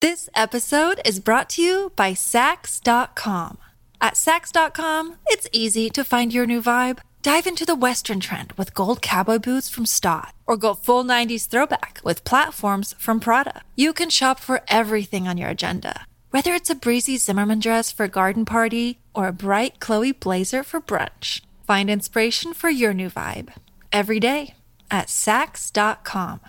This 0.01 0.27
episode 0.35 0.99
is 1.05 1.21
brought 1.21 1.47
to 1.51 1.61
you 1.61 1.93
by 1.95 2.11
Saks.com. 2.11 3.57
At 4.01 4.15
Saks.com, 4.15 5.15
it's 5.27 5.47
easy 5.53 5.89
to 5.91 6.03
find 6.03 6.33
your 6.33 6.45
new 6.45 6.61
vibe. 6.61 6.99
Dive 7.21 7.47
into 7.47 7.65
the 7.65 7.75
Western 7.75 8.19
trend 8.19 8.51
with 8.53 8.73
gold 8.73 9.01
cowboy 9.01 9.39
boots 9.39 9.69
from 9.69 9.85
Staud, 9.85 10.33
or 10.45 10.57
go 10.57 10.73
full 10.73 11.05
90s 11.05 11.47
throwback 11.47 12.01
with 12.03 12.25
platforms 12.25 12.93
from 12.99 13.21
Prada. 13.21 13.61
You 13.77 13.93
can 13.93 14.09
shop 14.09 14.39
for 14.41 14.61
everything 14.67 15.29
on 15.29 15.37
your 15.37 15.49
agenda, 15.49 16.07
whether 16.31 16.53
it's 16.53 16.69
a 16.69 16.75
breezy 16.75 17.17
Zimmermann 17.17 17.59
dress 17.59 17.91
for 17.91 18.05
a 18.05 18.09
garden 18.09 18.45
party 18.45 18.99
or 19.13 19.27
a 19.27 19.33
bright 19.33 19.79
Chloe 19.79 20.11
blazer 20.13 20.63
for 20.63 20.81
brunch. 20.81 21.41
Find 21.67 21.89
inspiration 21.89 22.53
for 22.53 22.69
your 22.69 22.93
new 22.93 23.09
vibe 23.09 23.49
every 23.91 24.19
day 24.19 24.55
at 24.89 25.07
Saks.com. 25.07 26.41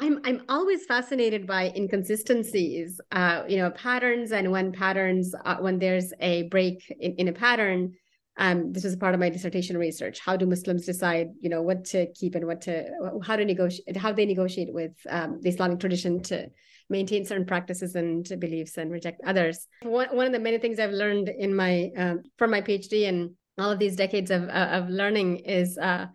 I'm 0.00 0.20
I'm 0.24 0.42
always 0.48 0.84
fascinated 0.84 1.46
by 1.46 1.72
inconsistencies, 1.76 3.00
uh, 3.12 3.42
you 3.46 3.56
know, 3.58 3.70
patterns, 3.70 4.32
and 4.32 4.50
when 4.50 4.72
patterns, 4.72 5.32
uh, 5.44 5.58
when 5.58 5.78
there's 5.78 6.12
a 6.18 6.44
break 6.44 6.90
in, 6.98 7.14
in 7.16 7.28
a 7.28 7.32
pattern. 7.32 7.94
Um, 8.38 8.72
this 8.72 8.82
was 8.82 8.96
part 8.96 9.12
of 9.14 9.20
my 9.20 9.28
dissertation 9.28 9.76
research. 9.76 10.18
How 10.18 10.36
do 10.36 10.46
Muslims 10.46 10.86
decide, 10.86 11.28
you 11.38 11.50
know, 11.50 11.60
what 11.60 11.84
to 11.86 12.10
keep 12.14 12.34
and 12.34 12.46
what 12.46 12.62
to, 12.62 12.88
how 13.22 13.36
to 13.36 13.44
negotiate, 13.44 13.94
how 13.94 14.10
they 14.10 14.24
negotiate 14.24 14.72
with 14.72 14.92
um, 15.10 15.38
the 15.42 15.50
Islamic 15.50 15.78
tradition 15.78 16.22
to 16.24 16.48
maintain 16.92 17.24
certain 17.24 17.46
practices 17.46 17.96
and 17.96 18.28
beliefs 18.38 18.76
and 18.76 18.92
reject 18.92 19.20
others. 19.26 19.66
One, 19.82 20.14
one 20.14 20.26
of 20.26 20.32
the 20.32 20.38
many 20.38 20.58
things 20.58 20.78
I've 20.78 20.92
learned 20.92 21.28
in 21.28 21.56
my 21.56 21.90
um, 21.96 22.22
from 22.38 22.50
my 22.52 22.60
PhD 22.60 23.08
and 23.08 23.30
all 23.58 23.72
of 23.72 23.80
these 23.80 23.96
decades 23.96 24.30
of 24.30 24.48
uh, 24.48 24.68
of 24.78 24.88
learning 24.88 25.38
is 25.38 25.76
uh, 25.78 26.06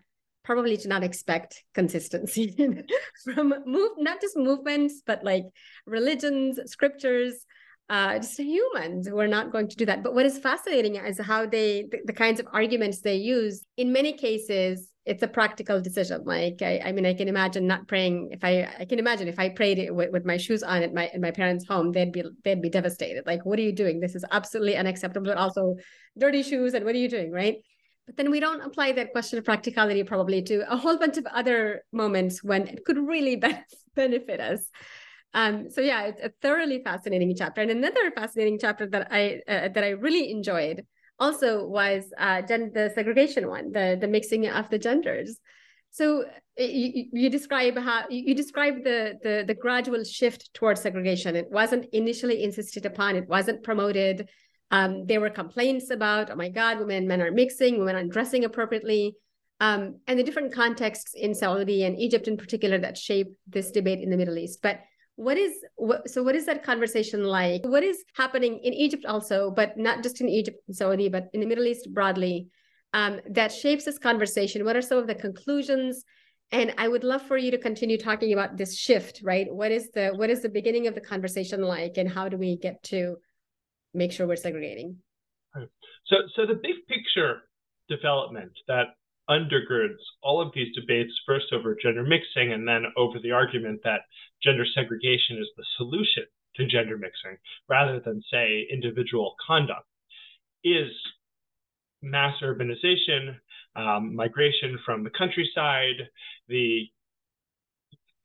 probably 0.44 0.76
to 0.78 0.88
not 0.88 1.02
expect 1.02 1.62
consistency 1.74 2.56
from 3.24 3.52
move 3.66 3.92
not 3.98 4.20
just 4.22 4.36
movements 4.36 5.02
but 5.04 5.22
like 5.22 5.44
religions, 5.86 6.58
scriptures. 6.66 7.44
Uh, 7.90 8.18
just 8.18 8.38
humans 8.38 9.08
we're 9.10 9.26
not 9.26 9.50
going 9.50 9.66
to 9.66 9.74
do 9.74 9.86
that 9.86 10.02
but 10.02 10.14
what 10.14 10.26
is 10.26 10.36
fascinating 10.36 10.96
is 10.96 11.18
how 11.18 11.46
they 11.46 11.88
the, 11.90 11.98
the 12.04 12.12
kinds 12.12 12.38
of 12.38 12.46
arguments 12.52 13.00
they 13.00 13.16
use 13.16 13.64
in 13.78 13.94
many 13.94 14.12
cases 14.12 14.87
it's 15.08 15.22
a 15.22 15.28
practical 15.28 15.80
decision. 15.80 16.22
Like 16.24 16.60
I, 16.60 16.82
I 16.84 16.92
mean, 16.92 17.06
I 17.06 17.14
can 17.14 17.28
imagine 17.28 17.66
not 17.66 17.88
praying. 17.88 18.28
If 18.30 18.44
I, 18.44 18.68
I 18.78 18.84
can 18.84 18.98
imagine 18.98 19.26
if 19.26 19.38
I 19.38 19.48
prayed 19.48 19.90
with, 19.90 20.10
with 20.12 20.26
my 20.26 20.36
shoes 20.36 20.62
on 20.62 20.82
at 20.82 20.92
my 20.92 21.06
at 21.06 21.20
my 21.20 21.30
parents' 21.30 21.66
home, 21.66 21.92
they'd 21.92 22.12
be 22.12 22.22
they'd 22.44 22.60
be 22.60 22.68
devastated. 22.68 23.24
Like, 23.26 23.44
what 23.46 23.58
are 23.58 23.62
you 23.62 23.72
doing? 23.72 24.00
This 24.00 24.14
is 24.14 24.24
absolutely 24.30 24.76
unacceptable. 24.76 25.26
But 25.26 25.38
also, 25.38 25.76
dirty 26.18 26.42
shoes. 26.42 26.74
And 26.74 26.84
what 26.84 26.94
are 26.94 26.98
you 26.98 27.08
doing, 27.08 27.32
right? 27.32 27.56
But 28.06 28.18
then 28.18 28.30
we 28.30 28.38
don't 28.38 28.60
apply 28.60 28.92
that 28.92 29.12
question 29.12 29.38
of 29.38 29.46
practicality 29.46 30.02
probably 30.02 30.42
to 30.42 30.70
a 30.70 30.76
whole 30.76 30.98
bunch 30.98 31.16
of 31.16 31.26
other 31.26 31.84
moments 31.90 32.44
when 32.44 32.68
it 32.68 32.84
could 32.84 32.98
really 32.98 33.42
benefit 33.96 34.40
us. 34.40 34.60
Um, 35.32 35.70
so 35.70 35.80
yeah, 35.80 36.04
it's 36.04 36.20
a 36.20 36.32
thoroughly 36.42 36.82
fascinating 36.84 37.34
chapter. 37.36 37.62
And 37.62 37.70
another 37.70 38.10
fascinating 38.10 38.58
chapter 38.60 38.86
that 38.88 39.08
I 39.10 39.40
uh, 39.48 39.68
that 39.68 39.84
I 39.84 39.90
really 39.90 40.30
enjoyed 40.30 40.84
also 41.18 41.66
was 41.66 42.04
uh, 42.18 42.42
gen- 42.42 42.72
the 42.72 42.90
segregation 42.94 43.48
one, 43.48 43.72
the 43.72 43.96
the 44.00 44.08
mixing 44.08 44.46
of 44.48 44.68
the 44.70 44.78
genders. 44.78 45.38
So 45.90 46.24
you, 46.56 47.06
you 47.12 47.30
describe 47.30 47.76
how 47.78 48.04
you 48.10 48.34
describe 48.34 48.84
the, 48.84 49.14
the 49.22 49.44
the 49.46 49.54
gradual 49.54 50.04
shift 50.04 50.52
towards 50.54 50.82
segregation. 50.82 51.34
It 51.34 51.50
wasn't 51.50 51.86
initially 51.92 52.42
insisted 52.44 52.86
upon. 52.86 53.16
It 53.16 53.28
wasn't 53.28 53.62
promoted. 53.62 54.28
Um, 54.70 55.06
there 55.06 55.20
were 55.20 55.30
complaints 55.30 55.90
about, 55.90 56.30
oh 56.30 56.36
my 56.36 56.50
God, 56.50 56.78
women 56.78 56.96
and 56.96 57.08
men 57.08 57.22
are 57.22 57.30
mixing, 57.30 57.78
women 57.78 57.96
aren't 57.96 58.12
dressing 58.12 58.44
appropriately. 58.44 59.14
Um, 59.60 60.00
and 60.06 60.18
the 60.18 60.22
different 60.22 60.54
contexts 60.54 61.14
in 61.14 61.34
Saudi 61.34 61.84
and 61.84 61.98
Egypt 61.98 62.28
in 62.28 62.36
particular 62.36 62.78
that 62.78 62.98
shape 62.98 63.28
this 63.46 63.70
debate 63.70 64.00
in 64.00 64.10
the 64.10 64.16
Middle 64.16 64.38
East. 64.38 64.60
But 64.62 64.80
what 65.18 65.36
is 65.36 65.52
what, 65.74 66.08
so 66.08 66.22
what 66.22 66.36
is 66.36 66.46
that 66.46 66.62
conversation 66.62 67.24
like? 67.24 67.62
What 67.64 67.82
is 67.82 68.04
happening 68.14 68.60
in 68.62 68.72
egypt 68.72 69.04
also 69.04 69.50
but 69.50 69.76
not 69.76 70.04
just 70.04 70.20
in 70.20 70.28
egypt 70.28 70.58
and 70.68 70.76
saudi 70.76 71.08
but 71.08 71.24
in 71.32 71.40
the 71.40 71.46
middle 71.46 71.66
east 71.66 71.92
broadly 71.92 72.46
um, 72.92 73.20
that 73.28 73.50
shapes 73.50 73.84
this 73.84 73.98
conversation? 73.98 74.64
What 74.64 74.76
are 74.76 74.82
some 74.82 74.98
of 74.98 75.08
the 75.08 75.16
conclusions? 75.16 76.04
And 76.52 76.72
i 76.78 76.86
would 76.86 77.02
love 77.02 77.22
for 77.22 77.36
you 77.36 77.50
to 77.50 77.58
continue 77.58 77.98
talking 77.98 78.32
about 78.32 78.56
this 78.56 78.78
shift 78.78 79.20
right? 79.24 79.52
What 79.52 79.72
is 79.72 79.90
the 79.90 80.10
what 80.14 80.30
is 80.30 80.40
the 80.40 80.48
beginning 80.48 80.86
of 80.86 80.94
the 80.94 81.00
conversation 81.00 81.62
like 81.62 81.96
and 81.96 82.08
how 82.08 82.28
do 82.28 82.36
we 82.36 82.56
get 82.56 82.80
to 82.84 83.16
make 83.94 84.12
sure 84.12 84.28
we're 84.28 84.36
segregating? 84.36 84.98
So 86.06 86.16
so 86.36 86.46
the 86.46 86.60
big 86.62 86.76
picture 86.86 87.42
development 87.88 88.52
that 88.68 88.94
undergirds 89.28 89.98
all 90.22 90.40
of 90.40 90.52
these 90.54 90.74
debates, 90.74 91.12
first 91.26 91.46
over 91.52 91.76
gender 91.80 92.02
mixing 92.02 92.52
and 92.52 92.66
then 92.66 92.84
over 92.96 93.18
the 93.22 93.32
argument 93.32 93.80
that 93.84 94.00
gender 94.42 94.64
segregation 94.74 95.38
is 95.38 95.48
the 95.56 95.64
solution 95.76 96.24
to 96.56 96.66
gender 96.66 96.96
mixing 96.96 97.36
rather 97.68 98.00
than, 98.00 98.22
say, 98.30 98.66
individual 98.70 99.34
conduct, 99.46 99.86
is 100.64 100.90
mass 102.02 102.34
urbanization, 102.42 103.36
um, 103.76 104.14
migration 104.14 104.78
from 104.84 105.04
the 105.04 105.10
countryside, 105.10 106.08
the 106.48 106.88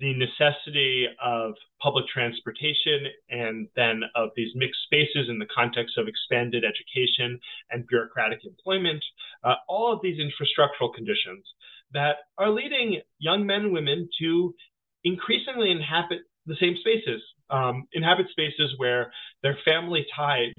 the 0.03 0.13
necessity 0.13 1.07
of 1.23 1.53
public 1.81 2.03
transportation 2.13 3.07
and 3.29 3.69
then 3.77 4.01
of 4.15 4.31
these 4.35 4.51
mixed 4.53 4.81
spaces 4.83 5.29
in 5.29 5.39
the 5.39 5.47
context 5.55 5.97
of 5.97 6.09
expanded 6.09 6.65
education 6.65 7.39
and 7.71 7.87
bureaucratic 7.87 8.39
employment, 8.43 9.01
uh, 9.45 9.55
all 9.69 9.93
of 9.93 10.01
these 10.03 10.19
infrastructural 10.19 10.93
conditions 10.93 11.45
that 11.93 12.17
are 12.37 12.49
leading 12.49 12.99
young 13.19 13.45
men 13.45 13.61
and 13.61 13.73
women 13.73 14.09
to 14.19 14.53
increasingly 15.05 15.71
inhabit 15.71 16.19
the 16.47 16.57
same 16.59 16.75
spaces, 16.81 17.21
um, 17.49 17.87
inhabit 17.93 18.25
spaces 18.29 18.73
where 18.75 19.09
their 19.41 19.57
family 19.63 20.05
ties 20.13 20.51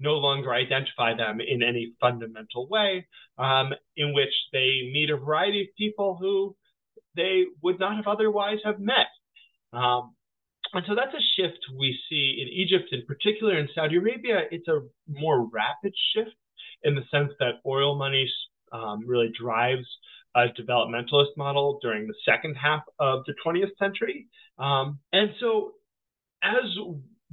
no 0.00 0.14
longer 0.14 0.52
identify 0.52 1.14
them 1.14 1.38
in 1.40 1.62
any 1.62 1.92
fundamental 2.00 2.66
way, 2.68 3.06
um, 3.38 3.72
in 3.96 4.14
which 4.14 4.34
they 4.52 4.90
meet 4.92 5.10
a 5.10 5.16
variety 5.16 5.60
of 5.62 5.68
people 5.78 6.16
who 6.20 6.56
they 7.16 7.44
would 7.62 7.78
not 7.78 7.96
have 7.96 8.06
otherwise 8.06 8.58
have 8.64 8.78
met. 8.78 9.08
Um, 9.72 10.14
and 10.72 10.84
so 10.86 10.94
that's 10.94 11.14
a 11.14 11.40
shift 11.40 11.58
we 11.78 11.98
see 12.08 12.38
in 12.40 12.48
Egypt 12.48 12.90
in 12.92 13.04
particular. 13.06 13.58
In 13.58 13.68
Saudi 13.74 13.96
Arabia, 13.96 14.42
it's 14.50 14.68
a 14.68 14.82
more 15.08 15.48
rapid 15.48 15.92
shift 16.14 16.36
in 16.84 16.94
the 16.94 17.02
sense 17.10 17.32
that 17.40 17.60
oil 17.66 17.96
money 17.96 18.30
um, 18.72 19.04
really 19.06 19.30
drives 19.38 19.86
a 20.36 20.46
developmentalist 20.58 21.36
model 21.36 21.78
during 21.82 22.06
the 22.06 22.14
second 22.24 22.54
half 22.54 22.82
of 23.00 23.24
the 23.26 23.34
20th 23.44 23.76
century. 23.78 24.28
Um, 24.58 25.00
and 25.12 25.30
so 25.40 25.72
as 26.42 26.64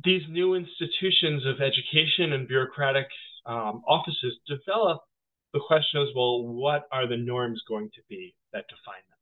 these 0.04 0.24
new 0.30 0.56
institutions 0.56 1.46
of 1.46 1.62
education 1.62 2.34
and 2.34 2.48
bureaucratic 2.48 3.08
um, 3.46 3.84
offices 3.88 4.34
develop, 4.48 5.02
the 5.54 5.60
question 5.66 6.02
is, 6.02 6.10
well, 6.16 6.44
what 6.44 6.88
are 6.92 7.08
the 7.08 7.18
norms 7.18 7.62
going 7.68 7.90
to 7.94 8.02
be 8.10 8.36
that 8.54 8.66
define 8.68 9.04
them? 9.10 9.17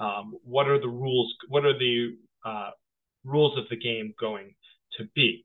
Um, 0.00 0.38
what 0.42 0.68
are 0.68 0.80
the 0.80 0.88
rules? 0.88 1.32
What 1.48 1.64
are 1.64 1.78
the 1.78 2.16
uh, 2.44 2.70
rules 3.24 3.56
of 3.58 3.64
the 3.68 3.76
game 3.76 4.14
going 4.18 4.54
to 4.98 5.04
be? 5.14 5.44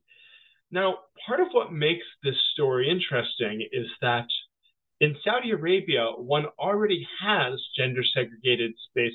Now, 0.71 0.95
part 1.27 1.39
of 1.39 1.47
what 1.51 1.71
makes 1.71 2.05
this 2.23 2.35
story 2.53 2.89
interesting 2.89 3.67
is 3.71 3.87
that 4.01 4.25
in 5.01 5.15
Saudi 5.23 5.51
Arabia, 5.51 6.11
one 6.17 6.45
already 6.57 7.05
has 7.21 7.61
gender 7.77 8.01
segregated 8.13 8.71
space 8.89 9.13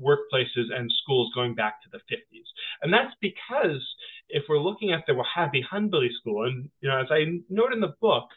workplaces 0.00 0.72
and 0.74 0.90
schools 1.02 1.30
going 1.34 1.54
back 1.54 1.82
to 1.82 1.88
the 1.90 1.98
50s. 2.14 2.46
And 2.82 2.92
that's 2.92 3.14
because 3.20 3.82
if 4.28 4.44
we're 4.48 4.58
looking 4.58 4.92
at 4.92 5.04
the 5.06 5.12
Wahhabi 5.12 5.62
Hanbali 5.72 6.08
school, 6.20 6.44
and 6.46 6.68
you 6.80 6.88
know, 6.88 7.00
as 7.00 7.08
I 7.10 7.24
note 7.48 7.72
in 7.72 7.80
the 7.80 7.94
book, 8.00 8.28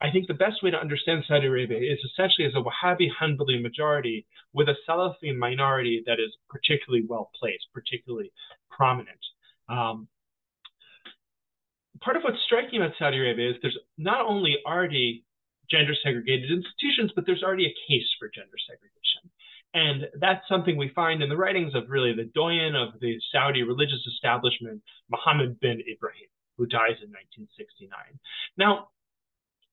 I 0.00 0.10
think 0.10 0.26
the 0.26 0.34
best 0.34 0.62
way 0.62 0.70
to 0.70 0.78
understand 0.78 1.24
Saudi 1.26 1.46
Arabia 1.46 1.78
is 1.78 1.98
essentially 2.04 2.46
as 2.46 2.52
a 2.54 2.62
Wahhabi 2.62 3.08
Hanbali 3.20 3.62
majority 3.62 4.26
with 4.52 4.68
a 4.68 4.74
Salafi 4.88 5.34
minority 5.34 6.02
that 6.06 6.20
is 6.20 6.36
particularly 6.50 7.04
well 7.08 7.30
placed, 7.38 7.66
particularly 7.72 8.30
prominent. 8.70 9.18
Um, 9.68 10.08
part 12.00 12.16
of 12.16 12.22
what's 12.24 12.42
striking 12.44 12.82
about 12.82 12.94
Saudi 12.98 13.18
Arabia 13.18 13.50
is 13.50 13.56
there's 13.62 13.78
not 13.96 14.24
only 14.26 14.56
already 14.66 15.24
gender 15.70 15.94
segregated 16.04 16.50
institutions, 16.50 17.10
but 17.14 17.24
there's 17.26 17.42
already 17.42 17.66
a 17.66 17.74
case 17.88 18.06
for 18.18 18.28
gender 18.28 18.58
segregation. 18.68 19.30
And 19.74 20.08
that's 20.20 20.46
something 20.48 20.76
we 20.76 20.90
find 20.94 21.22
in 21.22 21.28
the 21.28 21.36
writings 21.36 21.74
of 21.74 21.88
really 21.88 22.14
the 22.14 22.30
doyen 22.34 22.74
of 22.76 23.00
the 23.00 23.18
Saudi 23.32 23.62
religious 23.62 24.06
establishment, 24.06 24.82
Mohammed 25.10 25.58
bin 25.60 25.82
Ibrahim, 25.90 26.28
who 26.56 26.66
dies 26.66 26.96
in 27.02 27.10
1969. 27.12 27.90
Now, 28.56 28.88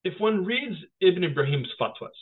if 0.04 0.20
one 0.20 0.46
reads 0.46 0.76
Ibn 1.02 1.24
Ibrahim's 1.24 1.72
fatwas, 1.80 2.18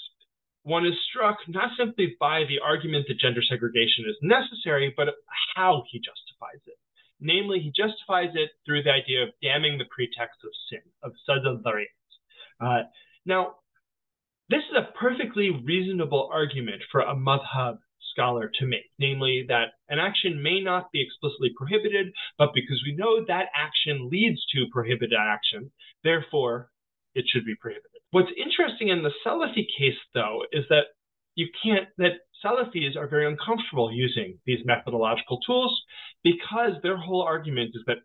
one 0.64 0.86
is 0.86 0.94
struck 1.10 1.38
not 1.48 1.72
simply 1.78 2.16
by 2.20 2.44
the 2.48 2.60
argument 2.64 3.06
that 3.08 3.20
gender 3.20 3.42
segregation 3.42 4.06
is 4.08 4.16
necessary, 4.22 4.94
but 4.96 5.08
how 5.56 5.84
he 5.90 6.00
justifies 6.00 6.62
it. 6.68 6.78
Namely, 7.20 7.60
he 7.60 7.72
justifies 7.76 8.32
it 8.36 8.52
through 8.66 8.84
the 8.84 8.92
idea 8.92 9.24
of 9.24 9.30
damning 9.42 9.78
the 9.78 9.90
pretext 9.90 10.40
of 10.44 10.52
sin, 10.70 10.82
of 11.04 11.14
sad 11.26 11.46
al 11.46 11.62
uh, 12.60 12.84
Now, 13.26 13.56
this 14.50 14.62
is 14.70 14.78
a 14.78 14.92
perfectly 14.98 15.50
reasonable 15.50 16.30
argument 16.32 16.82
for 16.92 17.02
a 17.02 17.16
madhab 17.16 17.80
scholar 18.12 18.52
to 18.60 18.66
make, 18.66 18.92
namely 19.00 19.46
that 19.48 19.74
an 19.90 19.98
action 19.98 20.44
may 20.44 20.62
not 20.62 20.92
be 20.92 21.02
explicitly 21.02 21.52
prohibited, 21.56 22.12
but 22.38 22.54
because 22.54 22.84
we 22.86 22.96
know 22.96 23.24
that 23.26 23.50
action 23.56 24.10
leads 24.10 24.46
to 24.54 24.66
prohibited 24.72 25.18
action, 25.18 25.72
therefore 26.04 26.70
it 27.16 27.26
should 27.32 27.46
be 27.46 27.56
prohibited. 27.56 28.02
What's 28.12 28.32
interesting 28.38 28.90
in 28.90 29.04
the 29.04 29.12
Salafi 29.26 29.66
case, 29.78 30.00
though, 30.14 30.42
is 30.52 30.66
that 30.70 30.86
you 31.36 31.48
can't, 31.64 31.88
that 31.98 32.20
Salafis 32.44 32.96
are 32.98 33.08
very 33.08 33.28
uncomfortable 33.28 33.92
using 33.92 34.38
these 34.46 34.60
methodological 34.66 35.40
tools 35.46 35.82
because 36.24 36.74
their 36.84 36.98
whole 36.98 37.22
argument 37.22 37.72
is 37.74 37.84
that 37.88 37.98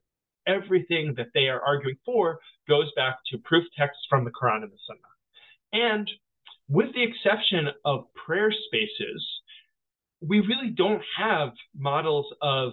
everything 0.46 1.14
that 1.16 1.28
they 1.34 1.48
are 1.48 1.60
arguing 1.60 1.96
for 2.04 2.38
goes 2.68 2.90
back 2.94 3.18
to 3.30 3.38
proof 3.38 3.64
texts 3.76 4.04
from 4.08 4.24
the 4.24 4.30
Quran 4.30 4.62
and 4.62 4.70
the 4.70 4.78
Sunnah. 4.86 5.84
And 5.90 6.10
with 6.68 6.94
the 6.94 7.02
exception 7.02 7.68
of 7.84 8.06
prayer 8.14 8.52
spaces, 8.66 9.26
we 10.20 10.40
really 10.40 10.70
don't 10.70 11.02
have 11.18 11.50
models 11.76 12.26
of 12.42 12.72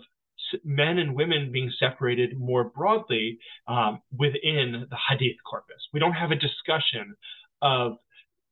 men 0.64 0.98
and 0.98 1.16
women 1.16 1.52
being 1.52 1.72
separated 1.80 2.38
more 2.38 2.66
broadly 2.66 3.40
um, 3.68 4.02
within 4.18 4.86
the 4.90 4.98
hadith 5.10 5.38
corpus. 5.50 5.78
We 5.94 6.00
don't 6.00 6.14
have 6.14 6.32
a 6.32 6.36
discussion 6.36 7.16
of 7.62 7.98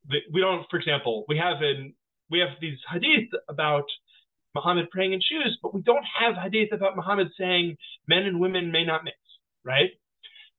the, 0.07 0.19
we 0.33 0.41
don't, 0.41 0.65
for 0.69 0.77
example, 0.77 1.25
we 1.27 1.37
have 1.37 1.61
in 1.61 1.93
we 2.29 2.39
have 2.39 2.49
these 2.61 2.77
hadith 2.91 3.29
about 3.49 3.83
Muhammad 4.55 4.89
praying 4.89 5.13
in 5.13 5.19
shoes, 5.19 5.57
but 5.61 5.73
we 5.73 5.81
don't 5.81 6.05
have 6.19 6.35
hadith 6.41 6.71
about 6.73 6.95
Muhammad 6.95 7.27
saying 7.37 7.77
men 8.07 8.23
and 8.23 8.39
women 8.39 8.71
may 8.71 8.85
not 8.85 9.03
mix, 9.03 9.17
right? 9.65 9.91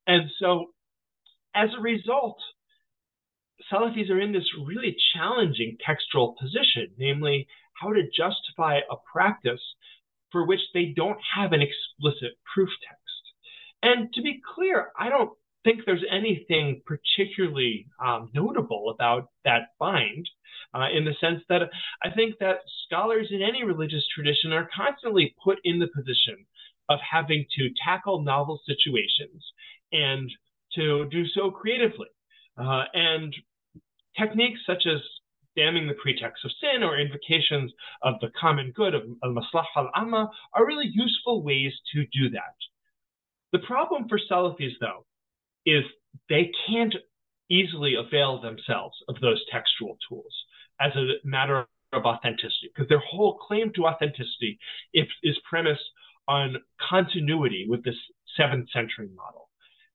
And 0.07 0.31
so, 0.39 0.67
as 1.55 1.71
a 1.77 1.81
result, 1.81 2.39
Salafis 3.71 4.11
are 4.11 4.21
in 4.21 4.33
this 4.33 4.49
really 4.67 4.97
challenging 5.15 5.77
textual 5.85 6.35
position, 6.41 6.89
namely 6.99 7.47
how 7.81 7.93
to 7.93 8.03
justify 8.03 8.79
a 8.79 8.97
practice 9.11 9.61
for 10.33 10.47
which 10.47 10.61
they 10.75 10.95
don't 10.97 11.19
have 11.37 11.53
an 11.53 11.61
explicit 11.63 12.33
proof 12.53 12.71
text. 12.89 13.03
And 13.83 14.13
to 14.15 14.23
be 14.23 14.41
clear, 14.55 14.91
I 14.99 15.09
don't 15.11 15.31
think 15.65 15.81
there's 15.85 16.05
anything 16.11 16.83
particularly 16.87 17.87
um, 18.05 18.31
notable 18.35 18.91
about 18.91 19.29
that 19.45 19.69
find. 19.79 20.27
Uh, 20.75 20.87
in 20.95 21.05
the 21.05 21.15
sense 21.21 21.43
that 21.51 21.61
I 22.03 22.11
think 22.11 22.39
that 22.41 22.61
scholars 22.87 23.29
in 23.31 23.43
any 23.43 23.63
religious 23.63 24.05
tradition 24.15 24.53
are 24.53 24.71
constantly 24.75 25.35
put 25.45 25.59
in 25.65 25.79
the 25.79 25.89
position 25.89 26.47
of 26.89 26.99
having 27.01 27.45
to 27.59 27.69
tackle 27.85 28.23
novel 28.23 28.59
situations 28.67 29.45
and 29.93 30.31
to 30.75 31.09
do 31.11 31.27
so 31.27 31.51
creatively. 31.51 32.09
Uh, 32.57 32.85
and 32.95 33.35
techniques 34.19 34.61
such 34.67 34.85
as 34.87 35.01
damning 35.57 35.87
the 35.87 35.95
pretext 35.95 36.45
of 36.45 36.51
sin 36.61 36.83
or 36.83 36.99
invocations 36.99 37.73
of 38.03 38.15
the 38.21 38.31
common 38.41 38.73
good 38.75 38.95
of 38.95 39.03
al-maslaha 39.23 39.65
al-amma 39.77 40.31
are 40.55 40.67
really 40.67 40.91
useful 40.93 41.43
ways 41.43 41.73
to 41.93 42.05
do 42.07 42.31
that. 42.31 42.55
The 43.53 43.59
problem 43.59 44.09
for 44.09 44.19
Salafis, 44.19 44.73
though, 44.81 45.05
is 45.67 45.85
they 46.29 46.51
can't 46.67 46.95
easily 47.51 47.95
avail 47.95 48.41
themselves 48.41 48.97
of 49.09 49.17
those 49.21 49.45
textual 49.53 49.99
tools 50.09 50.33
as 50.81 50.93
a 50.97 51.15
matter 51.25 51.67
of 51.93 52.05
authenticity, 52.05 52.71
because 52.75 52.89
their 52.89 52.99
whole 52.99 53.37
claim 53.37 53.71
to 53.75 53.85
authenticity 53.85 54.59
is, 54.95 55.07
is 55.23 55.37
premised 55.49 55.83
on 56.27 56.57
continuity 56.89 57.67
with 57.69 57.85
this 57.85 57.97
seventh 58.37 58.71
century 58.73 59.11
model. 59.15 59.51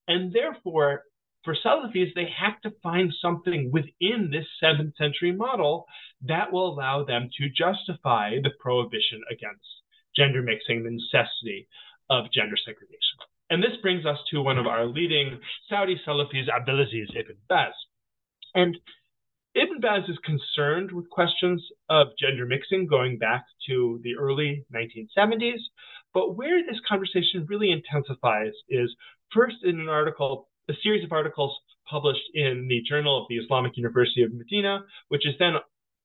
And 0.07 0.31
therefore, 0.31 1.03
for 1.47 1.55
Salafis, 1.65 2.13
they 2.13 2.27
have 2.37 2.59
to 2.63 2.77
find 2.83 3.13
something 3.21 3.71
within 3.71 4.29
this 4.29 4.45
seventh 4.59 4.97
century 4.97 5.31
model 5.31 5.85
that 6.27 6.51
will 6.51 6.73
allow 6.73 7.05
them 7.05 7.29
to 7.37 7.47
justify 7.47 8.31
the 8.43 8.51
prohibition 8.59 9.21
against 9.31 9.63
gender 10.13 10.41
mixing, 10.41 10.83
the 10.83 10.91
necessity 10.91 11.69
of 12.09 12.25
gender 12.33 12.57
segregation. 12.57 13.17
And 13.49 13.63
this 13.63 13.79
brings 13.81 14.05
us 14.05 14.17
to 14.31 14.41
one 14.41 14.57
of 14.57 14.67
our 14.67 14.87
leading 14.87 15.39
Saudi 15.69 15.97
Salafis, 16.05 16.49
Abdulaziz 16.49 17.15
ibn 17.15 17.37
Baz. 17.47 17.71
And 18.53 18.77
Ibn 19.55 19.79
Baz 19.79 20.03
is 20.09 20.17
concerned 20.25 20.91
with 20.91 21.09
questions 21.09 21.63
of 21.89 22.07
gender 22.19 22.45
mixing 22.45 22.87
going 22.87 23.17
back 23.17 23.45
to 23.69 24.01
the 24.03 24.17
early 24.17 24.65
1970s. 24.75 25.61
But 26.13 26.35
where 26.35 26.61
this 26.65 26.81
conversation 26.85 27.45
really 27.47 27.71
intensifies 27.71 28.51
is 28.67 28.93
first 29.33 29.63
in 29.63 29.79
an 29.79 29.87
article, 29.87 30.49
a 30.69 30.73
series 30.83 31.03
of 31.03 31.11
articles 31.11 31.55
published 31.89 32.29
in 32.33 32.67
the 32.69 32.81
Journal 32.87 33.21
of 33.21 33.27
the 33.29 33.37
Islamic 33.37 33.77
University 33.77 34.23
of 34.23 34.33
Medina, 34.33 34.83
which 35.07 35.25
is 35.25 35.33
then 35.39 35.53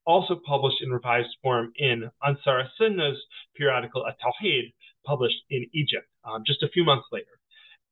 also 0.07 0.41
published 0.47 0.83
in 0.83 0.91
revised 0.91 1.29
form 1.43 1.73
in 1.77 2.11
Ansar 2.27 2.65
Sunnah's 2.79 3.19
periodical 3.57 4.07
At-Tawhid, 4.07 4.73
published 5.05 5.43
in 5.51 5.67
Egypt 5.73 6.07
um, 6.25 6.43
just 6.47 6.63
a 6.63 6.69
few 6.69 6.85
months 6.85 7.07
later. 7.13 7.27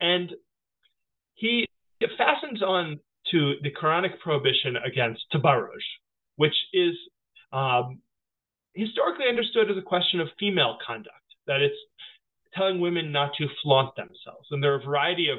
And 0.01 0.33
he 1.35 1.67
fastens 2.17 2.63
on 2.63 3.01
to 3.31 3.55
the 3.63 3.71
Quranic 3.71 4.19
prohibition 4.21 4.77
against 4.77 5.23
tabarruj, 5.33 5.83
which 6.37 6.55
is 6.73 6.95
um, 7.53 8.01
historically 8.75 9.27
understood 9.29 9.71
as 9.71 9.77
a 9.77 9.83
question 9.83 10.21
of 10.21 10.29
female 10.39 10.79
conduct, 10.85 11.17
that 11.47 11.61
it's 11.61 11.77
telling 12.55 12.81
women 12.81 13.13
not 13.13 13.33
to 13.39 13.47
flaunt 13.63 13.95
themselves. 13.97 14.49
And 14.51 14.63
there 14.63 14.73
are 14.73 14.81
a 14.81 14.85
variety 14.85 15.29
of 15.29 15.39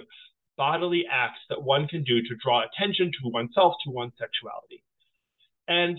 bodily 0.62 1.04
acts 1.12 1.42
that 1.50 1.64
one 1.64 1.88
can 1.88 2.04
do 2.04 2.22
to 2.22 2.36
draw 2.44 2.62
attention 2.62 3.10
to 3.18 3.30
oneself, 3.30 3.74
to 3.84 3.90
one's 3.90 4.14
sexuality. 4.20 4.84
And 5.68 5.98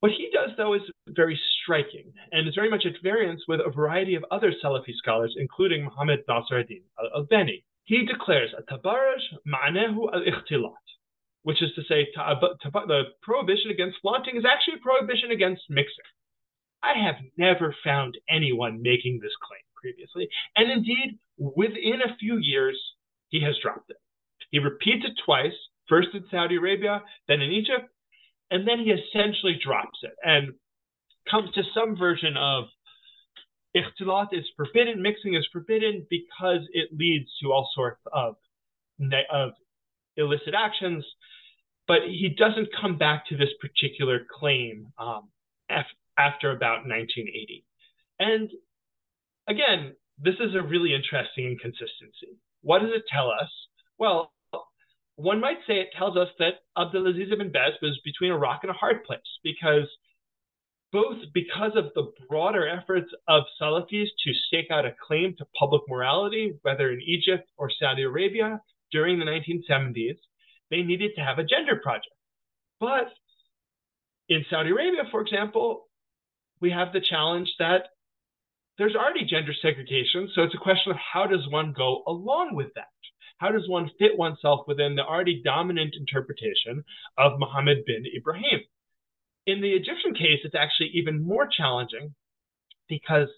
what 0.00 0.12
he 0.12 0.28
does, 0.30 0.50
though, 0.58 0.74
is 0.74 0.82
very 1.08 1.40
striking 1.56 2.12
and 2.32 2.46
is 2.46 2.54
very 2.54 2.68
much 2.68 2.84
at 2.84 3.00
variance 3.02 3.42
with 3.48 3.60
a 3.60 3.70
variety 3.70 4.14
of 4.14 4.24
other 4.30 4.52
Salafi 4.62 4.94
scholars, 5.02 5.34
including 5.38 5.84
Muhammad 5.84 6.20
Nasr 6.28 6.58
ad-Din 6.60 6.84
al-Albani. 7.00 7.64
He 7.84 8.04
declares 8.04 8.50
a 8.52 8.62
tabarruj 8.70 9.22
ma'anahu 9.54 10.00
al-ikhtilat, 10.12 10.86
which 11.44 11.62
is 11.62 11.70
to 11.76 11.82
say 11.88 12.06
the 12.14 13.02
prohibition 13.22 13.70
against 13.70 13.96
flaunting 14.02 14.36
is 14.36 14.44
actually 14.44 14.80
a 14.80 14.86
prohibition 14.86 15.30
against 15.30 15.62
mixing. 15.70 16.10
I 16.82 16.94
have 17.06 17.16
never 17.38 17.74
found 17.82 18.18
anyone 18.28 18.82
making 18.82 19.20
this 19.22 19.36
claim 19.46 19.64
previously, 19.80 20.28
and 20.56 20.70
indeed, 20.70 21.18
within 21.38 22.00
a 22.04 22.16
few 22.18 22.36
years, 22.36 22.76
he 23.32 23.40
has 23.42 23.56
dropped 23.60 23.90
it. 23.90 23.96
He 24.50 24.60
repeats 24.60 25.04
it 25.04 25.18
twice, 25.24 25.56
first 25.88 26.08
in 26.14 26.24
Saudi 26.30 26.56
Arabia, 26.56 27.02
then 27.26 27.40
in 27.40 27.50
Egypt, 27.50 27.88
and 28.50 28.68
then 28.68 28.78
he 28.78 28.92
essentially 28.92 29.58
drops 29.64 29.98
it 30.02 30.12
and 30.22 30.52
comes 31.28 31.50
to 31.54 31.62
some 31.74 31.96
version 31.96 32.36
of 32.36 32.64
ikhtilat 33.74 34.28
is 34.32 34.44
forbidden, 34.54 35.02
mixing 35.02 35.34
is 35.34 35.48
forbidden 35.50 36.06
because 36.10 36.60
it 36.72 36.90
leads 36.92 37.30
to 37.42 37.50
all 37.50 37.70
sorts 37.74 38.00
of, 38.12 38.36
of 39.32 39.52
illicit 40.18 40.54
actions. 40.54 41.04
But 41.88 42.02
he 42.02 42.34
doesn't 42.38 42.68
come 42.78 42.98
back 42.98 43.26
to 43.28 43.36
this 43.36 43.48
particular 43.60 44.20
claim 44.38 44.92
um, 44.98 45.30
af- 45.70 45.86
after 46.18 46.50
about 46.50 46.86
1980. 46.86 47.64
And 48.20 48.50
again, 49.48 49.94
this 50.18 50.34
is 50.34 50.54
a 50.54 50.62
really 50.62 50.94
interesting 50.94 51.46
inconsistency. 51.46 52.38
What 52.62 52.80
does 52.80 52.90
it 52.94 53.04
tell 53.12 53.30
us? 53.30 53.50
Well, 53.98 54.32
one 55.16 55.40
might 55.40 55.58
say 55.66 55.74
it 55.74 55.90
tells 55.96 56.16
us 56.16 56.28
that 56.38 56.62
Abdulaziz 56.76 57.32
ibn 57.32 57.52
Baz 57.52 57.74
was 57.82 58.00
between 58.04 58.32
a 58.32 58.38
rock 58.38 58.60
and 58.62 58.70
a 58.70 58.74
hard 58.74 59.04
place 59.04 59.20
because 59.44 59.88
both 60.92 61.16
because 61.32 61.72
of 61.74 61.86
the 61.94 62.12
broader 62.28 62.68
efforts 62.68 63.10
of 63.28 63.44
Salafis 63.60 64.08
to 64.24 64.32
stake 64.46 64.70
out 64.70 64.84
a 64.84 64.94
claim 65.06 65.34
to 65.38 65.46
public 65.58 65.82
morality, 65.88 66.54
whether 66.62 66.90
in 66.90 67.00
Egypt 67.00 67.48
or 67.56 67.70
Saudi 67.80 68.02
Arabia 68.02 68.60
during 68.90 69.18
the 69.18 69.24
1970s, 69.24 70.18
they 70.70 70.82
needed 70.82 71.12
to 71.16 71.22
have 71.22 71.38
a 71.38 71.44
gender 71.44 71.80
project. 71.82 72.14
But 72.78 73.08
in 74.28 74.44
Saudi 74.50 74.70
Arabia, 74.70 75.02
for 75.10 75.22
example, 75.22 75.88
we 76.60 76.70
have 76.70 76.92
the 76.92 77.00
challenge 77.00 77.48
that 77.58 77.86
there's 78.82 78.96
already 78.96 79.24
gender 79.24 79.52
segregation. 79.62 80.28
So 80.34 80.42
it's 80.42 80.56
a 80.56 80.58
question 80.58 80.90
of 80.90 80.98
how 80.98 81.26
does 81.28 81.46
one 81.48 81.72
go 81.72 82.02
along 82.08 82.56
with 82.56 82.74
that? 82.74 82.90
How 83.38 83.52
does 83.52 83.68
one 83.68 83.88
fit 83.96 84.18
oneself 84.18 84.66
within 84.66 84.96
the 84.96 85.04
already 85.04 85.40
dominant 85.44 85.94
interpretation 85.96 86.82
of 87.16 87.38
Muhammad 87.38 87.84
bin 87.86 88.02
Ibrahim? 88.16 88.58
In 89.46 89.60
the 89.60 89.70
Egyptian 89.70 90.14
case, 90.14 90.40
it's 90.42 90.56
actually 90.56 90.90
even 90.94 91.24
more 91.24 91.46
challenging 91.46 92.12
because 92.88 93.28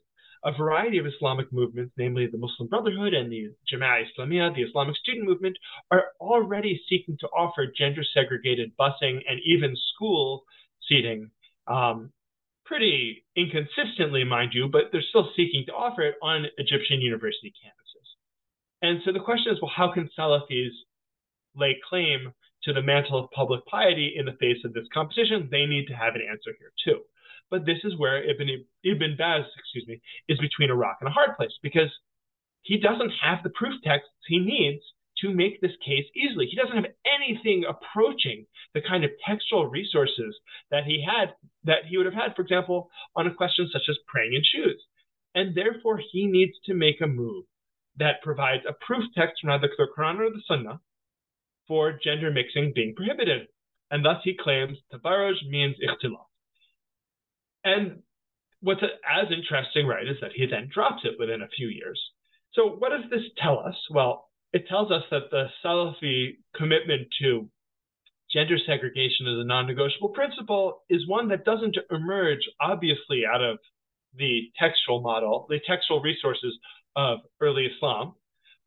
a 0.47 0.53
variety 0.57 0.97
of 0.97 1.05
Islamic 1.07 1.53
movements, 1.53 1.92
namely 1.99 2.26
the 2.26 2.38
Muslim 2.38 2.68
Brotherhood 2.68 3.12
and 3.12 3.30
the 3.30 3.51
Jama'ah 3.70 4.05
Islamiyah, 4.16 4.55
the 4.55 4.62
Islamic 4.62 4.97
student 4.97 5.26
movement, 5.26 5.59
are 5.90 6.05
already 6.20 6.80
seeking 6.88 7.18
to 7.20 7.26
offer 7.28 7.66
gender 7.76 8.03
segregated 8.14 8.72
busing 8.80 9.20
and 9.28 9.40
even 9.45 9.76
school 9.95 10.45
seating. 10.88 11.30
Um, 11.66 12.12
pretty 12.64 13.24
inconsistently, 13.36 14.24
mind 14.24 14.52
you, 14.54 14.68
but 14.68 14.84
they're 14.92 15.02
still 15.08 15.30
seeking 15.36 15.64
to 15.66 15.72
offer 15.72 16.02
it 16.02 16.14
on 16.22 16.46
Egyptian 16.58 17.00
university 17.00 17.52
campuses. 17.52 18.08
And 18.82 19.00
so 19.04 19.12
the 19.12 19.20
question 19.20 19.52
is 19.52 19.60
well, 19.60 19.72
how 19.74 19.92
can 19.92 20.10
Salafis 20.18 20.72
lay 21.56 21.76
claim 21.88 22.32
to 22.64 22.72
the 22.72 22.82
mantle 22.82 23.18
of 23.18 23.30
public 23.30 23.64
piety 23.66 24.14
in 24.16 24.26
the 24.26 24.36
face 24.40 24.64
of 24.64 24.72
this 24.72 24.86
competition? 24.92 25.48
They 25.50 25.66
need 25.66 25.86
to 25.88 25.94
have 25.94 26.14
an 26.14 26.22
answer 26.28 26.56
here, 26.58 26.72
too. 26.84 27.00
But 27.50 27.66
this 27.66 27.78
is 27.84 27.98
where 27.98 28.22
Ibn, 28.22 28.64
Ibn 28.84 29.16
Baz, 29.16 29.44
excuse 29.58 29.86
me, 29.86 30.00
is 30.28 30.38
between 30.38 30.70
a 30.70 30.74
rock 30.74 30.98
and 31.00 31.08
a 31.08 31.12
hard 31.12 31.36
place 31.36 31.52
because 31.62 31.90
he 32.62 32.78
doesn't 32.78 33.12
have 33.22 33.42
the 33.42 33.50
proof 33.50 33.74
texts 33.84 34.10
he 34.26 34.38
needs 34.38 34.82
to 35.20 35.32
make 35.32 35.60
this 35.60 35.76
case 35.84 36.04
easily. 36.16 36.46
He 36.46 36.56
doesn't 36.56 36.76
have 36.76 36.92
anything 37.06 37.64
approaching 37.68 38.46
the 38.74 38.80
kind 38.80 39.04
of 39.04 39.10
textual 39.26 39.66
resources 39.66 40.34
that 40.70 40.84
he 40.84 41.04
had 41.04 41.34
that 41.64 41.86
he 41.88 41.96
would 41.96 42.06
have 42.06 42.14
had, 42.14 42.34
for 42.34 42.42
example, 42.42 42.90
on 43.14 43.26
a 43.26 43.34
question 43.34 43.68
such 43.72 43.88
as 43.88 43.96
praying 44.06 44.34
in 44.34 44.42
shoes. 44.42 44.82
And 45.34 45.54
therefore, 45.54 46.00
he 46.12 46.26
needs 46.26 46.52
to 46.66 46.74
make 46.74 47.00
a 47.00 47.06
move 47.06 47.44
that 47.96 48.22
provides 48.22 48.64
a 48.68 48.74
proof 48.84 49.04
text 49.16 49.40
from 49.40 49.50
either 49.50 49.68
the 49.76 49.86
Quran 49.96 50.18
or 50.18 50.30
the 50.30 50.42
Sunnah 50.46 50.80
for 51.66 51.98
gender 52.02 52.30
mixing 52.30 52.72
being 52.74 52.94
prohibited. 52.94 53.48
And 53.90 54.04
thus 54.04 54.18
he 54.24 54.36
claims 54.36 54.78
tabarruj 54.92 55.48
means 55.48 55.76
ikhtilat. 55.76 56.26
And 57.64 58.02
what's 58.60 58.82
as 58.82 59.30
interesting, 59.30 59.86
right, 59.86 60.06
is 60.06 60.16
that 60.20 60.32
he 60.34 60.46
then 60.46 60.68
drops 60.72 61.02
it 61.04 61.18
within 61.18 61.42
a 61.42 61.48
few 61.48 61.68
years. 61.68 62.00
So 62.52 62.68
what 62.68 62.90
does 62.90 63.08
this 63.10 63.22
tell 63.42 63.58
us? 63.58 63.76
Well, 63.90 64.28
it 64.55 64.68
tells 64.68 64.92
us 64.92 65.02
that 65.11 65.30
the 65.32 65.46
Salafi 65.62 66.36
commitment 66.55 67.09
to 67.20 67.50
gender 68.32 68.57
segregation 68.64 69.26
as 69.26 69.38
a 69.40 69.44
non-negotiable 69.44 70.11
principle 70.11 70.82
is 70.88 71.09
one 71.09 71.28
that 71.28 71.44
doesn't 71.44 71.76
emerge 71.90 72.38
obviously 72.61 73.24
out 73.26 73.42
of 73.42 73.59
the 74.16 74.42
textual 74.57 75.00
model, 75.00 75.46
the 75.50 75.59
textual 75.66 76.00
resources 76.00 76.57
of 76.94 77.18
early 77.40 77.66
Islam. 77.66 78.14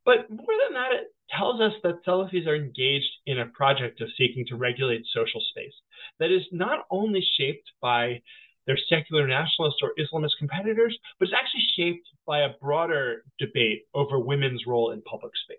But 0.05 0.29
more 0.29 0.55
than 0.65 0.73
that, 0.73 0.91
it 0.93 1.07
tells 1.37 1.61
us 1.61 1.73
that 1.83 2.05
Salafis 2.05 2.47
are 2.47 2.55
engaged 2.55 3.11
in 3.25 3.39
a 3.39 3.45
project 3.45 4.01
of 4.01 4.09
seeking 4.17 4.45
to 4.47 4.57
regulate 4.57 5.03
social 5.13 5.41
space 5.49 5.73
that 6.19 6.31
is 6.31 6.43
not 6.51 6.85
only 6.91 7.25
shaped 7.37 7.69
by 7.81 8.21
their 8.67 8.77
secular 8.89 9.25
nationalist 9.25 9.77
or 9.81 9.93
Islamist 9.97 10.37
competitors, 10.37 10.95
but 11.17 11.27
it's 11.27 11.37
actually 11.37 11.65
shaped 11.75 12.07
by 12.27 12.41
a 12.41 12.53
broader 12.61 13.23
debate 13.39 13.83
over 13.95 14.19
women's 14.19 14.63
role 14.67 14.91
in 14.91 15.01
public 15.03 15.31
space. 15.43 15.57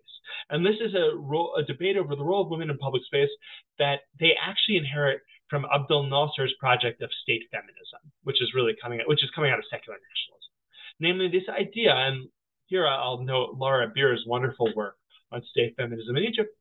And 0.50 0.64
this 0.64 0.76
is 0.80 0.94
a, 0.94 1.16
role, 1.16 1.56
a 1.56 1.64
debate 1.64 1.96
over 1.96 2.14
the 2.14 2.24
role 2.24 2.42
of 2.42 2.50
women 2.50 2.70
in 2.70 2.78
public 2.78 3.02
space 3.04 3.30
that 3.78 4.00
they 4.20 4.32
actually 4.40 4.76
inherit 4.76 5.20
from 5.48 5.66
Abdel 5.72 6.04
Nasser's 6.04 6.54
project 6.60 7.00
of 7.02 7.10
state 7.22 7.44
feminism, 7.50 8.12
which 8.24 8.42
is 8.42 8.52
really 8.54 8.76
coming 8.80 9.00
out, 9.00 9.08
which 9.08 9.24
is 9.24 9.30
coming 9.34 9.50
out 9.50 9.58
of 9.58 9.64
secular 9.70 9.96
nationalism. 9.96 10.52
Namely, 11.00 11.28
this 11.28 11.48
idea, 11.48 11.94
and 11.94 12.28
here 12.66 12.86
I'll 12.86 13.22
note 13.22 13.56
Laura 13.56 13.90
Bier's 13.94 14.24
wonderful 14.26 14.70
work 14.76 14.96
on 15.32 15.42
state 15.50 15.74
feminism 15.76 16.16
in 16.16 16.24
Egypt. 16.24 16.54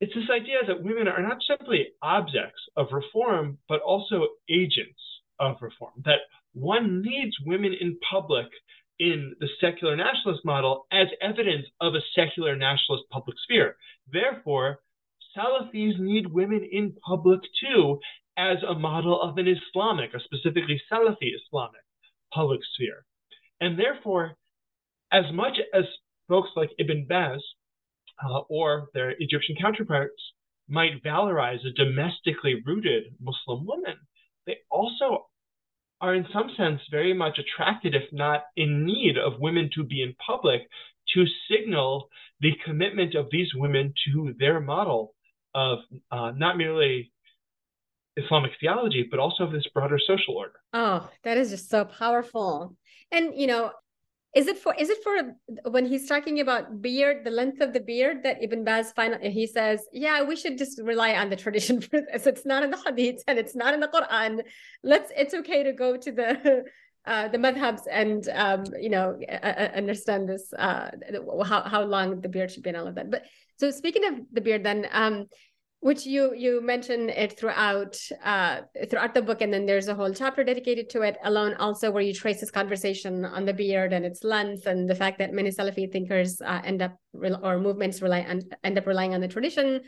It's 0.00 0.14
this 0.14 0.30
idea 0.30 0.58
that 0.66 0.82
women 0.82 1.08
are 1.08 1.22
not 1.22 1.38
simply 1.46 1.88
objects 2.02 2.60
of 2.76 2.88
reform, 2.92 3.58
but 3.68 3.80
also 3.80 4.28
agents 4.50 5.00
of 5.40 5.56
reform, 5.60 5.92
that 6.04 6.20
one 6.52 7.02
needs 7.02 7.34
women 7.44 7.74
in 7.80 7.98
public 8.08 8.46
in 8.98 9.34
the 9.40 9.48
secular 9.60 9.96
nationalist 9.96 10.44
model 10.44 10.86
as 10.92 11.08
evidence 11.22 11.66
of 11.80 11.94
a 11.94 12.00
secular 12.14 12.54
nationalist 12.54 13.08
public 13.10 13.36
sphere. 13.42 13.76
Therefore, 14.12 14.80
Salafis 15.36 15.98
need 15.98 16.26
women 16.26 16.68
in 16.70 16.94
public 17.06 17.40
too 17.60 17.98
as 18.36 18.58
a 18.68 18.74
model 18.74 19.20
of 19.20 19.38
an 19.38 19.46
Islamic, 19.48 20.12
a 20.14 20.20
specifically 20.20 20.80
Salafi 20.92 21.32
Islamic 21.34 21.82
public 22.32 22.60
sphere. 22.74 23.04
And 23.60 23.78
therefore, 23.78 24.36
as 25.12 25.24
much 25.32 25.58
as 25.74 25.84
folks 26.28 26.50
like 26.56 26.70
Ibn 26.78 27.06
Baz 27.08 27.40
uh, 28.24 28.40
or 28.48 28.88
their 28.94 29.14
Egyptian 29.18 29.56
counterparts 29.60 30.22
might 30.68 31.02
valorize 31.02 31.66
a 31.66 31.72
domestically 31.72 32.62
rooted 32.64 33.14
Muslim 33.20 33.66
woman, 33.66 33.96
they 34.46 34.58
also 34.70 35.26
are 36.00 36.14
in 36.14 36.26
some 36.32 36.50
sense 36.56 36.80
very 36.90 37.12
much 37.12 37.38
attracted, 37.38 37.94
if 37.94 38.04
not 38.12 38.44
in 38.56 38.86
need, 38.86 39.18
of 39.18 39.38
women 39.38 39.70
to 39.74 39.84
be 39.84 40.02
in 40.02 40.14
public 40.24 40.62
to 41.14 41.24
signal 41.50 42.08
the 42.40 42.52
commitment 42.64 43.14
of 43.14 43.26
these 43.30 43.48
women 43.54 43.92
to 44.06 44.34
their 44.38 44.60
model 44.60 45.14
of 45.54 45.80
uh, 46.10 46.32
not 46.36 46.56
merely 46.56 47.12
Islamic 48.16 48.52
theology, 48.60 49.06
but 49.10 49.20
also 49.20 49.44
of 49.44 49.52
this 49.52 49.66
broader 49.74 49.98
social 49.98 50.36
order. 50.36 50.54
Oh, 50.72 51.08
that 51.24 51.36
is 51.36 51.50
just 51.50 51.68
so 51.68 51.84
powerful. 51.84 52.76
And, 53.12 53.34
you 53.34 53.46
know, 53.46 53.72
is 54.34 54.46
it 54.46 54.58
for 54.58 54.72
is 54.78 54.88
it 54.90 54.98
for 55.02 55.70
when 55.70 55.86
he's 55.86 56.08
talking 56.08 56.38
about 56.38 56.80
beard, 56.80 57.24
the 57.24 57.30
length 57.30 57.60
of 57.60 57.72
the 57.72 57.80
beard 57.80 58.22
that 58.22 58.42
Ibn 58.42 58.62
Baz 58.64 58.92
final 58.92 59.18
he 59.20 59.46
says, 59.46 59.84
yeah, 59.92 60.22
we 60.22 60.36
should 60.36 60.56
just 60.56 60.80
rely 60.82 61.14
on 61.14 61.30
the 61.30 61.36
tradition 61.36 61.80
for 61.80 62.00
this. 62.00 62.26
It's 62.26 62.46
not 62.46 62.62
in 62.62 62.70
the 62.70 62.78
hadith 62.84 63.24
and 63.26 63.38
it's 63.38 63.56
not 63.56 63.74
in 63.74 63.80
the 63.80 63.88
Quran. 63.88 64.42
Let's 64.84 65.10
it's 65.16 65.34
okay 65.34 65.64
to 65.64 65.72
go 65.72 65.96
to 65.96 66.12
the 66.12 66.64
uh, 67.06 67.28
the 67.28 67.38
madhabs 67.38 67.82
and 67.90 68.28
um, 68.28 68.64
you 68.78 68.90
know 68.90 69.18
uh, 69.28 69.70
understand 69.74 70.28
this 70.28 70.52
uh, 70.56 70.90
how 71.44 71.62
how 71.62 71.82
long 71.82 72.20
the 72.20 72.28
beard 72.28 72.52
should 72.52 72.62
be 72.62 72.70
and 72.70 72.78
all 72.78 72.86
of 72.86 72.94
that. 72.94 73.10
But 73.10 73.24
so 73.56 73.72
speaking 73.72 74.04
of 74.04 74.14
the 74.32 74.40
beard, 74.40 74.64
then 74.64 74.86
um, 74.92 75.26
which 75.80 76.04
you 76.06 76.34
you 76.34 76.60
mention 76.60 77.08
it 77.08 77.38
throughout 77.38 77.98
uh, 78.22 78.60
throughout 78.88 79.14
the 79.14 79.22
book 79.22 79.40
and 79.40 79.52
then 79.52 79.66
there's 79.66 79.88
a 79.88 79.94
whole 79.94 80.12
chapter 80.12 80.44
dedicated 80.44 80.88
to 80.90 81.02
it 81.02 81.16
alone 81.24 81.54
also 81.54 81.90
where 81.90 82.02
you 82.02 82.12
trace 82.12 82.40
this 82.40 82.50
conversation 82.50 83.24
on 83.24 83.44
the 83.44 83.54
beard 83.54 83.92
and 83.92 84.04
its 84.04 84.22
length 84.22 84.66
and 84.66 84.88
the 84.88 84.94
fact 84.94 85.18
that 85.18 85.32
many 85.32 85.50
salafi 85.50 85.90
thinkers 85.90 86.40
uh, 86.42 86.60
end 86.64 86.82
up 86.82 86.96
or 87.42 87.58
movements 87.58 88.02
rely 88.02 88.20
on 88.22 88.40
end 88.62 88.78
up 88.78 88.86
relying 88.86 89.14
on 89.14 89.20
the 89.20 89.28
tradition 89.28 89.80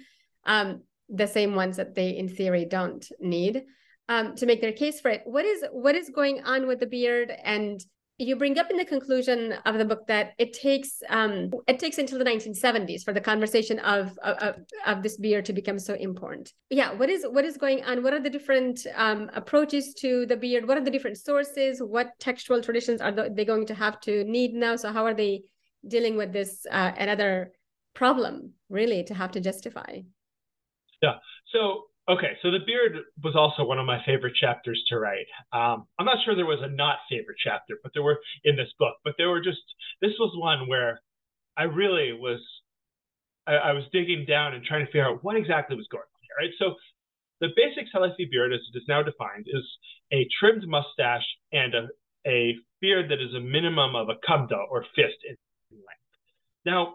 um, 0.46 0.82
the 1.08 1.26
same 1.26 1.54
ones 1.54 1.76
that 1.76 1.94
they 1.94 2.10
in 2.10 2.28
theory 2.28 2.64
don't 2.64 3.06
need 3.20 3.62
um, 4.08 4.34
to 4.36 4.46
make 4.46 4.60
their 4.60 4.72
case 4.72 5.00
for 5.00 5.10
it. 5.10 5.22
What 5.24 5.44
is 5.44 5.64
what 5.70 5.94
is 5.94 6.10
going 6.10 6.42
on 6.44 6.66
with 6.66 6.80
the 6.80 6.86
beard 6.86 7.32
and 7.44 7.80
you 8.22 8.36
bring 8.36 8.58
up 8.58 8.70
in 8.70 8.76
the 8.76 8.84
conclusion 8.84 9.54
of 9.66 9.78
the 9.78 9.84
book 9.84 10.06
that 10.06 10.32
it 10.38 10.52
takes 10.52 11.02
um, 11.08 11.50
it 11.66 11.78
takes 11.78 11.98
until 11.98 12.18
the 12.18 12.24
1970s 12.24 13.04
for 13.04 13.12
the 13.12 13.20
conversation 13.20 13.78
of, 13.80 14.16
of 14.22 14.56
of 14.86 15.02
this 15.02 15.16
beer 15.16 15.42
to 15.42 15.52
become 15.52 15.78
so 15.78 15.94
important. 15.94 16.52
Yeah, 16.70 16.92
what 16.92 17.10
is 17.10 17.24
what 17.28 17.44
is 17.44 17.56
going 17.56 17.84
on? 17.84 18.02
What 18.02 18.12
are 18.12 18.20
the 18.20 18.30
different 18.30 18.86
um, 18.94 19.30
approaches 19.34 19.94
to 19.94 20.26
the 20.26 20.36
beard? 20.36 20.66
What 20.66 20.78
are 20.78 20.84
the 20.84 20.90
different 20.90 21.18
sources? 21.18 21.80
What 21.82 22.18
textual 22.18 22.62
traditions 22.62 23.00
are 23.00 23.12
they 23.12 23.44
going 23.44 23.66
to 23.66 23.74
have 23.74 24.00
to 24.02 24.24
need 24.24 24.54
now? 24.54 24.76
So 24.76 24.92
how 24.92 25.04
are 25.04 25.14
they 25.14 25.42
dealing 25.86 26.16
with 26.16 26.32
this 26.32 26.66
uh, 26.70 26.92
another 26.96 27.52
problem 27.94 28.52
really 28.68 29.04
to 29.04 29.14
have 29.14 29.32
to 29.32 29.40
justify? 29.40 30.00
Yeah. 31.02 31.14
So 31.52 31.84
Okay, 32.08 32.34
so 32.42 32.50
the 32.50 32.58
beard 32.66 32.98
was 33.22 33.36
also 33.36 33.64
one 33.64 33.78
of 33.78 33.86
my 33.86 34.02
favorite 34.04 34.34
chapters 34.34 34.82
to 34.88 34.98
write. 34.98 35.26
Um, 35.52 35.86
I'm 35.98 36.06
not 36.06 36.18
sure 36.24 36.34
there 36.34 36.44
was 36.44 36.58
a 36.60 36.68
not 36.68 36.98
favorite 37.08 37.36
chapter, 37.42 37.78
but 37.82 37.92
there 37.94 38.02
were 38.02 38.18
in 38.42 38.56
this 38.56 38.70
book. 38.78 38.96
But 39.04 39.14
there 39.18 39.30
were 39.30 39.40
just 39.40 39.62
this 40.00 40.12
was 40.18 40.34
one 40.36 40.68
where 40.68 41.00
I 41.56 41.64
really 41.64 42.12
was 42.12 42.40
I, 43.46 43.54
I 43.54 43.72
was 43.72 43.84
digging 43.92 44.24
down 44.26 44.54
and 44.54 44.64
trying 44.64 44.84
to 44.84 44.86
figure 44.86 45.08
out 45.08 45.22
what 45.22 45.36
exactly 45.36 45.76
was 45.76 45.86
going 45.90 46.02
on 46.02 46.20
here. 46.22 46.46
Right, 46.46 46.54
so 46.58 46.74
the 47.40 47.54
basic 47.54 47.92
Salafi 47.92 48.30
beard, 48.30 48.52
as 48.52 48.60
it 48.72 48.78
is 48.78 48.84
now 48.88 49.02
defined, 49.02 49.46
is 49.46 49.66
a 50.12 50.26
trimmed 50.38 50.66
mustache 50.66 51.26
and 51.52 51.74
a, 51.74 51.88
a 52.26 52.56
beard 52.80 53.10
that 53.10 53.20
is 53.20 53.34
a 53.34 53.40
minimum 53.40 53.94
of 53.94 54.08
a 54.08 54.18
kabda 54.26 54.58
or 54.70 54.84
fist 54.94 55.18
in 55.28 55.36
length. 55.70 56.10
Now, 56.66 56.94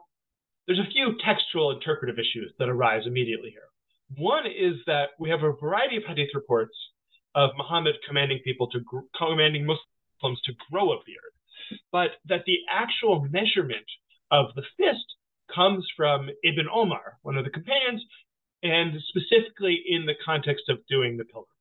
there's 0.66 0.80
a 0.80 0.91
few 0.91 1.16
textual 1.26 1.72
interpretive 1.72 2.16
issues 2.20 2.53
that 2.60 2.70
arise 2.70 3.03
immediately 3.05 3.51
here. 3.51 3.68
One 4.16 4.45
is 4.45 4.76
that 4.86 5.10
we 5.20 5.30
have 5.30 5.43
a 5.43 5.51
variety 5.53 5.97
of 5.97 6.03
hadith 6.08 6.30
reports 6.34 6.76
of 7.36 7.51
Muhammad 7.58 7.95
commanding 8.08 8.39
people 8.43 8.68
to 8.72 8.80
commanding 9.18 9.66
Muslims 9.66 10.41
to 10.45 10.53
grow 10.72 10.91
a 10.91 10.97
beard, 11.05 11.80
but 11.91 12.12
that 12.26 12.43
the 12.45 12.58
actual 12.72 13.28
measurement 13.30 13.86
of 14.32 14.47
the 14.55 14.64
fist 14.78 15.05
comes 15.53 15.86
from 15.95 16.30
Ibn 16.43 16.68
Omar, 16.74 17.18
one 17.22 17.38
of 17.38 17.45
the 17.45 17.51
companions, 17.51 18.03
and 18.64 18.93
specifically 19.10 19.84
in 19.88 20.05
the 20.05 20.16
context 20.26 20.66
of 20.70 20.80
doing 20.88 21.18
the 21.18 21.26
pilgrimage. 21.26 21.53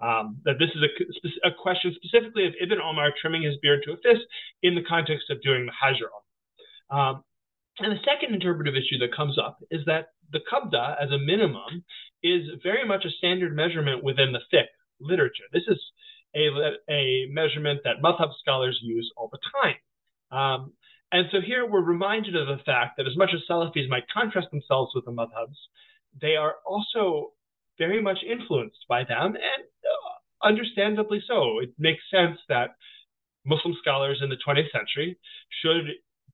Um, 0.00 0.38
that 0.44 0.58
this 0.58 0.70
is 0.74 0.82
a, 0.82 1.48
a, 1.48 1.52
question 1.54 1.94
specifically 1.94 2.46
of 2.46 2.52
Ibn 2.60 2.78
Omar 2.80 3.12
trimming 3.20 3.42
his 3.42 3.56
beard 3.62 3.80
to 3.84 3.92
a 3.92 3.96
fist 3.96 4.26
in 4.62 4.74
the 4.74 4.82
context 4.82 5.30
of 5.30 5.40
doing 5.40 5.66
the 5.66 5.72
Hajj. 5.72 6.02
Um, 6.90 7.22
and 7.78 7.92
the 7.92 8.02
second 8.04 8.34
interpretive 8.34 8.74
issue 8.74 8.98
that 8.98 9.14
comes 9.14 9.38
up 9.38 9.58
is 9.70 9.80
that 9.86 10.08
the 10.32 10.40
kabda, 10.40 10.96
as 11.02 11.10
a 11.10 11.18
minimum, 11.18 11.84
is 12.22 12.42
very 12.62 12.86
much 12.86 13.04
a 13.04 13.10
standard 13.10 13.54
measurement 13.54 14.02
within 14.02 14.32
the 14.32 14.40
fiqh 14.52 14.66
literature. 15.00 15.44
This 15.52 15.64
is 15.68 15.78
a, 16.34 16.48
a 16.90 17.26
measurement 17.30 17.80
that 17.84 18.02
madhab 18.02 18.30
scholars 18.40 18.78
use 18.82 19.10
all 19.16 19.30
the 19.30 19.38
time. 19.62 19.76
Um, 20.36 20.72
and 21.12 21.26
so 21.30 21.38
here 21.40 21.64
we're 21.64 21.80
reminded 21.84 22.34
of 22.34 22.48
the 22.48 22.62
fact 22.64 22.96
that 22.96 23.06
as 23.06 23.16
much 23.16 23.30
as 23.34 23.40
Salafis 23.48 23.88
might 23.88 24.08
contrast 24.12 24.48
themselves 24.50 24.92
with 24.94 25.04
the 25.04 25.12
madhabs, 25.12 25.58
they 26.20 26.34
are 26.36 26.56
also 26.66 27.32
very 27.78 28.00
much 28.02 28.18
influenced 28.28 28.84
by 28.88 29.04
them, 29.04 29.34
and 29.34 29.64
uh, 29.64 30.46
understandably 30.46 31.22
so. 31.26 31.58
It 31.60 31.70
makes 31.78 32.02
sense 32.10 32.38
that 32.48 32.70
Muslim 33.44 33.74
scholars 33.80 34.20
in 34.22 34.30
the 34.30 34.38
20th 34.46 34.70
century 34.72 35.18
should 35.62 35.86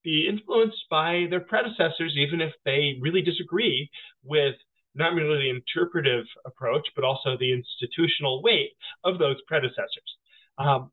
be 0.02 0.26
influenced 0.28 0.84
by 0.90 1.26
their 1.30 1.40
predecessors, 1.40 2.14
even 2.16 2.40
if 2.40 2.52
they 2.64 2.96
really 3.00 3.22
disagree 3.22 3.90
with 4.24 4.54
not 4.94 5.14
merely 5.14 5.44
the 5.44 5.50
interpretive 5.50 6.24
approach, 6.44 6.86
but 6.94 7.04
also 7.04 7.36
the 7.38 7.52
institutional 7.52 8.42
weight 8.42 8.72
of 9.04 9.18
those 9.18 9.36
predecessors. 9.46 10.10
Um, 10.58 10.90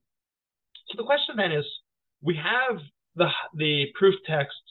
so 0.88 0.98
the 0.98 1.04
question 1.04 1.36
then 1.36 1.52
is, 1.52 1.66
we 2.22 2.36
have 2.36 2.80
the, 3.16 3.30
the 3.56 3.86
proof 3.96 4.16
texts 4.26 4.62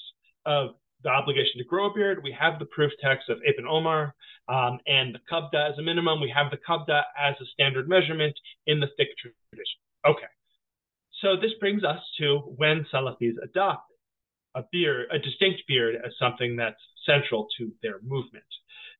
of 0.45 0.70
the 1.03 1.11
obligation 1.11 1.59
to 1.59 1.64
grow 1.64 1.91
a 1.91 1.95
beard. 1.95 2.20
We 2.22 2.34
have 2.39 2.59
the 2.59 2.66
proof 2.66 2.93
text 3.03 3.28
of 3.28 3.39
Ibn 3.47 3.66
Omar 3.66 4.14
um, 4.49 4.78
and 4.87 5.14
the 5.14 5.20
kabda 5.30 5.72
as 5.72 5.78
a 5.78 5.82
minimum. 5.82 6.20
We 6.20 6.32
have 6.34 6.51
the 6.51 6.57
kabda 6.57 7.03
as 7.18 7.34
a 7.41 7.47
standard 7.53 7.89
measurement 7.89 8.34
in 8.66 8.80
the 8.80 8.87
fiqh 8.87 9.14
tradition. 9.51 9.80
Okay. 10.07 10.26
So 11.22 11.37
this 11.37 11.53
brings 11.61 11.84
us 11.84 12.01
to 12.18 12.39
when 12.57 12.87
Salafis 12.93 13.34
adopt 13.43 13.91
a 14.57 14.64
beard, 14.72 15.07
a 15.12 15.18
distinct 15.18 15.62
beard, 15.68 15.96
as 16.04 16.12
something 16.18 16.57
that's 16.57 16.80
central 17.04 17.46
to 17.59 17.70
their 17.82 18.00
movement. 18.02 18.44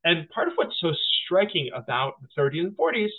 And 0.05 0.29
part 0.31 0.49
of 0.49 0.55
what's 0.55 0.77
so 0.81 0.93
striking 1.25 1.71
about 1.75 2.15
the 2.23 2.29
30s 2.41 2.61
and 2.61 2.77
40s 2.77 3.11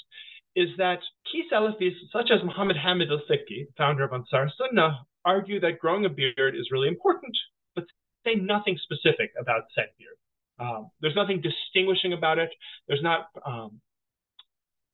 is 0.56 0.70
that 0.78 1.00
key 1.32 1.44
Salafis, 1.52 1.94
such 2.14 2.32
as 2.32 2.44
Muhammad 2.44 2.78
Hamid 2.78 3.12
al-Fiqi, 3.12 3.68
founder 3.78 4.04
of 4.04 4.14
Ansar 4.14 4.50
Sunnah, 4.58 5.06
argue 5.26 5.60
that 5.60 5.80
growing 5.80 6.06
a 6.06 6.10
beard 6.10 6.56
is 6.56 6.70
really 6.72 6.88
important, 6.88 7.36
but 7.76 7.84
say 8.26 8.36
nothing 8.36 8.78
specific 8.82 9.32
about 9.40 9.64
said 9.76 9.90
beard. 10.00 10.18
Um, 10.60 10.90
there's 11.02 11.16
nothing 11.16 11.42
distinguishing 11.42 12.14
about 12.14 12.40
it. 12.40 12.50
There's 12.88 13.04
not 13.04 13.28
um, 13.46 13.82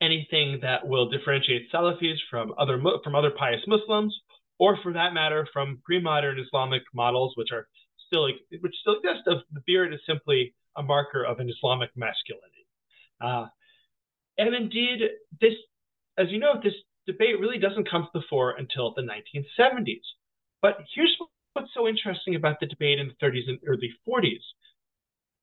anything 0.02 0.58
that 0.62 0.86
will 0.86 1.08
differentiate 1.08 1.72
Salafis 1.72 2.16
from 2.30 2.52
other 2.58 2.82
from 3.02 3.14
other 3.14 3.30
pious 3.30 3.62
Muslims, 3.66 4.14
or 4.58 4.78
for 4.82 4.92
that 4.92 5.14
matter, 5.14 5.46
from 5.52 5.80
pre-modern 5.84 6.38
Islamic 6.38 6.82
models, 6.92 7.34
which 7.36 7.48
are 7.52 7.66
still 8.06 8.28
which 8.60 8.74
still 8.80 8.96
exist. 8.96 9.26
Of 9.26 9.38
the 9.52 9.62
beard 9.66 9.92
is 9.92 10.00
simply 10.06 10.54
a 10.76 10.82
marker 10.82 11.24
of 11.24 11.40
an 11.40 11.50
Islamic 11.50 11.90
masculinity. 11.96 12.66
Uh, 13.20 13.46
and 14.38 14.54
indeed, 14.54 15.00
this, 15.40 15.54
as 16.18 16.28
you 16.30 16.38
know, 16.38 16.54
this 16.62 16.74
debate 17.06 17.38
really 17.40 17.58
doesn't 17.58 17.88
come 17.88 18.02
to 18.02 18.18
the 18.18 18.24
fore 18.28 18.52
until 18.52 18.92
the 18.94 19.02
1970s. 19.02 20.02
But 20.62 20.78
here's 20.94 21.14
what's 21.52 21.70
so 21.74 21.86
interesting 21.86 22.34
about 22.34 22.58
the 22.60 22.66
debate 22.66 22.98
in 22.98 23.08
the 23.08 23.26
30s 23.26 23.48
and 23.48 23.58
early 23.66 23.92
40s. 24.08 24.42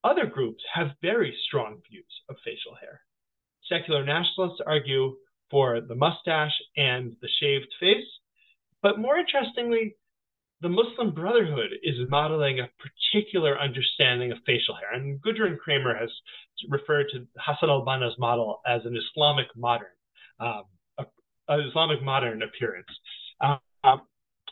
Other 0.03 0.25
groups 0.25 0.63
have 0.73 0.91
very 1.01 1.35
strong 1.47 1.79
views 1.89 2.11
of 2.29 2.35
facial 2.43 2.75
hair. 2.79 3.01
Secular 3.69 4.03
nationalists 4.03 4.59
argue 4.65 5.15
for 5.49 5.79
the 5.81 5.95
mustache 5.95 6.55
and 6.75 7.15
the 7.21 7.29
shaved 7.39 7.71
face. 7.79 8.07
But 8.81 8.99
more 8.99 9.17
interestingly, 9.17 9.95
the 10.61 10.69
Muslim 10.69 11.13
Brotherhood 11.13 11.71
is 11.83 11.95
modeling 12.09 12.59
a 12.59 12.69
particular 12.79 13.59
understanding 13.59 14.31
of 14.31 14.37
facial 14.45 14.75
hair. 14.75 14.93
And 14.93 15.21
Gudrun 15.21 15.57
Kramer 15.57 15.95
has 15.95 16.09
referred 16.69 17.07
to 17.13 17.27
Hassan 17.37 17.69
al-Banna's 17.69 18.15
model 18.19 18.61
as 18.67 18.81
an 18.85 18.95
Islamic 18.95 19.47
modern, 19.55 19.87
um, 20.39 20.63
an 21.47 21.61
Islamic 21.67 22.03
modern 22.03 22.43
appearance. 22.43 22.87
Um, 23.41 24.01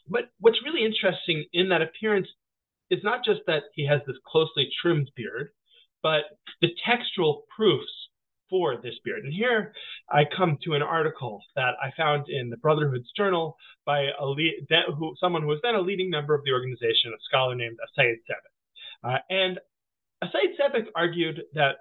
but 0.07 0.31
what's 0.39 0.57
really 0.65 0.83
interesting 0.83 1.45
in 1.53 1.69
that 1.69 1.83
appearance 1.83 2.27
is 2.89 3.03
not 3.03 3.23
just 3.23 3.41
that 3.45 3.63
he 3.75 3.85
has 3.85 4.01
this 4.07 4.17
closely 4.25 4.69
trimmed 4.81 5.11
beard, 5.15 5.49
but 6.01 6.21
the 6.61 6.69
textual 6.85 7.43
proofs 7.55 7.91
for 8.49 8.77
this 8.77 8.95
beard. 9.03 9.23
And 9.23 9.33
here 9.33 9.73
I 10.09 10.23
come 10.35 10.57
to 10.63 10.73
an 10.73 10.81
article 10.81 11.41
that 11.55 11.73
I 11.81 11.91
found 11.95 12.29
in 12.29 12.49
the 12.49 12.57
Brotherhood's 12.57 13.11
Journal 13.15 13.57
by 13.85 14.07
a 14.19 14.25
lead, 14.25 14.67
who, 14.97 15.15
someone 15.19 15.43
who 15.43 15.47
was 15.47 15.59
then 15.63 15.75
a 15.75 15.81
leading 15.81 16.09
member 16.09 16.33
of 16.33 16.43
the 16.43 16.51
organization, 16.51 17.11
a 17.13 17.21
scholar 17.27 17.55
named 17.55 17.77
as-Sayyid 17.83 18.19
Sabiq. 18.29 19.13
Uh, 19.13 19.17
and 19.29 19.59
as-Sayyid 20.21 20.51
Sabiq 20.59 20.85
argued 20.95 21.41
that 21.53 21.77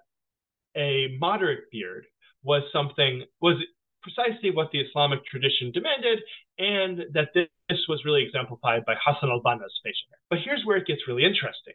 a 0.76 1.16
moderate 1.18 1.70
beard 1.72 2.06
was 2.42 2.62
something, 2.72 3.24
was 3.40 3.56
precisely 4.02 4.50
what 4.50 4.70
the 4.70 4.80
Islamic 4.80 5.24
tradition 5.26 5.72
demanded, 5.72 6.20
and 6.58 7.04
that 7.14 7.28
this 7.34 7.80
was 7.88 8.04
really 8.04 8.22
exemplified 8.22 8.84
by 8.86 8.94
Hassan 9.04 9.30
al-Banna's 9.30 9.80
facial 9.82 10.08
hair. 10.10 10.20
But 10.30 10.38
here's 10.44 10.64
where 10.64 10.76
it 10.76 10.86
gets 10.86 11.08
really 11.08 11.24
interesting. 11.24 11.74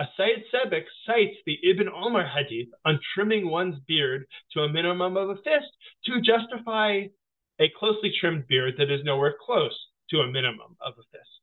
as-Sayyid 0.00 0.44
Sabiq 0.52 0.84
cites 1.06 1.36
the 1.46 1.58
Ibn 1.70 1.88
Omar 1.88 2.26
hadith 2.26 2.68
on 2.84 2.98
trimming 3.14 3.48
one's 3.48 3.78
beard 3.86 4.26
to 4.52 4.60
a 4.60 4.68
minimum 4.68 5.16
of 5.16 5.30
a 5.30 5.36
fist 5.36 5.70
to 6.06 6.20
justify 6.20 7.02
a 7.60 7.72
closely 7.78 8.12
trimmed 8.20 8.48
beard 8.48 8.74
that 8.78 8.90
is 8.90 9.04
nowhere 9.04 9.34
close 9.44 9.78
to 10.10 10.18
a 10.18 10.26
minimum 10.26 10.76
of 10.84 10.94
a 10.94 11.02
fist. 11.16 11.40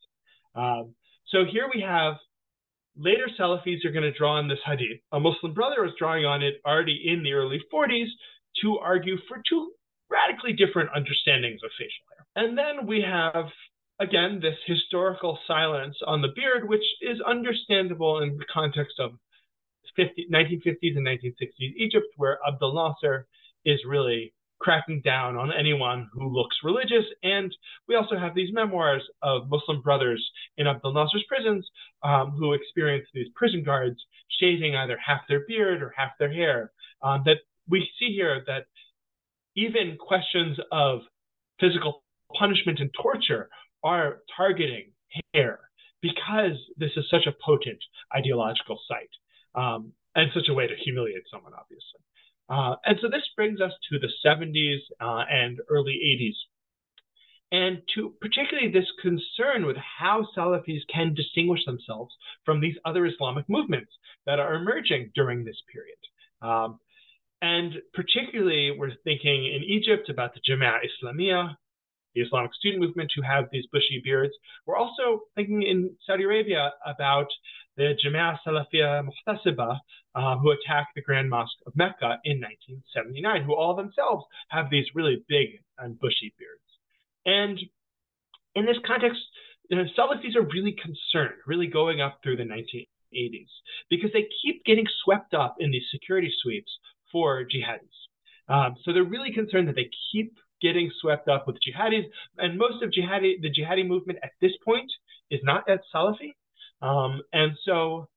Um, 0.55 0.95
so 1.27 1.45
here 1.49 1.69
we 1.73 1.81
have 1.81 2.15
later 2.97 3.27
Salafis 3.39 3.85
are 3.85 3.91
going 3.91 4.03
to 4.03 4.17
draw 4.17 4.37
on 4.37 4.49
this 4.49 4.59
hadith. 4.65 4.99
A 5.13 5.19
Muslim 5.19 5.53
brother 5.53 5.83
was 5.83 5.93
drawing 5.97 6.25
on 6.25 6.43
it 6.43 6.55
already 6.65 7.03
in 7.05 7.23
the 7.23 7.33
early 7.33 7.61
40s 7.73 8.07
to 8.61 8.77
argue 8.79 9.17
for 9.27 9.41
two 9.47 9.71
radically 10.09 10.53
different 10.53 10.89
understandings 10.93 11.63
of 11.63 11.71
facial 11.77 12.03
hair. 12.11 12.25
And 12.35 12.57
then 12.57 12.85
we 12.85 13.01
have 13.01 13.45
again, 14.01 14.39
this 14.41 14.57
historical 14.65 15.37
silence 15.47 15.95
on 16.05 16.21
the 16.21 16.29
beard, 16.35 16.67
which 16.67 16.83
is 17.01 17.21
understandable 17.21 18.21
in 18.21 18.37
the 18.37 18.45
context 18.51 18.95
of 18.99 19.11
50, 19.95 20.27
1950s 20.33 20.97
and 20.97 21.05
1960s 21.05 21.75
Egypt, 21.77 22.07
where 22.17 22.39
Abdel 22.47 22.73
Nasser 22.73 23.27
is 23.63 23.79
really 23.87 24.33
cracking 24.59 25.01
down 25.03 25.35
on 25.37 25.51
anyone 25.51 26.07
who 26.13 26.27
looks 26.27 26.55
religious. 26.63 27.05
And 27.23 27.53
we 27.87 27.95
also 27.95 28.17
have 28.17 28.35
these 28.35 28.53
memoirs 28.53 29.03
of 29.21 29.49
Muslim 29.49 29.81
brothers 29.81 30.23
in 30.57 30.67
Abdel 30.67 30.93
Nasser's 30.93 31.25
prisons 31.27 31.67
um, 32.03 32.31
who 32.31 32.53
experience 32.53 33.07
these 33.13 33.27
prison 33.35 33.63
guards 33.63 33.97
shaving 34.39 34.75
either 34.75 34.97
half 35.03 35.21
their 35.27 35.45
beard 35.47 35.81
or 35.81 35.93
half 35.95 36.11
their 36.19 36.31
hair. 36.31 36.71
Um, 37.03 37.23
that 37.25 37.37
we 37.67 37.87
see 37.99 38.13
here 38.13 38.43
that 38.47 38.65
even 39.55 39.97
questions 39.99 40.57
of 40.71 41.01
physical 41.59 42.03
punishment 42.37 42.79
and 42.79 42.89
torture 42.99 43.49
are 43.83 44.19
targeting 44.35 44.91
hair 45.33 45.59
because 46.01 46.57
this 46.77 46.91
is 46.97 47.05
such 47.09 47.27
a 47.27 47.35
potent 47.45 47.79
ideological 48.15 48.79
site 48.87 49.09
um, 49.55 49.93
and 50.15 50.31
such 50.33 50.49
a 50.49 50.53
way 50.53 50.67
to 50.67 50.75
humiliate 50.83 51.23
someone, 51.31 51.53
obviously. 51.53 52.01
Uh, 52.49 52.75
and 52.85 52.97
so 53.01 53.07
this 53.09 53.23
brings 53.35 53.61
us 53.61 53.71
to 53.89 53.99
the 53.99 54.09
70s 54.25 54.79
uh, 54.99 55.23
and 55.29 55.59
early 55.69 55.97
80s, 56.19 56.35
and 57.51 57.81
to 57.95 58.13
particularly 58.19 58.69
this 58.69 58.87
concern 59.01 59.65
with 59.65 59.77
how 59.77 60.27
Salafis 60.35 60.81
can 60.93 61.13
distinguish 61.13 61.63
themselves 61.65 62.13
from 62.43 62.59
these 62.59 62.75
other 62.83 63.05
Islamic 63.05 63.47
movements 63.47 63.91
that 64.25 64.39
are 64.39 64.55
emerging 64.55 65.11
during 65.15 65.45
this 65.45 65.61
period. 65.71 65.97
Um, 66.41 66.79
and 67.41 67.73
particularly, 67.93 68.71
we're 68.77 68.95
thinking 69.03 69.45
in 69.45 69.63
Egypt 69.63 70.09
about 70.09 70.33
the 70.33 70.41
Jama'ah 70.41 70.79
Islamiyah, 70.85 71.55
the 72.15 72.21
Islamic 72.21 72.53
student 72.53 72.81
movement 72.81 73.11
who 73.15 73.21
have 73.21 73.45
these 73.51 73.65
bushy 73.71 74.01
beards. 74.03 74.33
We're 74.65 74.77
also 74.77 75.21
thinking 75.35 75.63
in 75.63 75.95
Saudi 76.05 76.23
Arabia 76.23 76.71
about 76.85 77.27
the 77.77 77.93
Jama'ah 78.03 78.37
Salafiyah 78.45 79.07
Muhtasiba, 79.07 79.79
uh, 80.15 80.37
who 80.37 80.51
attacked 80.51 80.95
the 80.95 81.01
Grand 81.01 81.29
Mosque 81.29 81.57
of 81.65 81.73
Mecca 81.75 82.19
in 82.25 82.39
1979, 82.41 83.43
who 83.43 83.55
all 83.55 83.75
themselves 83.75 84.25
have 84.49 84.69
these 84.69 84.85
really 84.93 85.23
big 85.27 85.61
and 85.77 85.99
bushy 85.99 86.33
beards. 86.37 86.61
And 87.25 87.59
in 88.55 88.65
this 88.65 88.77
context, 88.85 89.21
you 89.69 89.77
know, 89.77 89.85
Salafis 89.97 90.35
are 90.35 90.41
really 90.41 90.73
concerned, 90.73 91.39
really 91.47 91.67
going 91.67 92.01
up 92.01 92.19
through 92.21 92.35
the 92.35 92.43
1980s, 92.43 93.47
because 93.89 94.11
they 94.11 94.27
keep 94.43 94.65
getting 94.65 94.85
swept 95.03 95.33
up 95.33 95.55
in 95.59 95.71
these 95.71 95.85
security 95.91 96.31
sweeps 96.41 96.71
for 97.11 97.43
jihadis. 97.43 98.53
Um, 98.53 98.75
so 98.83 98.91
they're 98.91 99.03
really 99.03 99.31
concerned 99.31 99.69
that 99.69 99.75
they 99.75 99.89
keep 100.11 100.37
getting 100.61 100.91
swept 100.99 101.27
up 101.27 101.47
with 101.47 101.57
jihadis. 101.57 102.05
And 102.37 102.57
most 102.57 102.83
of 102.83 102.91
jihadi, 102.91 103.41
the 103.41 103.49
jihadi 103.49 103.87
movement 103.87 104.19
at 104.23 104.31
this 104.41 104.53
point 104.63 104.91
is 105.29 105.39
not 105.43 105.69
at 105.69 105.81
Salafi. 105.93 106.33
Um, 106.81 107.21
and 107.33 107.53
so 107.65 108.07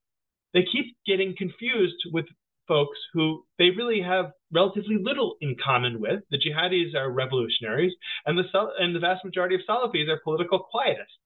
they 0.53 0.65
keep 0.71 0.97
getting 1.07 1.35
confused 1.37 2.03
with 2.13 2.27
folks 2.67 2.99
who 3.13 3.45
they 3.59 3.71
really 3.71 4.01
have 4.01 4.33
relatively 4.53 4.97
little 5.01 5.37
in 5.41 5.57
common 5.63 6.01
with. 6.01 6.21
The 6.31 6.39
jihadis 6.39 6.95
are 6.95 7.11
revolutionaries, 7.11 7.93
and 8.25 8.39
the 8.39 8.45
and 8.79 8.95
the 8.95 9.01
vast 9.01 9.25
majority 9.25 9.55
of 9.57 9.61
Salafis 9.69 10.09
are 10.09 10.21
political 10.25 10.67
quietists. 10.75 11.21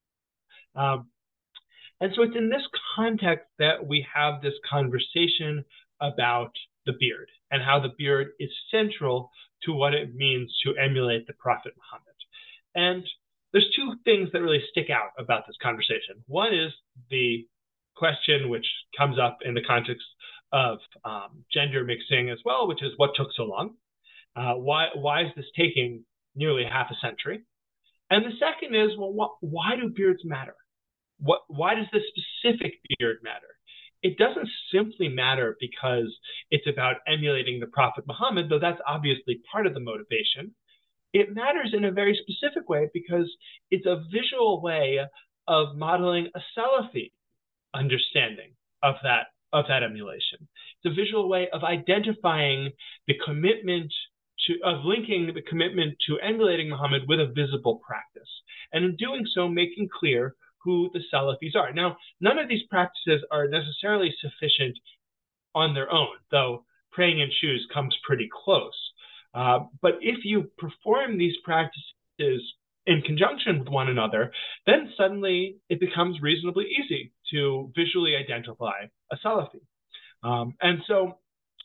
Um, 0.74 1.08
and 2.00 2.12
so 2.14 2.22
it's 2.22 2.36
in 2.36 2.48
this 2.48 2.62
context 2.96 3.46
that 3.58 3.86
we 3.86 4.06
have 4.14 4.40
this 4.40 4.54
conversation 4.68 5.64
about 6.00 6.52
the 6.86 6.92
beard 6.98 7.28
and 7.50 7.62
how 7.62 7.80
the 7.80 7.94
beard 7.96 8.28
is 8.38 8.50
central 8.70 9.30
to 9.64 9.72
what 9.72 9.94
it 9.94 10.14
means 10.14 10.54
to 10.64 10.76
emulate 10.76 11.26
the 11.26 11.32
Prophet 11.34 11.72
Muhammad. 11.76 12.14
And 12.74 13.04
there's 13.52 13.68
two 13.74 13.94
things 14.04 14.28
that 14.32 14.42
really 14.42 14.62
stick 14.70 14.90
out 14.90 15.10
about 15.18 15.46
this 15.46 15.56
conversation. 15.62 16.22
One 16.26 16.54
is 16.54 16.72
the 17.10 17.46
question 17.96 18.48
which 18.48 18.66
comes 18.96 19.18
up 19.18 19.38
in 19.44 19.54
the 19.54 19.62
context 19.62 20.04
of 20.52 20.78
um, 21.04 21.44
gender 21.52 21.84
mixing 21.84 22.30
as 22.30 22.38
well, 22.44 22.68
which 22.68 22.82
is 22.82 22.92
what 22.96 23.10
took 23.16 23.28
so 23.36 23.44
long? 23.44 23.74
Uh, 24.36 24.54
why, 24.54 24.88
why 24.94 25.22
is 25.22 25.32
this 25.34 25.46
taking 25.56 26.04
nearly 26.36 26.64
half 26.64 26.90
a 26.90 27.06
century? 27.06 27.42
And 28.10 28.24
the 28.24 28.36
second 28.38 28.74
is, 28.74 28.96
well, 28.96 29.12
wh- 29.40 29.42
why 29.42 29.76
do 29.76 29.90
beards 29.90 30.22
matter? 30.24 30.54
What, 31.20 31.40
why 31.48 31.74
does 31.74 31.86
this 31.92 32.02
specific 32.14 32.74
beard 32.98 33.18
matter? 33.22 33.57
It 34.02 34.16
doesn't 34.16 34.48
simply 34.72 35.08
matter 35.08 35.56
because 35.60 36.16
it's 36.50 36.66
about 36.66 36.96
emulating 37.06 37.58
the 37.58 37.66
Prophet 37.66 38.04
Muhammad, 38.06 38.48
though 38.48 38.60
that's 38.60 38.80
obviously 38.86 39.40
part 39.50 39.66
of 39.66 39.74
the 39.74 39.80
motivation. 39.80 40.54
It 41.12 41.34
matters 41.34 41.72
in 41.72 41.84
a 41.84 41.90
very 41.90 42.18
specific 42.22 42.68
way 42.68 42.88
because 42.92 43.30
it's 43.70 43.86
a 43.86 44.04
visual 44.12 44.60
way 44.62 45.00
of 45.48 45.76
modeling 45.76 46.28
a 46.34 46.40
Salafi 46.56 47.12
understanding 47.74 48.52
of 48.82 48.96
that 49.02 49.26
of 49.52 49.64
that 49.68 49.82
emulation. 49.82 50.46
It's 50.84 50.92
a 50.92 50.94
visual 50.94 51.28
way 51.28 51.48
of 51.52 51.64
identifying 51.64 52.70
the 53.06 53.14
commitment 53.24 53.90
to, 54.46 54.54
of 54.62 54.84
linking 54.84 55.32
the 55.34 55.42
commitment 55.42 55.96
to 56.06 56.18
emulating 56.20 56.68
Muhammad 56.68 57.02
with 57.08 57.18
a 57.18 57.32
visible 57.34 57.80
practice. 57.86 58.28
And 58.72 58.84
in 58.84 58.96
doing 58.96 59.26
so, 59.34 59.48
making 59.48 59.88
clear 59.98 60.34
who 60.62 60.90
the 60.92 61.00
Salafis 61.12 61.56
are. 61.56 61.72
Now, 61.72 61.96
none 62.20 62.38
of 62.38 62.48
these 62.48 62.62
practices 62.70 63.24
are 63.30 63.48
necessarily 63.48 64.14
sufficient 64.20 64.78
on 65.54 65.74
their 65.74 65.92
own, 65.92 66.16
though 66.30 66.64
praying 66.92 67.20
in 67.20 67.30
shoes 67.40 67.66
comes 67.72 67.96
pretty 68.06 68.28
close. 68.44 68.78
Uh, 69.34 69.60
but 69.82 69.94
if 70.00 70.24
you 70.24 70.50
perform 70.58 71.18
these 71.18 71.34
practices 71.44 72.42
in 72.86 73.02
conjunction 73.02 73.58
with 73.60 73.68
one 73.68 73.88
another, 73.88 74.32
then 74.66 74.92
suddenly 74.96 75.56
it 75.68 75.78
becomes 75.78 76.20
reasonably 76.22 76.64
easy 76.64 77.12
to 77.30 77.70
visually 77.76 78.16
identify 78.16 78.86
a 79.12 79.16
Salafi. 79.24 79.60
Um, 80.22 80.54
and 80.60 80.80
so 80.88 81.18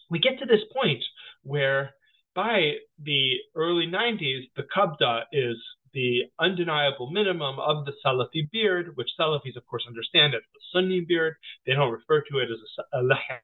we 0.10 0.20
get 0.20 0.38
to 0.40 0.46
this 0.46 0.62
point 0.74 1.04
where 1.44 1.92
by 2.36 2.74
the 3.02 3.36
early 3.56 3.88
90s, 3.88 4.50
the 4.56 4.64
qabda 4.76 5.24
is 5.32 5.58
the 5.94 6.24
undeniable 6.40 7.10
minimum 7.12 7.60
of 7.60 7.86
the 7.86 7.94
Salafi 8.06 8.50
beard, 8.52 8.92
which 8.96 9.10
Salafis, 9.20 9.56
of 9.56 9.66
course, 9.68 9.84
understand 9.88 10.34
as 10.34 10.42
the 10.54 10.60
Sunni 10.72 11.02
beard. 11.02 11.36
They 11.66 11.74
don't 11.74 11.92
refer 11.92 12.22
to 12.22 12.40
it 12.40 12.50
as 12.52 12.86
a, 12.94 13.00
a 13.00 13.04
lahya 13.04 13.40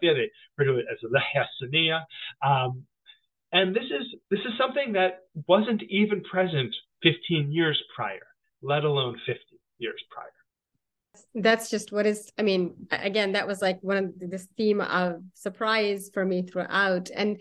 they 0.00 0.30
refer 0.56 0.72
to 0.72 0.78
it 0.78 0.86
as 0.90 0.98
a 1.02 1.08
lahya 1.08 1.44
Sunniya. 1.62 2.02
Um, 2.46 2.84
and 3.52 3.74
this 3.74 3.84
is 3.84 4.06
this 4.30 4.40
is 4.40 4.52
something 4.58 4.92
that 4.92 5.24
wasn't 5.46 5.82
even 5.88 6.22
present 6.22 6.74
15 7.02 7.50
years 7.50 7.80
prior, 7.94 8.26
let 8.62 8.84
alone 8.84 9.18
50 9.26 9.40
years 9.78 10.00
prior. 10.10 10.26
That's 11.34 11.70
just 11.70 11.92
what 11.92 12.06
is, 12.06 12.32
I 12.38 12.42
mean, 12.42 12.86
again, 12.90 13.32
that 13.32 13.46
was 13.46 13.60
like 13.60 13.78
one 13.82 13.96
of 13.96 14.12
this 14.18 14.46
theme 14.56 14.80
of 14.80 15.22
surprise 15.34 16.10
for 16.12 16.24
me 16.24 16.42
throughout. 16.42 17.10
And 17.14 17.40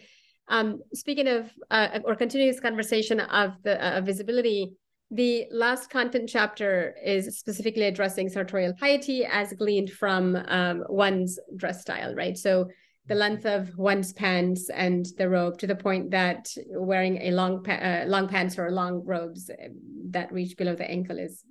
um, 0.49 0.81
speaking 0.93 1.27
of, 1.27 1.51
uh, 1.71 1.99
or 2.05 2.15
continuing 2.15 2.51
this 2.51 2.59
conversation 2.59 3.19
of 3.19 3.61
the 3.63 3.83
uh, 3.85 4.01
visibility, 4.01 4.71
the 5.11 5.45
last 5.51 5.89
content 5.89 6.29
chapter 6.29 6.95
is 7.03 7.37
specifically 7.37 7.83
addressing 7.83 8.29
sartorial 8.29 8.73
piety 8.79 9.25
as 9.25 9.53
gleaned 9.53 9.91
from 9.91 10.35
um, 10.47 10.83
one's 10.89 11.39
dress 11.55 11.81
style, 11.81 12.13
right? 12.15 12.37
So 12.37 12.67
the 13.07 13.15
length 13.15 13.45
of 13.45 13.77
one's 13.77 14.11
pants 14.11 14.69
and 14.69 15.05
the 15.17 15.29
robe 15.29 15.57
to 15.59 15.67
the 15.67 15.75
point 15.75 16.11
that 16.11 16.49
wearing 16.67 17.21
a 17.21 17.31
long 17.31 17.63
pa- 17.63 17.71
uh, 17.71 18.05
long 18.05 18.27
pants 18.27 18.59
or 18.59 18.69
long 18.71 19.01
robes 19.05 19.49
um, 19.49 19.75
that 20.09 20.31
reach 20.31 20.57
below 20.57 20.75
the 20.75 20.89
ankle 20.89 21.17
is 21.17 21.41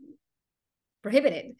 prohibited. 1.02 1.54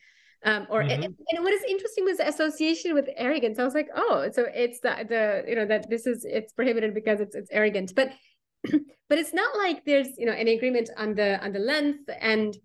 Um, 0.47 0.66
or 0.70 0.80
mm-hmm. 0.80 0.90
and, 0.92 1.05
and, 1.05 1.44
what 1.44 1.53
is 1.53 1.62
interesting 1.68 2.05
was 2.05 2.18
the 2.18 2.28
association 2.28 2.94
with 2.94 3.09
arrogance. 3.16 3.59
I 3.59 3.64
was 3.64 3.74
like, 3.74 3.88
oh, 3.97 4.28
so 4.32 4.47
it's 4.55 4.78
the 4.78 5.05
the 5.09 5.44
you 5.49 5.57
know 5.57 5.66
that 5.66 5.90
this 5.90 6.07
is 6.07 6.24
it's 6.24 6.53
prohibited 6.53 6.94
because 6.94 7.18
it's 7.20 7.34
it's 7.34 7.51
arrogant, 7.51 7.92
but 7.97 8.12
but 9.09 9.18
it's 9.18 9.34
not 9.34 9.59
like 9.59 9.84
there's 9.84 10.09
you 10.16 10.24
know 10.24 10.32
an 10.32 10.47
agreement 10.47 10.88
on 10.97 11.16
the 11.16 11.42
on 11.44 11.53
the 11.53 11.59
length 11.59 12.09
and 12.20 12.57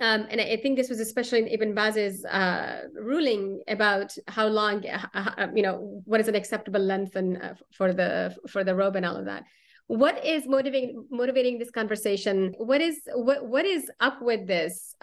um, 0.00 0.26
and 0.30 0.40
I 0.40 0.56
think 0.56 0.76
this 0.76 0.88
was 0.88 0.98
especially 0.98 1.40
in 1.40 1.48
Ibn 1.48 1.74
Baz's 1.74 2.24
uh, 2.24 2.84
ruling 2.94 3.62
about 3.68 4.12
how 4.28 4.46
long, 4.46 4.84
uh, 4.86 5.06
uh, 5.14 5.48
you 5.54 5.62
know, 5.62 6.02
what 6.04 6.20
is 6.20 6.26
an 6.26 6.34
acceptable 6.34 6.80
length 6.80 7.16
and 7.16 7.40
uh, 7.40 7.54
for 7.76 7.92
the 7.92 8.34
for 8.48 8.64
the 8.64 8.74
robe 8.74 8.96
and 8.96 9.06
all 9.06 9.16
of 9.16 9.26
that. 9.26 9.44
What 9.86 10.24
is 10.24 10.48
motivating 10.48 11.06
motivating 11.10 11.58
this 11.58 11.70
conversation? 11.70 12.54
What 12.56 12.80
is 12.80 12.98
what 13.14 13.46
what 13.46 13.66
is 13.66 13.90
up 14.00 14.22
with 14.22 14.46
this? 14.46 14.96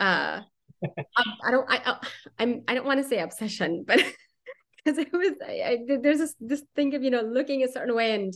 Uh, 0.84 0.88
I, 1.18 1.24
I 1.46 1.52
don't 1.52 1.66
I, 1.70 1.98
I'm 2.40 2.64
I 2.68 2.74
don't 2.74 2.86
want 2.86 3.02
to 3.02 3.08
say 3.08 3.20
obsession, 3.20 3.84
but 3.86 3.98
because 4.78 4.98
it 4.98 5.12
was 5.12 5.34
I, 5.46 5.52
I, 5.52 5.98
there's 6.02 6.20
this 6.20 6.36
this 6.40 6.64
thing 6.76 6.96
of 6.96 7.04
you 7.04 7.10
know 7.10 7.22
looking 7.22 7.64
a 7.64 7.72
certain 7.72 7.96
way 7.96 8.16
and 8.16 8.34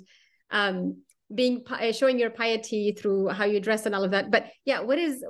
um 0.51 0.97
being 1.33 1.63
uh, 1.67 1.91
showing 1.91 2.19
your 2.19 2.29
piety 2.29 2.91
through 2.91 3.29
how 3.29 3.45
you 3.45 3.59
dress 3.59 3.87
and 3.87 3.95
all 3.95 4.03
of 4.03 4.11
that. 4.11 4.29
But 4.29 4.51
yeah 4.63 4.81
what 4.81 4.99
is 4.99 5.23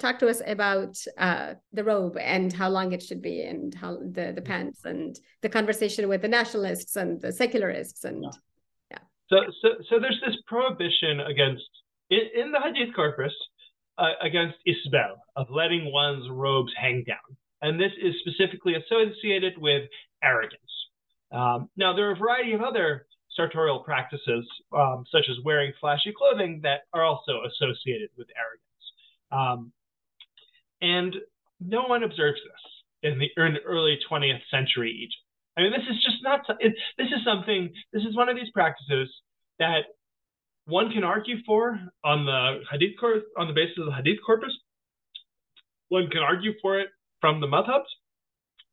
talk 0.00 0.18
to 0.18 0.28
us 0.28 0.42
about 0.44 0.96
uh, 1.18 1.54
the 1.72 1.84
robe 1.84 2.16
and 2.16 2.52
how 2.52 2.68
long 2.68 2.92
it 2.92 3.02
should 3.02 3.22
be 3.22 3.42
and 3.42 3.74
how 3.74 3.98
the 3.98 4.32
the 4.34 4.42
pants 4.42 4.84
and 4.84 5.18
the 5.42 5.48
conversation 5.48 6.08
with 6.08 6.22
the 6.22 6.28
nationalists 6.28 6.96
and 6.96 7.20
the 7.20 7.32
secularists 7.32 8.04
and 8.04 8.24
yeah, 8.24 8.30
yeah. 8.90 8.98
so 9.30 9.36
so 9.62 9.68
so 9.88 10.00
there's 10.00 10.20
this 10.26 10.36
prohibition 10.46 11.20
against 11.20 11.70
in, 12.10 12.22
in 12.34 12.52
the 12.52 12.60
hadith 12.60 12.94
corpus 12.94 13.32
uh, 13.98 14.12
against 14.22 14.56
isbal 14.66 15.16
of 15.36 15.46
letting 15.50 15.92
one's 15.92 16.28
robes 16.30 16.72
hang 16.80 17.04
down 17.06 17.36
and 17.62 17.80
this 17.80 17.92
is 18.02 18.14
specifically 18.20 18.74
associated 18.74 19.54
with 19.58 19.88
arrogance 20.22 20.60
um, 21.32 21.68
now 21.76 21.94
there 21.94 22.08
are 22.08 22.12
a 22.12 22.16
variety 22.16 22.52
of 22.52 22.62
other 22.62 23.06
sartorial 23.36 23.80
practices, 23.80 24.48
um, 24.72 25.04
such 25.12 25.26
as 25.30 25.36
wearing 25.44 25.72
flashy 25.78 26.12
clothing, 26.16 26.60
that 26.62 26.82
are 26.92 27.04
also 27.04 27.42
associated 27.46 28.08
with 28.16 28.26
arrogance. 28.34 28.62
Um, 29.30 29.72
and 30.80 31.14
no 31.60 31.82
one 31.82 32.02
observes 32.02 32.38
this 32.42 33.10
in 33.12 33.18
the, 33.18 33.28
in 33.36 33.58
early 33.66 33.98
20th 34.10 34.40
century 34.50 34.90
Egypt. 34.90 35.22
I 35.56 35.62
mean, 35.62 35.72
this 35.72 35.88
is 35.88 36.02
just 36.02 36.22
not, 36.22 36.40
it, 36.60 36.74
this 36.98 37.08
is 37.08 37.24
something, 37.24 37.72
this 37.92 38.02
is 38.02 38.16
one 38.16 38.28
of 38.28 38.36
these 38.36 38.50
practices 38.52 39.08
that 39.58 39.84
one 40.66 40.92
can 40.92 41.04
argue 41.04 41.36
for 41.46 41.80
on 42.04 42.26
the 42.26 42.60
hadith 42.70 42.98
cor- 42.98 43.22
on 43.38 43.48
the 43.48 43.54
basis 43.54 43.78
of 43.78 43.86
the 43.86 43.92
hadith 43.92 44.18
corpus. 44.24 44.52
One 45.88 46.08
can 46.10 46.22
argue 46.22 46.52
for 46.60 46.80
it 46.80 46.88
from 47.20 47.40
the 47.40 47.46
madhabs, 47.46 47.90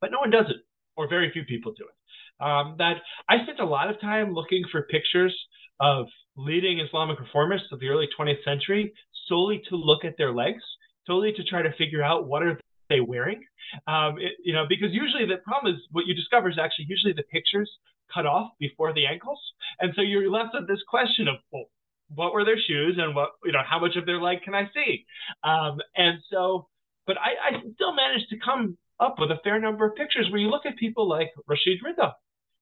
but 0.01 0.11
no 0.11 0.19
one 0.19 0.31
does 0.31 0.45
it, 0.49 0.65
or 0.97 1.07
very 1.07 1.31
few 1.31 1.43
people 1.43 1.73
do 1.77 1.85
it 1.85 1.95
um, 2.39 2.75
that 2.77 2.97
I 3.29 3.43
spent 3.43 3.59
a 3.59 3.65
lot 3.65 3.89
of 3.89 3.99
time 4.01 4.33
looking 4.33 4.63
for 4.71 4.83
pictures 4.83 5.35
of 5.79 6.07
leading 6.35 6.79
Islamic 6.79 7.17
reformists 7.19 7.71
of 7.71 7.79
the 7.79 7.87
early 7.87 8.07
20th 8.19 8.43
century 8.43 8.93
solely 9.27 9.61
to 9.69 9.75
look 9.75 10.03
at 10.03 10.15
their 10.17 10.33
legs, 10.33 10.63
solely 11.07 11.31
to 11.33 11.43
try 11.43 11.61
to 11.61 11.71
figure 11.77 12.03
out 12.03 12.27
what 12.27 12.43
are 12.43 12.59
they 12.89 12.99
wearing. 12.99 13.41
Um, 13.87 14.17
it, 14.19 14.33
you 14.43 14.53
know, 14.53 14.65
because 14.67 14.89
usually 14.91 15.25
the 15.25 15.37
problem 15.43 15.73
is 15.73 15.81
what 15.91 16.05
you 16.05 16.13
discover 16.13 16.49
is 16.49 16.57
actually 16.61 16.85
usually 16.89 17.13
the 17.13 17.23
pictures 17.31 17.71
cut 18.13 18.25
off 18.25 18.51
before 18.59 18.93
the 18.93 19.05
ankles, 19.05 19.39
and 19.79 19.93
so 19.95 20.01
you're 20.01 20.29
left 20.29 20.49
with 20.53 20.67
this 20.67 20.83
question 20.87 21.27
of 21.27 21.35
well, 21.51 21.65
what 22.09 22.33
were 22.33 22.45
their 22.45 22.59
shoes 22.59 22.97
and 22.97 23.15
what 23.15 23.31
you 23.43 23.51
know 23.51 23.63
how 23.67 23.79
much 23.79 23.95
of 23.95 24.05
their 24.05 24.21
leg 24.21 24.41
can 24.43 24.55
I 24.55 24.69
see? 24.73 25.05
Um, 25.43 25.79
and 25.95 26.19
so, 26.31 26.67
but 27.07 27.17
I, 27.17 27.55
I 27.55 27.59
still 27.75 27.93
managed 27.93 28.29
to 28.29 28.37
come 28.43 28.77
up 28.99 29.15
with 29.19 29.31
a 29.31 29.39
fair 29.43 29.59
number 29.59 29.85
of 29.85 29.95
pictures 29.95 30.27
where 30.31 30.39
you 30.39 30.49
look 30.49 30.65
at 30.65 30.77
people 30.77 31.07
like 31.07 31.31
Rashid 31.47 31.79
Rida, 31.85 32.13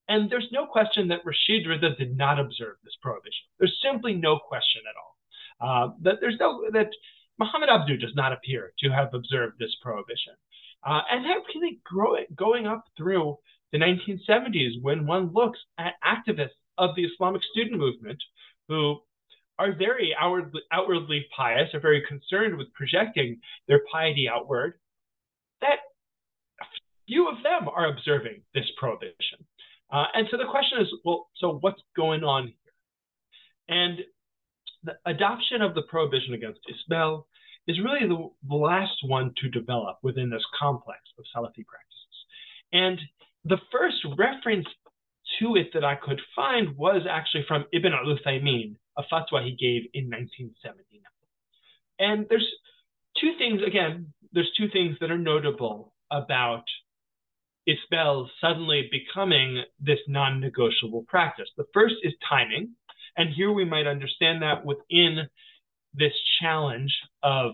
and 0.08 0.30
there's 0.30 0.48
no 0.52 0.66
question 0.66 1.08
that 1.10 1.26
Rashid 1.26 1.68
Rida 1.68 1.98
did 1.98 2.18
not 2.18 2.40
observe 2.40 2.78
this 2.84 2.96
prohibition. 3.02 3.46
There's 3.60 3.78
simply 3.84 4.14
no 4.14 4.40
question 4.40 4.82
at 4.90 4.96
all. 4.96 5.16
Uh, 5.62 5.94
that 6.02 6.16
there's 6.22 6.38
no 6.40 6.64
that 6.72 6.90
Muhammad 7.38 7.70
Abdu 7.70 7.98
does 7.98 8.16
not 8.16 8.34
appear 8.34 8.74
to 8.80 8.90
have 8.90 9.14
observed 9.14 9.58
this 9.60 9.76
prohibition. 9.82 10.34
Uh, 10.84 11.02
and 11.12 11.26
that 11.26 11.38
really 11.54 11.80
grow, 11.84 12.16
going 12.36 12.66
up 12.66 12.84
through 12.98 13.38
the 13.72 13.78
1970s 13.78 14.82
when 14.82 15.06
one 15.06 15.32
looks 15.34 15.60
at 15.78 15.94
activists 16.04 16.58
of 16.78 16.96
the 16.96 17.06
Islamic 17.06 17.42
student 17.52 17.80
movement 17.80 18.22
who 18.68 19.00
are 19.62 19.72
very 19.78 20.16
outwardly, 20.20 20.62
outwardly 20.72 21.28
pious, 21.38 21.70
are 21.76 21.80
very 21.80 22.04
concerned 22.08 22.58
with 22.58 22.74
projecting 22.74 23.40
their 23.68 23.82
piety 23.92 24.28
outward, 24.28 24.74
that 25.62 25.78
few 27.08 27.30
of 27.30 27.36
them 27.44 27.70
are 27.70 27.88
observing 27.88 28.42
this 28.56 28.66
prohibition. 28.80 29.40
Uh, 29.92 30.06
and 30.16 30.28
so 30.32 30.38
the 30.38 30.50
question 30.50 30.80
is, 30.82 30.88
well, 31.06 31.30
so 31.36 31.60
what's 31.62 31.82
going 31.96 32.24
on 32.24 32.48
here? 32.48 33.78
And 33.78 34.00
the 34.84 34.94
adoption 35.06 35.62
of 35.62 35.76
the 35.76 35.84
prohibition 35.84 36.34
against 36.34 36.62
isbal 36.74 37.26
is 37.68 37.80
really 37.80 38.08
the, 38.08 38.30
the 38.48 38.56
last 38.56 38.98
one 39.06 39.32
to 39.42 39.50
develop 39.50 39.98
within 40.02 40.32
this 40.32 40.44
complex 40.60 41.02
of 41.20 41.26
Salafi 41.26 41.64
practices. 41.68 42.16
And 42.74 43.00
the 43.46 43.60
first 43.72 43.98
reference 44.18 44.68
to 45.40 45.56
it 45.56 45.72
that 45.74 45.84
I 45.84 45.96
could 45.96 46.22
find 46.36 46.78
was 46.78 47.04
actually 47.10 47.46
from 47.48 47.66
Ibn 47.74 47.94
al-Uthaymin, 47.94 48.76
a 48.98 49.04
fatwa 49.04 49.44
he 49.44 49.52
gave 49.52 49.90
in 49.94 50.10
1979. 50.10 51.02
And 52.00 52.26
there's 52.30 52.48
two 53.20 53.34
things, 53.38 53.62
again, 53.66 54.14
there's 54.34 54.52
two 54.58 54.70
things 54.70 54.98
that 55.00 55.12
are 55.12 55.18
notable 55.18 55.94
about 56.12 56.64
isbal 57.68 58.28
suddenly 58.40 58.90
becoming 58.92 59.64
this 59.80 60.00
non-negotiable 60.08 61.06
practice. 61.08 61.48
The 61.58 61.68
first 61.74 61.96
is 62.04 62.14
timing. 62.28 62.72
And 63.18 63.30
here 63.34 63.52
we 63.52 63.66
might 63.66 63.88
understand 63.88 64.42
that 64.42 64.66
within 64.66 65.28
this 65.94 66.14
challenge 66.42 66.92
of 67.24 67.52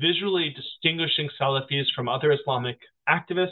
visually 0.00 0.54
distinguishing 0.54 1.28
Salafis 1.40 1.86
from 1.94 2.08
other 2.08 2.32
Islamic 2.32 2.78
activists, 3.08 3.50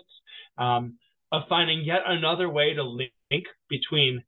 um, 0.59 0.99
of 1.33 1.43
finding 1.49 1.85
yet 1.85 2.01
another 2.07 2.49
way 2.49 2.75
to 2.75 2.83
link 2.83 3.45
between 3.69 4.23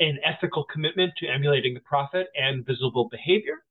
an 0.00 0.18
ethical 0.24 0.64
commitment 0.64 1.12
to 1.18 1.26
emulating 1.26 1.74
the 1.74 1.80
Prophet 1.80 2.28
and 2.34 2.66
visible 2.66 3.08
behavior, 3.10 3.62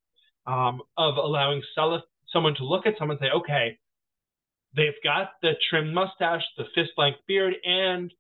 um, 0.48 0.82
of 0.98 1.18
allowing 1.18 1.62
Salaf, 1.78 2.02
someone 2.32 2.56
to 2.56 2.66
look 2.66 2.86
at 2.86 2.96
someone 2.98 3.18
and 3.22 3.28
say, 3.28 3.32
okay, 3.36 3.78
they've 4.76 5.02
got 5.04 5.32
the 5.42 5.54
trimmed 5.70 5.94
mustache, 5.94 6.44
the 6.58 6.66
fist 6.76 6.92
length 6.98 7.20
beard, 7.28 7.54
and 7.64 8.14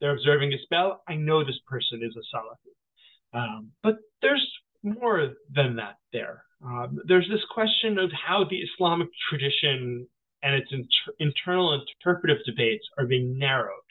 they're 0.00 0.14
observing 0.14 0.52
isbal. 0.52 0.96
I 1.08 1.14
know 1.14 1.44
this 1.44 1.58
person 1.66 2.00
is 2.02 2.14
a 2.16 2.36
Salafi. 2.36 3.38
Um, 3.38 3.72
but 3.82 3.98
there's 4.22 4.46
more 4.82 5.34
than 5.54 5.76
that 5.76 5.96
there. 6.12 6.44
Um, 6.64 6.98
there's 7.06 7.28
this 7.28 7.44
question 7.52 7.98
of 7.98 8.10
how 8.12 8.44
the 8.48 8.56
Islamic 8.56 9.08
tradition 9.28 10.06
and 10.42 10.54
its 10.54 10.68
inter- 10.70 11.14
internal 11.18 11.84
interpretive 12.00 12.38
debates 12.46 12.84
are 12.96 13.06
being 13.06 13.38
narrowed 13.38 13.87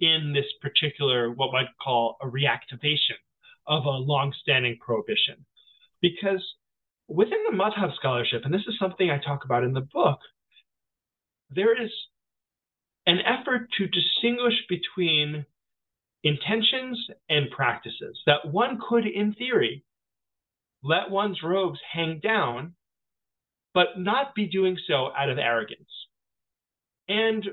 in 0.00 0.32
this 0.32 0.46
particular, 0.60 1.30
what 1.30 1.54
I'd 1.54 1.66
call 1.82 2.16
a 2.22 2.26
reactivation 2.26 3.18
of 3.66 3.84
a 3.84 3.90
long-standing 3.90 4.78
prohibition. 4.84 5.44
Because 6.00 6.44
within 7.08 7.42
the 7.50 7.56
madhab 7.56 7.94
scholarship, 7.96 8.42
and 8.44 8.52
this 8.52 8.66
is 8.68 8.78
something 8.78 9.10
I 9.10 9.18
talk 9.18 9.44
about 9.44 9.64
in 9.64 9.72
the 9.72 9.80
book, 9.80 10.18
there 11.50 11.80
is 11.80 11.90
an 13.06 13.18
effort 13.20 13.68
to 13.78 13.86
distinguish 13.86 14.54
between 14.68 15.46
intentions 16.22 16.98
and 17.28 17.50
practices 17.50 18.18
that 18.26 18.50
one 18.50 18.78
could, 18.88 19.06
in 19.06 19.34
theory, 19.34 19.84
let 20.82 21.10
one's 21.10 21.42
robes 21.42 21.80
hang 21.92 22.20
down, 22.22 22.74
but 23.74 23.98
not 23.98 24.34
be 24.34 24.46
doing 24.46 24.76
so 24.86 25.10
out 25.16 25.30
of 25.30 25.38
arrogance. 25.38 25.88
And 27.08 27.44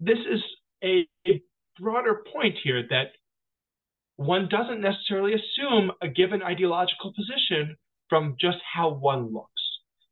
this 0.00 0.18
is 0.18 0.40
a, 0.82 1.06
a 1.26 1.42
broader 1.80 2.22
point 2.32 2.56
here 2.62 2.82
that 2.90 3.12
one 4.16 4.48
doesn't 4.50 4.80
necessarily 4.80 5.32
assume 5.32 5.92
a 6.02 6.08
given 6.08 6.42
ideological 6.42 7.12
position 7.14 7.76
from 8.08 8.36
just 8.38 8.58
how 8.74 8.90
one 8.90 9.32
looks. 9.32 9.48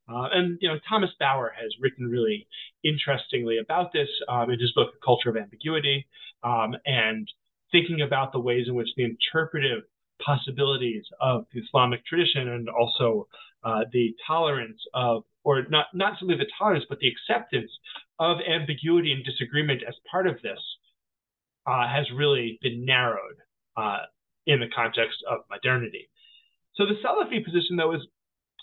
Uh, 0.09 0.29
and 0.33 0.59
you 0.63 0.69
know, 0.69 0.79
Thomas 0.89 1.11
Bauer 1.21 1.53
has 1.61 1.71
written 1.81 2.07
really 2.07 2.47
interestingly 2.83 3.59
about 3.59 3.93
this 3.93 4.09
um, 4.29 4.51
in 4.51 4.59
his 4.59 4.73
book, 4.73 4.95
Culture 5.05 5.29
of 5.29 5.37
Ambiguity, 5.37 6.07
um, 6.43 6.75
and 6.87 7.29
thinking 7.71 8.01
about 8.01 8.33
the 8.33 8.39
ways 8.39 8.67
in 8.67 8.75
which 8.75 8.89
the 8.97 9.05
interpretive 9.05 9.83
possibilities 10.25 11.05
of 11.21 11.45
the 11.53 11.61
Islamic 11.61 12.05
tradition 12.07 12.49
and 12.49 12.69
also 12.69 13.29
uh, 13.63 13.81
the 13.93 14.15
tolerance 14.27 14.81
of, 14.95 15.25
or 15.45 15.67
not, 15.69 15.87
not 15.93 16.19
simply 16.19 16.37
the 16.37 16.47
tolerance, 16.59 16.85
but 16.89 16.99
the 17.01 17.09
acceptance 17.09 17.71
of 18.19 18.39
ambiguity 18.49 19.13
and 19.13 19.25
disagreement 19.25 19.83
as 19.87 19.95
part 20.11 20.27
of 20.27 20.41
this 20.43 20.59
uh, 21.67 21.89
has 21.89 22.07
really 22.15 22.59
been 22.63 22.85
narrowed 22.85 23.37
uh, 23.77 23.99
in 24.47 24.61
the 24.61 24.69
context 24.75 25.19
of 25.31 25.41
modernity. 25.51 26.09
So 26.75 26.85
the 26.87 26.95
Salafi 27.05 27.45
position, 27.45 27.77
though, 27.77 27.95
is 27.95 28.03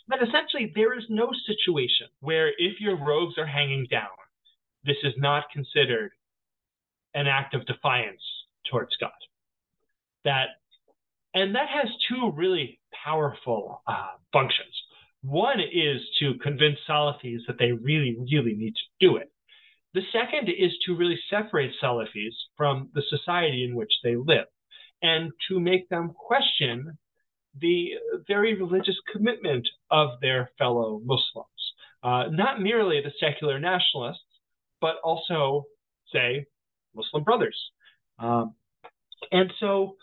that 0.07 0.19
essentially 0.21 0.71
there 0.75 0.97
is 0.97 1.05
no 1.09 1.29
situation 1.45 2.07
where 2.19 2.49
if 2.49 2.79
your 2.79 2.97
robes 2.97 3.37
are 3.37 3.45
hanging 3.45 3.87
down, 3.89 4.07
this 4.83 4.97
is 5.03 5.13
not 5.17 5.45
considered 5.51 6.11
an 7.13 7.27
act 7.27 7.53
of 7.53 7.65
defiance 7.65 8.21
towards 8.69 8.95
God. 8.99 9.11
That 10.23 10.47
and 11.33 11.55
that 11.55 11.67
has 11.67 11.91
two 12.07 12.31
really 12.33 12.79
powerful 13.03 13.81
uh, 13.87 14.15
functions. 14.31 14.73
One 15.21 15.59
is 15.59 16.01
to 16.19 16.35
convince 16.41 16.77
Salafis 16.89 17.39
that 17.47 17.57
they 17.59 17.71
really, 17.71 18.15
really 18.31 18.53
need 18.53 18.73
to 18.73 19.07
do 19.07 19.17
it. 19.17 19.31
The 19.95 20.01
second 20.11 20.49
is 20.49 20.73
to 20.85 20.95
really 20.95 21.17
separate 21.29 21.71
Salafis 21.81 22.35
from 22.57 22.89
the 22.93 23.01
society 23.07 23.63
in 23.63 23.75
which 23.75 23.93
they 24.03 24.17
live 24.17 24.47
and 25.01 25.31
to 25.47 25.57
make 25.57 25.87
them 25.87 26.13
question 26.13 26.97
the 27.61 27.91
very 28.27 28.55
religious 28.55 28.97
commitment 29.13 29.65
of 29.89 30.19
their 30.19 30.51
fellow 30.57 30.99
Muslims. 31.01 31.47
Uh, 32.03 32.25
not 32.29 32.61
merely 32.61 33.01
the 33.01 33.13
secular 33.21 33.57
nationalists, 33.57 34.19
but 34.81 34.95
also, 35.01 35.63
say, 36.11 36.45
Muslim 36.93 37.23
brothers. 37.23 37.57
Um, 38.19 38.53
and 39.31 39.53
so 39.61 39.95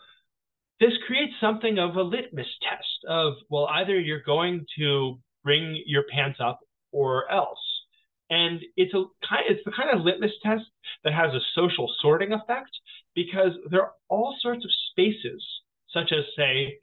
this 0.81 0.93
creates 1.07 1.35
something 1.39 1.79
of 1.79 1.97
a 1.97 2.03
litmus 2.03 2.47
test 2.63 3.05
of, 3.07 3.35
well, 3.51 3.67
either 3.67 4.01
you're 4.01 4.23
going 4.25 4.65
to 4.79 5.19
bring 5.45 5.83
your 5.85 6.05
pants 6.11 6.39
up 6.41 6.61
or 6.93 7.31
else. 7.31 7.59
And 8.31 8.61
it's 8.77 8.95
a 8.95 9.05
kind 9.29 9.45
it's 9.49 9.65
the 9.65 9.73
kind 9.73 9.91
of 9.91 10.05
litmus 10.05 10.33
test 10.43 10.65
that 11.05 11.13
has 11.13 11.35
a 11.35 11.41
social 11.55 11.93
sorting 12.01 12.33
effect 12.33 12.71
because 13.15 13.53
there 13.71 13.83
are 13.83 13.93
all 14.09 14.35
sorts 14.41 14.65
of 14.65 14.71
spaces, 14.91 15.45
such 15.91 16.13
as 16.13 16.25
say 16.37 16.79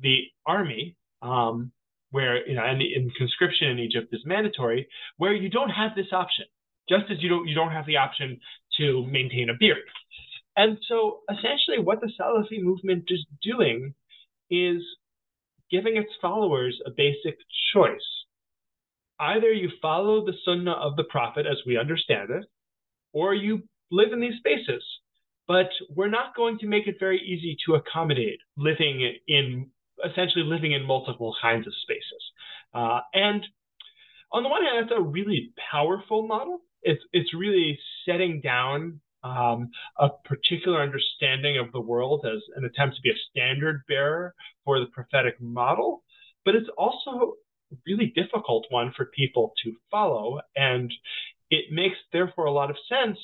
the 0.00 0.18
army, 0.46 0.96
um, 1.22 1.72
where 2.10 2.46
you 2.46 2.54
know, 2.54 2.64
and, 2.64 2.80
and 2.80 3.14
conscription 3.16 3.68
in 3.68 3.78
Egypt 3.78 4.08
is 4.12 4.22
mandatory, 4.24 4.86
where 5.16 5.34
you 5.34 5.50
don't 5.50 5.70
have 5.70 5.92
this 5.96 6.12
option. 6.12 6.46
Just 6.88 7.04
as 7.10 7.22
you 7.22 7.28
don't 7.28 7.48
you 7.48 7.54
don't 7.54 7.72
have 7.72 7.86
the 7.86 7.96
option 7.96 8.38
to 8.78 9.04
maintain 9.06 9.50
a 9.50 9.54
beard. 9.58 9.78
And 10.56 10.78
so 10.88 11.20
essentially 11.30 11.78
what 11.80 12.00
the 12.00 12.12
Salafi 12.20 12.62
movement 12.62 13.04
is 13.08 13.24
doing 13.42 13.94
is 14.50 14.82
giving 15.70 15.96
its 15.96 16.10
followers 16.20 16.80
a 16.86 16.90
basic 16.90 17.36
choice. 17.72 18.23
Either 19.20 19.52
you 19.52 19.70
follow 19.80 20.24
the 20.24 20.34
sunnah 20.44 20.72
of 20.72 20.96
the 20.96 21.04
Prophet 21.04 21.46
as 21.46 21.58
we 21.66 21.78
understand 21.78 22.30
it, 22.30 22.44
or 23.12 23.34
you 23.34 23.62
live 23.90 24.12
in 24.12 24.20
these 24.20 24.38
spaces. 24.38 24.82
But 25.46 25.68
we're 25.90 26.08
not 26.08 26.34
going 26.34 26.58
to 26.58 26.66
make 26.66 26.86
it 26.86 26.96
very 26.98 27.20
easy 27.20 27.56
to 27.66 27.74
accommodate 27.74 28.40
living 28.56 29.14
in 29.28 29.70
essentially 30.02 30.44
living 30.44 30.72
in 30.72 30.84
multiple 30.84 31.34
kinds 31.40 31.66
of 31.66 31.72
spaces. 31.82 32.22
Uh, 32.72 33.00
and 33.12 33.44
on 34.32 34.42
the 34.42 34.48
one 34.48 34.64
hand, 34.64 34.88
that's 34.88 34.98
a 34.98 35.02
really 35.02 35.52
powerful 35.70 36.26
model. 36.26 36.60
It's 36.82 37.02
it's 37.12 37.32
really 37.34 37.78
setting 38.06 38.40
down 38.40 39.00
um, 39.22 39.70
a 39.98 40.08
particular 40.24 40.82
understanding 40.82 41.58
of 41.58 41.72
the 41.72 41.80
world 41.80 42.26
as 42.26 42.42
an 42.56 42.64
attempt 42.64 42.96
to 42.96 43.02
be 43.02 43.10
a 43.10 43.22
standard 43.30 43.82
bearer 43.88 44.34
for 44.64 44.80
the 44.80 44.86
prophetic 44.86 45.40
model, 45.40 46.02
but 46.44 46.54
it's 46.54 46.68
also 46.76 47.34
really 47.86 48.12
difficult 48.14 48.66
one 48.70 48.92
for 48.96 49.06
people 49.06 49.52
to 49.64 49.72
follow. 49.90 50.40
And 50.56 50.92
it 51.50 51.66
makes, 51.70 51.96
therefore, 52.12 52.46
a 52.46 52.52
lot 52.52 52.70
of 52.70 52.76
sense. 52.88 53.18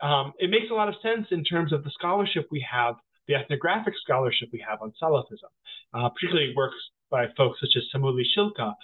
Um, 0.00 0.32
it 0.38 0.50
makes 0.50 0.70
a 0.70 0.74
lot 0.74 0.88
of 0.88 0.94
sense 1.02 1.28
in 1.30 1.44
terms 1.44 1.72
of 1.72 1.84
the 1.84 1.90
scholarship 1.90 2.48
we 2.50 2.64
have, 2.70 2.96
the 3.28 3.34
ethnographic 3.34 3.94
scholarship 4.02 4.48
we 4.52 4.64
have 4.68 4.82
on 4.82 4.92
Salafism, 5.00 5.52
uh, 5.94 6.08
particularly 6.10 6.52
works 6.56 6.76
by 7.10 7.26
folks 7.36 7.60
such 7.60 7.76
as 7.76 7.84
Samuli 7.94 8.22
Schielke 8.36 8.74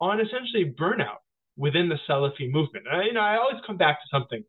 on 0.00 0.20
essentially 0.20 0.72
burnout 0.78 1.22
within 1.56 1.88
the 1.88 1.98
Salafi 2.08 2.50
movement. 2.50 2.86
And, 2.90 3.06
you 3.06 3.12
know, 3.12 3.20
I 3.20 3.36
always 3.36 3.60
come 3.66 3.76
back 3.76 3.98
to 4.00 4.08
something 4.10 4.44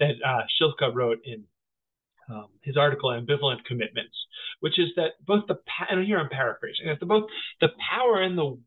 that 0.00 0.14
uh, 0.24 0.42
Shilka 0.60 0.94
wrote 0.94 1.20
in 1.24 1.44
um, 2.28 2.48
his 2.62 2.76
article 2.76 3.10
"Ambivalent 3.10 3.64
Commitments," 3.64 4.16
which 4.60 4.78
is 4.78 4.88
that 4.96 5.12
both 5.26 5.44
the 5.46 5.56
and 5.90 6.04
here 6.06 6.18
I'm 6.18 6.28
paraphrasing 6.28 6.86
that 6.86 7.00
the 7.00 7.06
both 7.06 7.24
the 7.60 7.68
power 7.90 8.22
and 8.22 8.36
the 8.36 8.58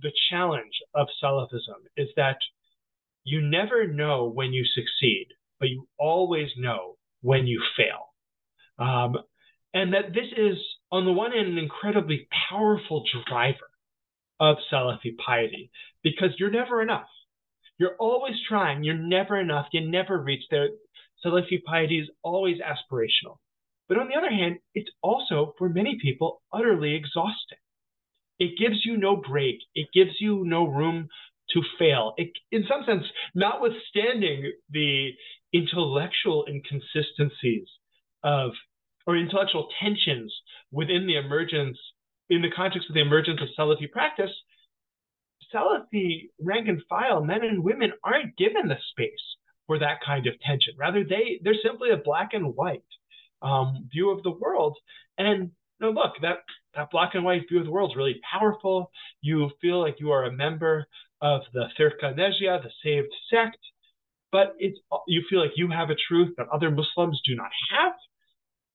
the 0.00 0.12
challenge 0.30 0.72
of 0.94 1.08
Salafism 1.22 1.82
is 1.96 2.08
that 2.16 2.38
you 3.24 3.40
never 3.42 3.86
know 3.86 4.30
when 4.32 4.52
you 4.52 4.64
succeed, 4.64 5.28
but 5.58 5.68
you 5.68 5.88
always 5.98 6.48
know 6.56 6.96
when 7.22 7.46
you 7.46 7.62
fail. 7.76 8.12
Um, 8.78 9.16
and 9.74 9.92
that 9.94 10.14
this 10.14 10.26
is, 10.36 10.56
on 10.92 11.04
the 11.04 11.12
one 11.12 11.32
hand, 11.32 11.48
an 11.48 11.58
incredibly 11.58 12.28
powerful 12.50 13.04
driver 13.28 13.70
of 14.38 14.56
Salafi 14.72 15.16
piety 15.24 15.70
because 16.02 16.30
you're 16.38 16.50
never 16.50 16.82
enough. 16.82 17.08
You're 17.78 17.96
always 17.98 18.36
trying. 18.48 18.84
You're 18.84 18.94
never 18.94 19.38
enough. 19.38 19.66
You 19.72 19.90
never 19.90 20.18
reach 20.18 20.44
there. 20.50 20.68
Salafi 21.24 21.62
piety 21.64 21.98
is 21.98 22.08
always 22.22 22.58
aspirational. 22.58 23.38
But 23.88 23.98
on 23.98 24.08
the 24.08 24.16
other 24.16 24.30
hand, 24.30 24.58
it's 24.74 24.90
also, 25.02 25.54
for 25.58 25.68
many 25.68 25.98
people, 26.00 26.42
utterly 26.52 26.94
exhausting. 26.94 27.58
It 28.38 28.58
gives 28.58 28.84
you 28.84 28.96
no 28.96 29.16
break, 29.16 29.58
it 29.74 29.88
gives 29.92 30.20
you 30.20 30.44
no 30.44 30.66
room 30.66 31.08
to 31.52 31.62
fail. 31.78 32.14
It, 32.16 32.32
in 32.50 32.64
some 32.68 32.84
sense, 32.84 33.04
notwithstanding 33.34 34.52
the 34.70 35.10
intellectual 35.52 36.44
inconsistencies 36.48 37.68
of, 38.22 38.50
or 39.06 39.16
intellectual 39.16 39.68
tensions 39.80 40.34
within 40.72 41.06
the 41.06 41.16
emergence, 41.16 41.78
in 42.28 42.42
the 42.42 42.50
context 42.50 42.88
of 42.88 42.94
the 42.94 43.00
emergence 43.00 43.40
of 43.40 43.48
Salafi 43.56 43.90
practice, 43.90 44.32
Salafi 45.54 46.30
rank 46.40 46.68
and 46.68 46.82
file 46.88 47.22
men 47.22 47.44
and 47.44 47.62
women 47.62 47.92
aren't 48.02 48.36
given 48.36 48.68
the 48.68 48.78
space 48.90 49.36
for 49.66 49.78
that 49.78 50.00
kind 50.04 50.26
of 50.26 50.34
tension. 50.40 50.74
Rather, 50.76 51.04
they 51.04 51.40
they're 51.42 51.54
simply 51.62 51.90
a 51.90 51.96
black 51.96 52.30
and 52.32 52.54
white 52.54 52.82
um, 53.42 53.88
view 53.90 54.10
of 54.10 54.22
the 54.22 54.30
world. 54.30 54.76
And 55.18 55.52
know, 55.80 55.90
look, 55.90 56.12
that 56.22 56.38
that 56.74 56.90
black 56.90 57.14
and 57.14 57.24
white 57.24 57.42
view 57.48 57.60
of 57.60 57.64
the 57.64 57.70
world 57.70 57.92
is 57.92 57.96
really 57.96 58.20
powerful. 58.30 58.90
You 59.22 59.50
feel 59.60 59.80
like 59.80 59.96
you 59.98 60.10
are 60.12 60.24
a 60.24 60.32
member 60.32 60.86
of 61.20 61.42
the 61.52 61.66
Firqa 61.78 62.14
Najia, 62.14 62.62
the 62.62 62.70
saved 62.84 63.12
sect, 63.30 63.58
but 64.30 64.54
it's 64.58 64.78
you 65.06 65.22
feel 65.28 65.40
like 65.40 65.52
you 65.56 65.70
have 65.70 65.90
a 65.90 65.96
truth 66.08 66.34
that 66.36 66.48
other 66.52 66.70
Muslims 66.70 67.20
do 67.24 67.34
not 67.34 67.50
have. 67.70 67.92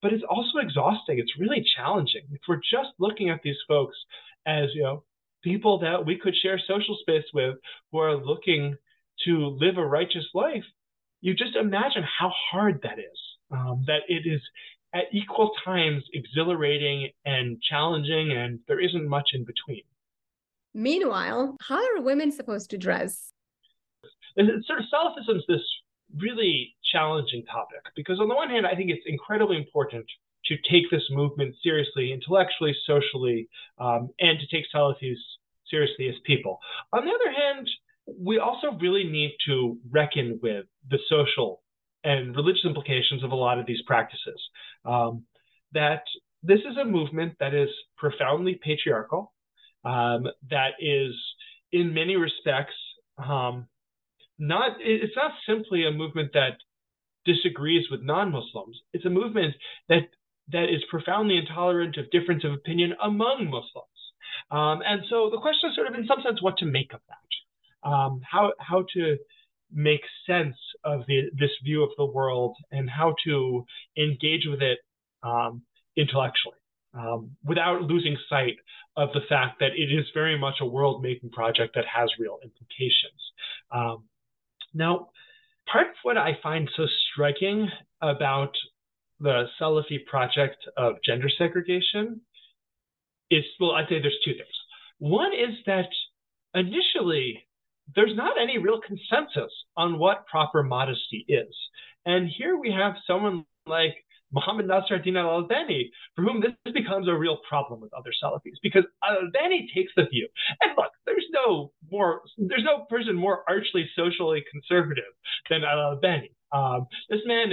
But 0.00 0.12
it's 0.12 0.24
also 0.28 0.58
exhausting. 0.58 1.18
It's 1.18 1.38
really 1.38 1.64
challenging. 1.76 2.22
If 2.32 2.40
we're 2.48 2.56
just 2.56 2.90
looking 2.98 3.30
at 3.30 3.40
these 3.42 3.58
folks 3.68 3.96
as 4.46 4.70
you 4.74 4.82
know 4.82 5.04
people 5.42 5.78
that 5.80 6.04
we 6.04 6.18
could 6.18 6.34
share 6.36 6.60
social 6.66 6.96
space 7.00 7.24
with 7.32 7.56
who 7.90 7.98
are 7.98 8.16
looking 8.16 8.76
to 9.24 9.56
live 9.60 9.76
a 9.76 9.86
righteous 9.86 10.26
life, 10.34 10.64
you 11.20 11.34
just 11.34 11.54
imagine 11.56 12.04
how 12.18 12.32
hard 12.50 12.80
that 12.82 12.98
is. 12.98 13.18
Um, 13.50 13.84
that 13.86 14.00
it 14.08 14.22
is 14.26 14.40
at 14.94 15.04
equal 15.12 15.50
times 15.64 16.02
exhilarating 16.12 17.10
and 17.24 17.60
challenging, 17.62 18.32
and 18.32 18.60
there 18.68 18.80
isn't 18.80 19.08
much 19.08 19.30
in 19.34 19.44
between. 19.44 19.82
Meanwhile, 20.74 21.56
how 21.60 21.76
are 21.76 22.02
women 22.02 22.32
supposed 22.32 22.70
to 22.70 22.78
dress? 22.78 23.32
It's 24.36 24.66
sort 24.66 24.78
of 24.78 24.86
Salafism 24.92 25.36
is 25.36 25.44
this 25.48 25.60
really 26.16 26.74
challenging 26.92 27.44
topic 27.44 27.82
because, 27.96 28.20
on 28.20 28.28
the 28.28 28.34
one 28.34 28.48
hand, 28.48 28.66
I 28.66 28.74
think 28.74 28.90
it's 28.90 29.04
incredibly 29.06 29.56
important 29.56 30.06
to 30.46 30.56
take 30.70 30.90
this 30.90 31.02
movement 31.10 31.54
seriously, 31.62 32.12
intellectually, 32.12 32.74
socially, 32.86 33.48
um, 33.78 34.10
and 34.20 34.38
to 34.40 34.46
take 34.54 34.64
Salafis 34.74 35.16
seriously 35.70 36.08
as 36.08 36.14
people. 36.24 36.58
On 36.92 37.04
the 37.04 37.12
other 37.12 37.32
hand, 37.32 37.68
we 38.18 38.38
also 38.38 38.72
really 38.80 39.04
need 39.04 39.32
to 39.46 39.78
reckon 39.90 40.38
with 40.42 40.66
the 40.90 40.98
social 41.08 41.61
and 42.04 42.34
religious 42.36 42.64
implications 42.64 43.22
of 43.22 43.32
a 43.32 43.34
lot 43.36 43.58
of 43.58 43.66
these 43.66 43.82
practices. 43.86 44.40
Um, 44.84 45.24
that 45.72 46.02
this 46.42 46.60
is 46.60 46.76
a 46.76 46.84
movement 46.84 47.34
that 47.40 47.54
is 47.54 47.68
profoundly 47.96 48.60
patriarchal, 48.62 49.32
um, 49.84 50.26
that 50.50 50.72
is, 50.80 51.14
in 51.70 51.94
many 51.94 52.16
respects, 52.16 52.74
um, 53.18 53.66
not 54.38 54.72
it's 54.80 55.16
not 55.16 55.32
simply 55.46 55.86
a 55.86 55.90
movement 55.92 56.32
that 56.34 56.56
disagrees 57.24 57.86
with 57.90 58.02
non-Muslims. 58.02 58.80
It's 58.92 59.04
a 59.04 59.10
movement 59.10 59.54
that 59.88 60.08
that 60.50 60.64
is 60.64 60.82
profoundly 60.90 61.36
intolerant 61.38 61.96
of 61.96 62.10
difference 62.10 62.44
of 62.44 62.52
opinion 62.52 62.94
among 63.02 63.46
Muslims. 63.46 63.88
Um, 64.50 64.82
and 64.84 65.02
so 65.08 65.30
the 65.30 65.38
question 65.38 65.70
is 65.70 65.76
sort 65.76 65.86
of, 65.86 65.94
in 65.94 66.06
some 66.06 66.20
sense, 66.24 66.42
what 66.42 66.58
to 66.58 66.66
make 66.66 66.92
of 66.92 67.00
that, 67.08 67.88
um, 67.88 68.20
how 68.28 68.52
how 68.58 68.84
to 68.94 69.16
make 69.72 70.02
sense 70.26 70.56
of 70.84 71.02
the, 71.06 71.30
this 71.38 71.50
view 71.64 71.82
of 71.82 71.90
the 71.96 72.04
world, 72.04 72.56
and 72.70 72.88
how 72.88 73.14
to 73.24 73.64
engage 73.96 74.46
with 74.46 74.62
it 74.62 74.78
um, 75.22 75.62
intellectually 75.96 76.56
um, 76.94 77.30
without 77.44 77.82
losing 77.82 78.16
sight 78.28 78.56
of 78.96 79.08
the 79.14 79.20
fact 79.28 79.58
that 79.60 79.72
it 79.76 79.92
is 79.92 80.06
very 80.12 80.38
much 80.38 80.56
a 80.60 80.66
world-making 80.66 81.30
project 81.30 81.74
that 81.74 81.84
has 81.86 82.10
real 82.18 82.38
implications. 82.42 83.20
Um, 83.70 84.04
now, 84.74 85.08
part 85.70 85.88
of 85.88 85.94
what 86.02 86.18
I 86.18 86.38
find 86.42 86.68
so 86.76 86.86
striking 87.12 87.68
about 88.00 88.52
the 89.20 89.44
Salafi 89.60 90.04
project 90.06 90.58
of 90.76 90.96
gender 91.04 91.28
segregation 91.38 92.20
is 93.30 93.44
well, 93.58 93.72
I'd 93.72 93.88
say 93.88 94.00
there's 94.00 94.18
two 94.24 94.32
things. 94.32 94.56
One 94.98 95.32
is 95.32 95.56
that 95.66 95.88
initially 96.54 97.46
there's 97.94 98.16
not 98.16 98.40
any 98.40 98.58
real 98.58 98.80
consensus 98.80 99.52
on 99.76 99.98
what 99.98 100.26
proper 100.26 100.62
modesty 100.62 101.24
is. 101.28 101.54
And 102.06 102.28
here 102.28 102.56
we 102.56 102.70
have 102.72 102.94
someone 103.06 103.44
like 103.66 103.94
Muhammad 104.32 104.66
Nasr 104.66 104.94
ad-Din 104.94 105.16
al-Albani, 105.16 105.90
for 106.16 106.22
whom 106.22 106.40
this 106.40 106.72
becomes 106.72 107.06
a 107.06 107.14
real 107.14 107.38
problem 107.48 107.80
with 107.80 107.92
other 107.92 108.10
Salafis, 108.22 108.56
because 108.62 108.84
al-Albani 109.04 109.70
takes 109.74 109.92
the 109.94 110.06
view. 110.06 110.26
And 110.62 110.72
look, 110.76 110.90
there's 111.04 111.26
no 111.32 111.72
more, 111.90 112.22
there's 112.38 112.64
no 112.64 112.86
person 112.88 113.14
more 113.14 113.44
archly 113.46 113.88
socially 113.94 114.42
conservative 114.50 115.12
than 115.50 115.64
al-Albani. 115.64 116.32
Um, 116.50 116.86
this 117.10 117.20
man 117.26 117.52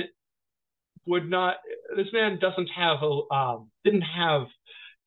would 1.06 1.30
not, 1.30 1.58
this 1.98 2.08
man 2.14 2.40
doesn't 2.40 2.70
have 2.76 2.98
a, 3.04 3.34
um, 3.34 3.70
didn't 3.84 4.02
have 4.02 4.44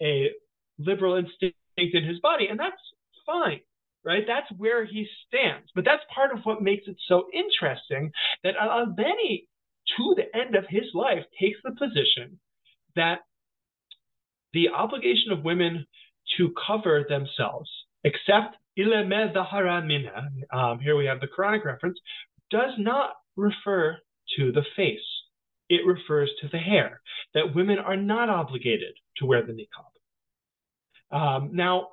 a 0.02 0.30
liberal 0.78 1.16
instinct 1.16 1.56
in 1.78 2.04
his 2.04 2.20
body, 2.20 2.48
and 2.48 2.58
that's 2.58 2.76
fine 3.24 3.60
right? 4.04 4.24
That's 4.26 4.50
where 4.58 4.84
he 4.84 5.06
stands. 5.26 5.70
But 5.74 5.84
that's 5.84 6.02
part 6.14 6.32
of 6.32 6.44
what 6.44 6.62
makes 6.62 6.86
it 6.86 6.96
so 7.08 7.26
interesting 7.32 8.12
that 8.44 8.56
Al-Albani 8.60 9.48
to 9.96 10.14
the 10.16 10.38
end 10.38 10.54
of 10.54 10.64
his 10.68 10.84
life, 10.94 11.24
takes 11.40 11.58
the 11.64 11.72
position 11.72 12.38
that 12.96 13.20
the 14.52 14.68
obligation 14.68 15.32
of 15.32 15.44
women 15.44 15.86
to 16.36 16.52
cover 16.66 17.04
themselves, 17.08 17.70
except 18.04 18.56
um, 20.52 20.78
here 20.80 20.96
we 20.96 21.06
have 21.06 21.20
the 21.20 21.26
Quranic 21.26 21.64
reference, 21.64 21.98
does 22.50 22.72
not 22.78 23.10
refer 23.36 23.98
to 24.36 24.52
the 24.52 24.64
face. 24.76 25.00
It 25.68 25.86
refers 25.86 26.30
to 26.40 26.48
the 26.48 26.58
hair, 26.58 27.00
that 27.34 27.54
women 27.54 27.78
are 27.78 27.96
not 27.96 28.28
obligated 28.28 28.94
to 29.18 29.26
wear 29.26 29.44
the 29.44 29.52
niqab. 29.52 31.16
Um, 31.16 31.50
now, 31.52 31.88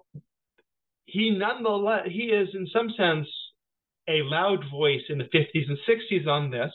he 1.11 1.31
nonetheless, 1.31 2.07
he 2.09 2.25
is 2.25 2.49
in 2.53 2.67
some 2.73 2.89
sense 2.97 3.27
a 4.07 4.21
loud 4.23 4.63
voice 4.71 5.03
in 5.09 5.17
the 5.17 5.25
50s 5.25 5.67
and 5.67 5.77
60s 5.87 6.27
on 6.27 6.49
this, 6.49 6.71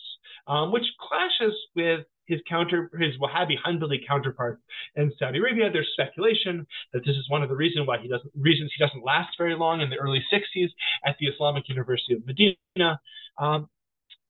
um, 0.47 0.73
which 0.73 0.85
clashes 1.01 1.55
with 1.75 2.07
his 2.27 2.41
counter, 2.49 2.91
his 2.99 3.15
Wahhabi 3.21 3.55
Hanbali 3.67 3.99
counterpart 4.07 4.61
in 4.97 5.13
Saudi 5.19 5.39
Arabia. 5.39 5.71
There's 5.71 5.91
speculation 5.93 6.67
that 6.93 7.01
this 7.01 7.17
is 7.17 7.29
one 7.29 7.43
of 7.43 7.49
the 7.49 7.57
reason 7.57 7.87
why 7.87 7.99
he 7.99 8.09
doesn't 8.09 8.31
reasons 8.35 8.73
he 8.77 8.85
doesn't 8.85 9.05
last 9.05 9.37
very 9.37 9.57
long 9.57 9.81
in 9.81 9.91
the 9.91 9.97
early 9.97 10.23
60s 10.33 10.69
at 11.05 11.17
the 11.21 11.27
Islamic 11.27 11.69
University 11.69 12.15
of 12.15 12.25
Medina. 12.27 13.01
Um, 13.39 13.69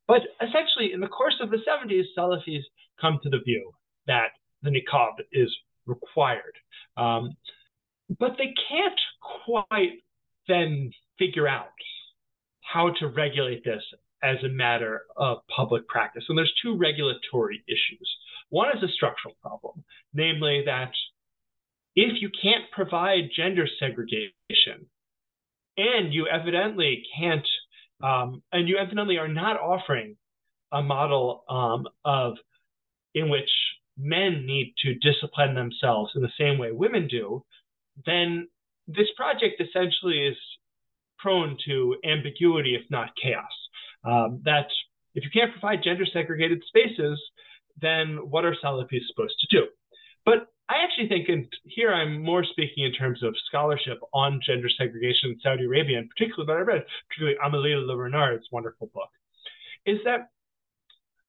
but 0.08 0.22
essentially, 0.40 0.92
in 0.92 1.00
the 1.00 1.08
course 1.08 1.36
of 1.40 1.50
the 1.50 1.58
70s, 1.58 2.04
Salafis 2.16 2.62
come 3.00 3.20
to 3.22 3.30
the 3.30 3.38
view 3.44 3.72
that 4.06 4.28
the 4.62 4.70
niqab 4.70 5.14
is 5.32 5.54
required. 5.86 6.54
Um, 6.96 7.36
but 8.18 8.36
they 8.38 8.52
can't 8.68 9.00
quite 9.44 10.02
then 10.48 10.92
figure 11.18 11.48
out 11.48 11.68
how 12.60 12.90
to 12.98 13.08
regulate 13.08 13.64
this 13.64 13.82
as 14.22 14.36
a 14.42 14.48
matter 14.48 15.02
of 15.16 15.38
public 15.54 15.86
practice. 15.86 16.24
And 16.28 16.36
there's 16.36 16.52
two 16.62 16.76
regulatory 16.76 17.62
issues. 17.68 18.10
One 18.48 18.76
is 18.76 18.82
a 18.82 18.92
structural 18.92 19.34
problem, 19.42 19.84
namely 20.12 20.62
that 20.66 20.92
if 21.94 22.20
you 22.20 22.30
can't 22.42 22.64
provide 22.72 23.30
gender 23.36 23.66
segregation 23.78 24.86
and 25.76 26.12
you 26.12 26.26
evidently 26.26 27.02
can't, 27.18 27.46
um, 28.02 28.42
and 28.52 28.68
you 28.68 28.78
evidently 28.78 29.18
are 29.18 29.28
not 29.28 29.60
offering 29.60 30.16
a 30.72 30.82
model 30.82 31.44
um, 31.48 31.86
of 32.04 32.34
in 33.14 33.28
which 33.28 33.50
men 33.96 34.44
need 34.44 34.74
to 34.82 34.94
discipline 34.94 35.54
themselves 35.54 36.12
in 36.16 36.22
the 36.22 36.32
same 36.38 36.58
way 36.58 36.72
women 36.72 37.06
do, 37.06 37.44
then 38.06 38.48
this 38.86 39.08
project 39.16 39.60
essentially 39.60 40.26
is 40.26 40.36
prone 41.18 41.56
to 41.66 41.96
ambiguity, 42.04 42.74
if 42.74 42.90
not 42.90 43.10
chaos. 43.20 43.44
Um, 44.04 44.42
that 44.44 44.66
if 45.14 45.24
you 45.24 45.30
can't 45.32 45.52
provide 45.52 45.82
gender 45.82 46.04
segregated 46.10 46.62
spaces, 46.66 47.20
then 47.80 48.18
what 48.30 48.44
are 48.44 48.54
Salafis 48.62 49.06
supposed 49.08 49.34
to 49.40 49.56
do? 49.56 49.66
But 50.24 50.48
I 50.68 50.76
actually 50.84 51.08
think, 51.08 51.28
and 51.28 51.46
here 51.64 51.92
I'm 51.92 52.22
more 52.22 52.44
speaking 52.44 52.84
in 52.84 52.92
terms 52.92 53.22
of 53.22 53.34
scholarship 53.48 54.00
on 54.12 54.40
gender 54.46 54.68
segregation 54.68 55.30
in 55.30 55.40
Saudi 55.42 55.64
Arabia, 55.64 55.98
and 55.98 56.08
particularly 56.08 56.48
what 56.48 56.58
I 56.58 56.60
read, 56.60 56.84
particularly 57.08 57.38
Amélie 57.44 57.86
Le 57.86 57.96
Renard's 57.96 58.48
wonderful 58.50 58.90
book, 58.94 59.10
is 59.84 59.98
that 60.04 60.30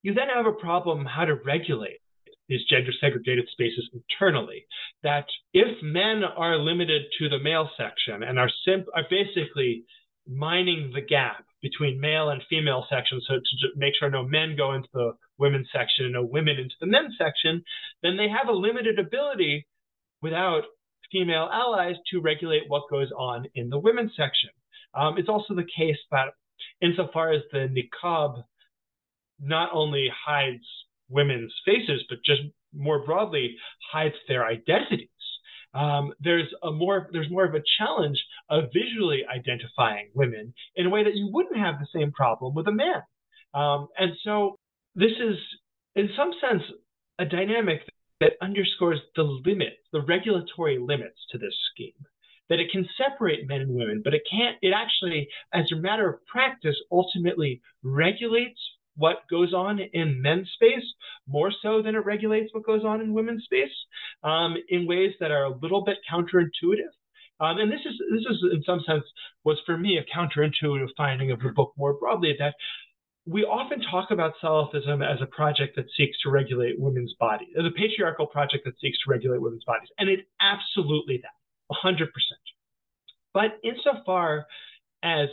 you 0.03 0.13
then 0.13 0.27
have 0.33 0.45
a 0.45 0.53
problem 0.53 1.05
how 1.05 1.25
to 1.25 1.35
regulate 1.35 1.99
these 2.47 2.65
gender 2.69 2.91
segregated 2.99 3.47
spaces 3.51 3.89
internally. 3.93 4.65
That 5.03 5.25
if 5.53 5.81
men 5.81 6.23
are 6.23 6.57
limited 6.57 7.03
to 7.19 7.29
the 7.29 7.39
male 7.39 7.69
section 7.77 8.23
and 8.23 8.39
are, 8.39 8.49
simp- 8.65 8.87
are 8.95 9.05
basically 9.09 9.85
mining 10.27 10.91
the 10.93 11.01
gap 11.01 11.45
between 11.61 11.99
male 11.99 12.29
and 12.29 12.41
female 12.49 12.85
sections, 12.89 13.25
so 13.27 13.35
to 13.35 13.67
make 13.75 13.93
sure 13.99 14.09
no 14.09 14.23
men 14.23 14.55
go 14.55 14.73
into 14.73 14.89
the 14.93 15.13
women's 15.37 15.67
section 15.71 16.05
and 16.05 16.13
no 16.13 16.23
women 16.23 16.57
into 16.57 16.75
the 16.79 16.87
men's 16.87 17.15
section, 17.17 17.63
then 18.03 18.17
they 18.17 18.29
have 18.29 18.47
a 18.47 18.51
limited 18.57 18.99
ability 18.99 19.67
without 20.21 20.63
female 21.11 21.49
allies 21.51 21.95
to 22.11 22.21
regulate 22.21 22.63
what 22.67 22.89
goes 22.89 23.11
on 23.17 23.45
in 23.55 23.69
the 23.69 23.79
women's 23.79 24.11
section. 24.15 24.49
Um, 24.93 25.17
it's 25.17 25.29
also 25.29 25.53
the 25.53 25.63
case 25.77 25.97
that 26.11 26.29
insofar 26.81 27.33
as 27.33 27.41
the 27.51 27.67
niqab 27.67 28.43
not 29.39 29.69
only 29.73 30.09
hides 30.25 30.65
women's 31.09 31.53
faces, 31.65 32.03
but 32.09 32.19
just 32.25 32.41
more 32.73 33.05
broadly 33.05 33.55
hides 33.91 34.15
their 34.27 34.45
identities. 34.45 35.09
Um, 35.73 36.13
there's 36.21 36.47
a 36.63 36.71
more 36.71 37.09
there's 37.11 37.29
more 37.29 37.45
of 37.45 37.53
a 37.53 37.63
challenge 37.77 38.23
of 38.49 38.65
visually 38.73 39.23
identifying 39.25 40.09
women 40.13 40.53
in 40.75 40.85
a 40.85 40.89
way 40.89 41.03
that 41.03 41.15
you 41.15 41.29
wouldn't 41.31 41.57
have 41.57 41.75
the 41.79 41.87
same 41.93 42.11
problem 42.11 42.55
with 42.55 42.67
a 42.67 42.71
man. 42.71 43.01
Um, 43.53 43.87
and 43.97 44.13
so 44.23 44.57
this 44.95 45.11
is, 45.11 45.37
in 45.95 46.09
some 46.15 46.31
sense, 46.39 46.63
a 47.19 47.25
dynamic 47.25 47.81
that 48.21 48.33
underscores 48.41 48.99
the 49.15 49.23
limits, 49.23 49.77
the 49.91 50.01
regulatory 50.01 50.77
limits 50.79 51.19
to 51.31 51.37
this 51.37 51.53
scheme. 51.71 51.93
That 52.47 52.59
it 52.59 52.71
can 52.71 52.87
separate 52.95 53.47
men 53.47 53.61
and 53.61 53.75
women, 53.75 54.01
but 54.03 54.13
it 54.13 54.21
can't, 54.29 54.55
it 54.61 54.71
actually, 54.73 55.27
as 55.53 55.65
a 55.71 55.81
matter 55.81 56.07
of 56.07 56.25
practice, 56.27 56.75
ultimately 56.91 57.61
regulates 57.83 58.59
what 58.95 59.17
goes 59.29 59.53
on 59.53 59.79
in 59.79 60.21
men's 60.21 60.49
space 60.53 60.85
more 61.27 61.51
so 61.61 61.81
than 61.81 61.95
it 61.95 62.05
regulates 62.05 62.53
what 62.53 62.65
goes 62.65 62.83
on 62.83 63.01
in 63.01 63.13
women's 63.13 63.43
space 63.43 63.73
um, 64.23 64.55
in 64.69 64.87
ways 64.87 65.13
that 65.19 65.31
are 65.31 65.45
a 65.45 65.57
little 65.57 65.83
bit 65.83 65.97
counterintuitive. 66.11 66.93
Um, 67.39 67.57
and 67.57 67.69
this 67.69 67.81
is 67.85 67.93
this 68.11 68.25
is 68.29 68.43
in 68.53 68.63
some 68.63 68.79
sense 68.87 69.03
was 69.43 69.59
for 69.65 69.77
me 69.77 69.97
a 69.97 70.17
counterintuitive 70.17 70.89
finding 70.95 71.31
of 71.31 71.39
the 71.41 71.49
book 71.49 71.73
more 71.77 71.93
broadly 71.93 72.33
that 72.39 72.55
we 73.25 73.43
often 73.43 73.81
talk 73.81 74.11
about 74.11 74.33
Salafism 74.41 75.03
as 75.03 75.19
a 75.21 75.25
project 75.25 75.75
that 75.75 75.85
seeks 75.97 76.15
to 76.21 76.29
regulate 76.29 76.79
women's 76.79 77.13
bodies, 77.19 77.49
as 77.57 77.65
a 77.65 77.71
patriarchal 77.71 78.27
project 78.27 78.65
that 78.65 78.79
seeks 78.79 78.99
to 79.03 79.09
regulate 79.09 79.41
women's 79.41 79.63
bodies, 79.63 79.89
and 79.97 80.09
it's 80.09 80.21
absolutely 80.39 81.21
that, 81.23 81.75
100%. 81.83 82.07
But 83.33 83.59
insofar 83.63 84.45
as 85.03 85.29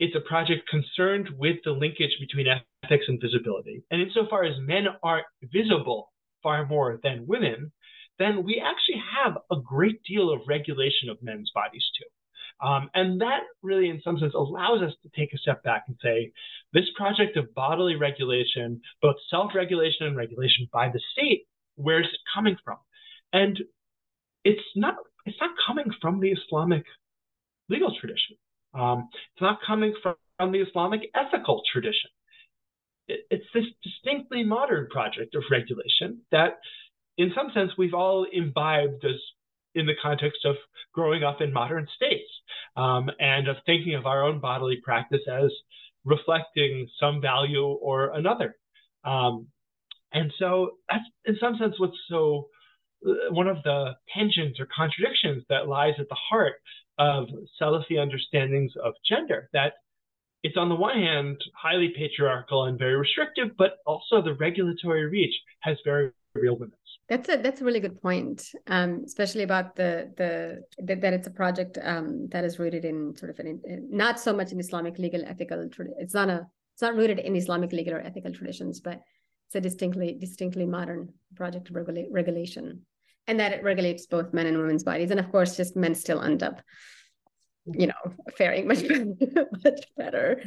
it's 0.00 0.16
a 0.16 0.28
project 0.28 0.66
concerned 0.68 1.28
with 1.38 1.56
the 1.62 1.72
linkage 1.72 2.16
between 2.18 2.46
ethics 2.82 3.04
and 3.06 3.20
visibility. 3.20 3.84
And 3.90 4.00
insofar 4.00 4.44
as 4.44 4.56
men 4.58 4.86
are 5.02 5.24
visible 5.42 6.10
far 6.42 6.66
more 6.66 6.98
than 7.02 7.26
women, 7.26 7.70
then 8.18 8.42
we 8.42 8.62
actually 8.64 9.02
have 9.22 9.36
a 9.52 9.60
great 9.62 10.02
deal 10.04 10.32
of 10.32 10.40
regulation 10.48 11.10
of 11.10 11.22
men's 11.22 11.50
bodies 11.54 11.84
too. 11.98 12.66
Um, 12.66 12.90
and 12.94 13.20
that 13.20 13.40
really, 13.62 13.90
in 13.90 14.00
some 14.02 14.18
sense, 14.18 14.34
allows 14.34 14.82
us 14.82 14.92
to 15.02 15.10
take 15.18 15.32
a 15.34 15.38
step 15.38 15.62
back 15.62 15.84
and 15.86 15.96
say 16.02 16.32
this 16.72 16.84
project 16.96 17.36
of 17.36 17.54
bodily 17.54 17.96
regulation, 17.96 18.80
both 19.02 19.16
self 19.30 19.52
regulation 19.54 20.06
and 20.06 20.16
regulation 20.16 20.66
by 20.72 20.88
the 20.88 21.00
state, 21.12 21.44
where's 21.76 22.06
it 22.06 22.20
coming 22.34 22.56
from? 22.64 22.78
And 23.32 23.58
it's 24.44 24.60
not, 24.76 24.96
it's 25.26 25.38
not 25.40 25.50
coming 25.66 25.86
from 26.00 26.20
the 26.20 26.32
Islamic 26.32 26.84
legal 27.68 27.94
tradition. 27.98 28.36
Um, 28.74 29.08
it's 29.12 29.42
not 29.42 29.58
coming 29.66 29.94
from, 30.02 30.14
the 30.52 30.64
Islamic 30.66 31.02
ethical 31.14 31.60
tradition. 31.70 32.08
It, 33.08 33.20
it's 33.30 33.44
this 33.52 33.64
distinctly 33.82 34.42
modern 34.42 34.88
project 34.90 35.34
of 35.34 35.42
regulation 35.50 36.22
that, 36.32 36.60
in 37.18 37.30
some 37.34 37.50
sense, 37.52 37.72
we've 37.76 37.92
all 37.92 38.26
imbibed 38.32 39.04
as 39.04 39.20
in 39.74 39.84
the 39.86 39.94
context 40.02 40.46
of 40.46 40.56
growing 40.94 41.22
up 41.22 41.40
in 41.40 41.52
modern 41.52 41.86
states 41.94 42.30
um, 42.76 43.10
and 43.18 43.48
of 43.48 43.56
thinking 43.66 43.94
of 43.94 44.06
our 44.06 44.24
own 44.24 44.40
bodily 44.40 44.78
practice 44.82 45.20
as 45.30 45.50
reflecting 46.04 46.88
some 46.98 47.20
value 47.20 47.66
or 47.66 48.14
another. 48.14 48.56
Um, 49.04 49.48
and 50.12 50.32
so 50.38 50.72
that's 50.88 51.04
in 51.24 51.36
some 51.40 51.56
sense 51.58 51.74
what's 51.78 51.96
so 52.08 52.48
uh, 53.06 53.32
one 53.32 53.46
of 53.46 53.62
the 53.62 53.92
tensions 54.14 54.58
or 54.58 54.66
contradictions 54.74 55.44
that 55.48 55.68
lies 55.68 55.94
at 55.98 56.08
the 56.08 56.16
heart 56.30 56.54
of 57.00 57.28
Salafi 57.60 57.98
understandings 57.98 58.72
of 58.84 58.92
gender. 59.08 59.48
That 59.52 59.72
it's 60.42 60.56
on 60.56 60.68
the 60.68 60.74
one 60.74 60.96
hand 60.96 61.42
highly 61.54 61.92
patriarchal 61.96 62.66
and 62.66 62.78
very 62.78 62.96
restrictive, 62.96 63.48
but 63.58 63.78
also 63.86 64.22
the 64.22 64.34
regulatory 64.34 65.06
reach 65.06 65.34
has 65.60 65.78
very 65.84 66.12
real 66.34 66.54
limits. 66.54 66.76
That's 67.08 67.28
a 67.28 67.38
that's 67.38 67.60
a 67.60 67.64
really 67.64 67.80
good 67.80 68.00
point, 68.00 68.38
um, 68.68 69.02
especially 69.04 69.42
about 69.42 69.74
the, 69.74 70.12
the 70.20 70.94
that 70.94 71.12
it's 71.12 71.26
a 71.26 71.30
project 71.42 71.78
um, 71.82 72.28
that 72.28 72.44
is 72.44 72.58
rooted 72.58 72.84
in 72.84 73.16
sort 73.16 73.30
of 73.30 73.38
an 73.40 73.60
in, 73.64 73.88
not 73.90 74.20
so 74.20 74.32
much 74.32 74.52
in 74.52 74.60
Islamic 74.60 74.98
legal 74.98 75.24
ethical. 75.24 75.68
It's 75.98 76.14
not 76.14 76.28
a 76.28 76.46
it's 76.74 76.82
not 76.82 76.94
rooted 76.94 77.18
in 77.18 77.34
Islamic 77.34 77.72
legal 77.72 77.94
or 77.94 78.00
ethical 78.00 78.32
traditions, 78.32 78.80
but 78.80 79.00
it's 79.46 79.56
a 79.56 79.60
distinctly 79.60 80.16
distinctly 80.20 80.66
modern 80.66 81.12
project 81.34 81.70
of 81.70 81.76
regula- 81.76 82.10
regulation 82.10 82.86
and 83.30 83.38
that 83.38 83.52
it 83.52 83.62
regulates 83.62 84.06
both 84.06 84.34
men 84.34 84.46
and 84.46 84.58
women's 84.58 84.82
bodies. 84.82 85.12
And 85.12 85.20
of 85.20 85.30
course 85.30 85.56
just 85.56 85.76
men 85.76 85.94
still 85.94 86.20
end 86.20 86.42
up 86.42 86.60
you 87.64 87.86
know 87.86 88.14
faring 88.36 88.66
much 88.66 88.82
better, 88.88 89.46
much 89.64 89.84
better. 89.96 90.42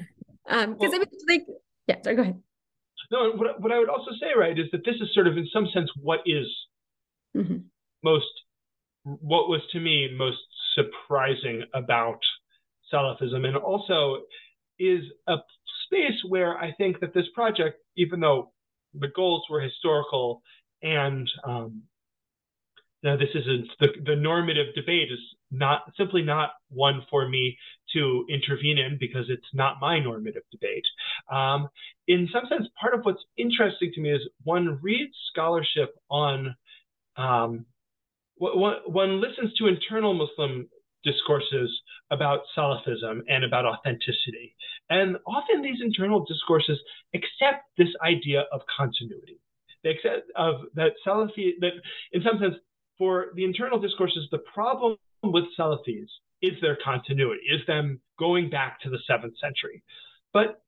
Um 0.50 0.74
because 0.74 0.92
well, 0.92 0.96
i 0.96 0.98
mean 1.00 1.08
like 1.30 1.46
yeah 1.88 2.02
sorry 2.04 2.16
go 2.18 2.22
ahead. 2.24 2.42
No 3.10 3.32
what, 3.32 3.62
what 3.62 3.72
i 3.72 3.80
would 3.80 3.90
also 3.90 4.12
say 4.20 4.32
right 4.38 4.60
is 4.60 4.66
that 4.74 4.84
this 4.86 4.96
is 4.96 5.14
sort 5.14 5.28
of 5.28 5.38
in 5.38 5.48
some 5.54 5.68
sense 5.74 5.90
what 6.02 6.20
is 6.26 6.48
mm-hmm. 7.36 7.60
most 8.04 8.34
what 9.04 9.48
was 9.48 9.62
to 9.72 9.80
me 9.80 10.10
most 10.18 10.38
surprising 10.76 11.64
about 11.74 12.20
salafism. 12.94 13.46
And 13.46 13.56
also 13.56 14.24
is 14.78 15.04
a 15.28 15.38
space 15.86 16.20
where 16.28 16.58
i 16.58 16.74
think 16.74 17.00
that 17.00 17.14
this 17.14 17.28
project 17.34 17.78
even 17.96 18.20
though 18.20 18.52
the 18.94 19.08
goals 19.08 19.44
were 19.50 19.62
historical 19.62 20.42
and 20.82 21.30
um, 21.46 21.84
now, 23.04 23.18
this 23.18 23.30
isn't 23.36 23.68
the, 23.82 23.88
the 24.06 24.16
normative 24.16 24.74
debate 24.76 25.12
is 25.12 25.20
not 25.52 25.82
simply 25.98 26.22
not 26.22 26.52
one 26.70 27.06
for 27.10 27.28
me 27.28 27.58
to 27.94 28.26
intervene 28.30 28.78
in 28.78 28.98
because 28.98 29.26
it's 29.28 29.46
not 29.54 29.82
my 29.82 30.00
normative 30.00 30.44
debate. 30.52 30.86
Um, 31.30 31.68
in 32.08 32.30
some 32.32 32.44
sense, 32.48 32.68
part 32.80 32.94
of 32.94 33.02
what's 33.04 33.24
interesting 33.38 33.92
to 33.94 34.02
me 34.02 34.12
is 34.12 34.22
one 34.44 34.80
reads 34.82 35.14
scholarship 35.32 35.94
on, 36.10 36.56
um, 37.18 37.66
one, 38.38 38.78
one 38.88 39.20
listens 39.22 39.54
to 39.56 39.68
internal 39.68 40.14
Muslim 40.14 40.70
discourses 41.04 41.70
about 42.10 42.42
Salafism 42.58 43.20
and 43.28 43.44
about 43.44 43.66
authenticity. 43.66 44.56
And 44.90 45.18
often 45.28 45.62
these 45.62 45.82
internal 45.82 46.24
discourses 46.26 46.80
accept 47.14 47.66
this 47.78 47.90
idea 48.02 48.46
of 48.54 48.62
continuity. 48.78 49.40
They 49.84 49.90
accept 49.90 50.32
of 50.38 50.56
that 50.76 50.94
Salafi 51.06 51.52
that 51.60 51.74
in 52.14 52.24
some 52.24 52.40
sense 52.40 52.56
for 53.04 53.32
the 53.36 53.44
internal 53.44 53.80
discourses, 53.80 54.30
the 54.32 54.38
problem 54.54 54.96
with 55.24 55.44
Salafis 55.60 56.08
is 56.42 56.54
their 56.62 56.78
continuity, 56.82 57.42
is 57.54 57.60
them 57.68 58.00
going 58.18 58.50
back 58.50 58.80
to 58.82 58.90
the 58.90 59.00
seventh 59.06 59.34
century. 59.42 59.84
But 60.32 60.62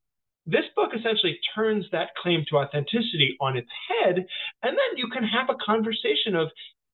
this 0.45 0.65
book 0.75 0.89
essentially 0.93 1.39
turns 1.55 1.86
that 1.93 2.09
claim 2.21 2.43
to 2.49 2.57
authenticity 2.57 3.38
on 3.39 3.55
its 3.55 3.69
head, 3.88 4.18
and 4.18 4.77
then 4.77 4.97
you 4.97 5.07
can 5.14 5.23
have 5.23 5.49
a 5.49 5.55
conversation 5.65 6.35
of 6.35 6.49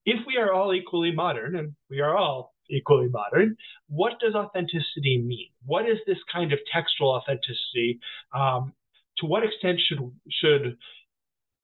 if 0.05 0.19
we 0.27 0.37
are 0.37 0.53
all 0.53 0.75
equally 0.75 1.11
modern, 1.11 1.55
and 1.55 1.73
we 1.89 2.01
are 2.01 2.15
all 2.15 2.53
equally 2.69 3.09
modern, 3.09 3.57
what 3.89 4.13
does 4.19 4.35
authenticity 4.35 5.17
mean? 5.17 5.49
What 5.65 5.89
is 5.89 5.97
this 6.05 6.19
kind 6.31 6.53
of 6.53 6.59
textual 6.71 7.09
authenticity? 7.09 7.99
Um, 8.31 8.73
to 9.17 9.25
what 9.25 9.43
extent 9.43 9.79
should 9.87 10.11
should 10.29 10.77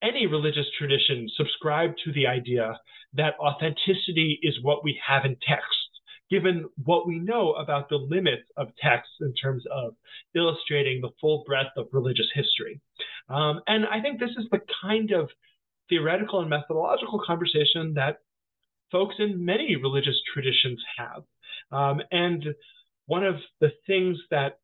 any 0.02 0.26
religious 0.28 0.66
tradition 0.78 1.30
subscribe 1.38 1.92
to 2.06 2.12
the 2.14 2.28
idea 2.28 2.80
that 3.18 3.36
authenticity 3.40 4.40
is 4.42 4.56
what 4.62 4.84
we 4.84 5.00
have 5.06 5.26
in 5.26 5.36
text, 5.48 5.90
given 6.30 6.66
what 6.84 7.08
we 7.08 7.20
know 7.20 7.54
about 7.54 7.90
the 7.90 7.98
limits 7.98 8.44
of 8.56 8.70
text 8.82 9.10
in 9.22 9.34
terms 9.34 9.64
of 9.72 9.94
illustrating 10.36 11.02
the 11.02 11.12
full 11.20 11.44
breadth 11.46 11.76
of 11.78 11.88
religious 11.92 12.28
history. 12.34 12.80
Um, 13.30 13.62
and 13.68 13.86
I 13.86 14.02
think 14.02 14.20
this 14.20 14.36
is 14.38 14.46
the 14.52 14.62
kind 14.82 15.12
of 15.12 15.30
theoretical 15.90 16.42
and 16.42 16.50
methodological 16.50 17.22
conversation 17.26 17.94
that 17.96 18.18
folks 18.92 19.16
in 19.20 19.44
many 19.44 19.76
religious 19.76 20.20
traditions 20.34 20.82
have. 20.98 21.24
Um, 21.72 22.02
and 22.12 22.46
one 23.06 23.26
of 23.26 23.36
the 23.60 23.72
things 23.86 24.18
that 24.32 24.60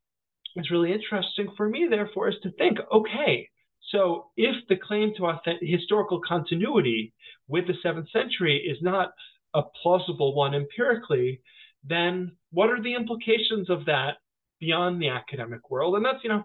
is 0.55 0.69
really 0.69 0.93
interesting 0.93 1.47
for 1.57 1.67
me, 1.67 1.87
therefore, 1.89 2.29
is 2.29 2.35
to 2.43 2.51
think 2.51 2.77
okay, 2.93 3.49
so 3.89 4.27
if 4.37 4.55
the 4.69 4.75
claim 4.75 5.13
to 5.17 5.39
historical 5.61 6.21
continuity 6.27 7.13
with 7.47 7.67
the 7.67 7.73
seventh 7.83 8.09
century 8.11 8.57
is 8.57 8.77
not 8.81 9.11
a 9.53 9.61
plausible 9.81 10.35
one 10.35 10.53
empirically, 10.55 11.41
then 11.83 12.31
what 12.51 12.69
are 12.69 12.81
the 12.81 12.95
implications 12.95 13.69
of 13.69 13.85
that 13.85 14.17
beyond 14.59 15.01
the 15.01 15.09
academic 15.09 15.69
world? 15.69 15.95
And 15.95 16.05
that's, 16.05 16.23
you 16.23 16.29
know, 16.29 16.43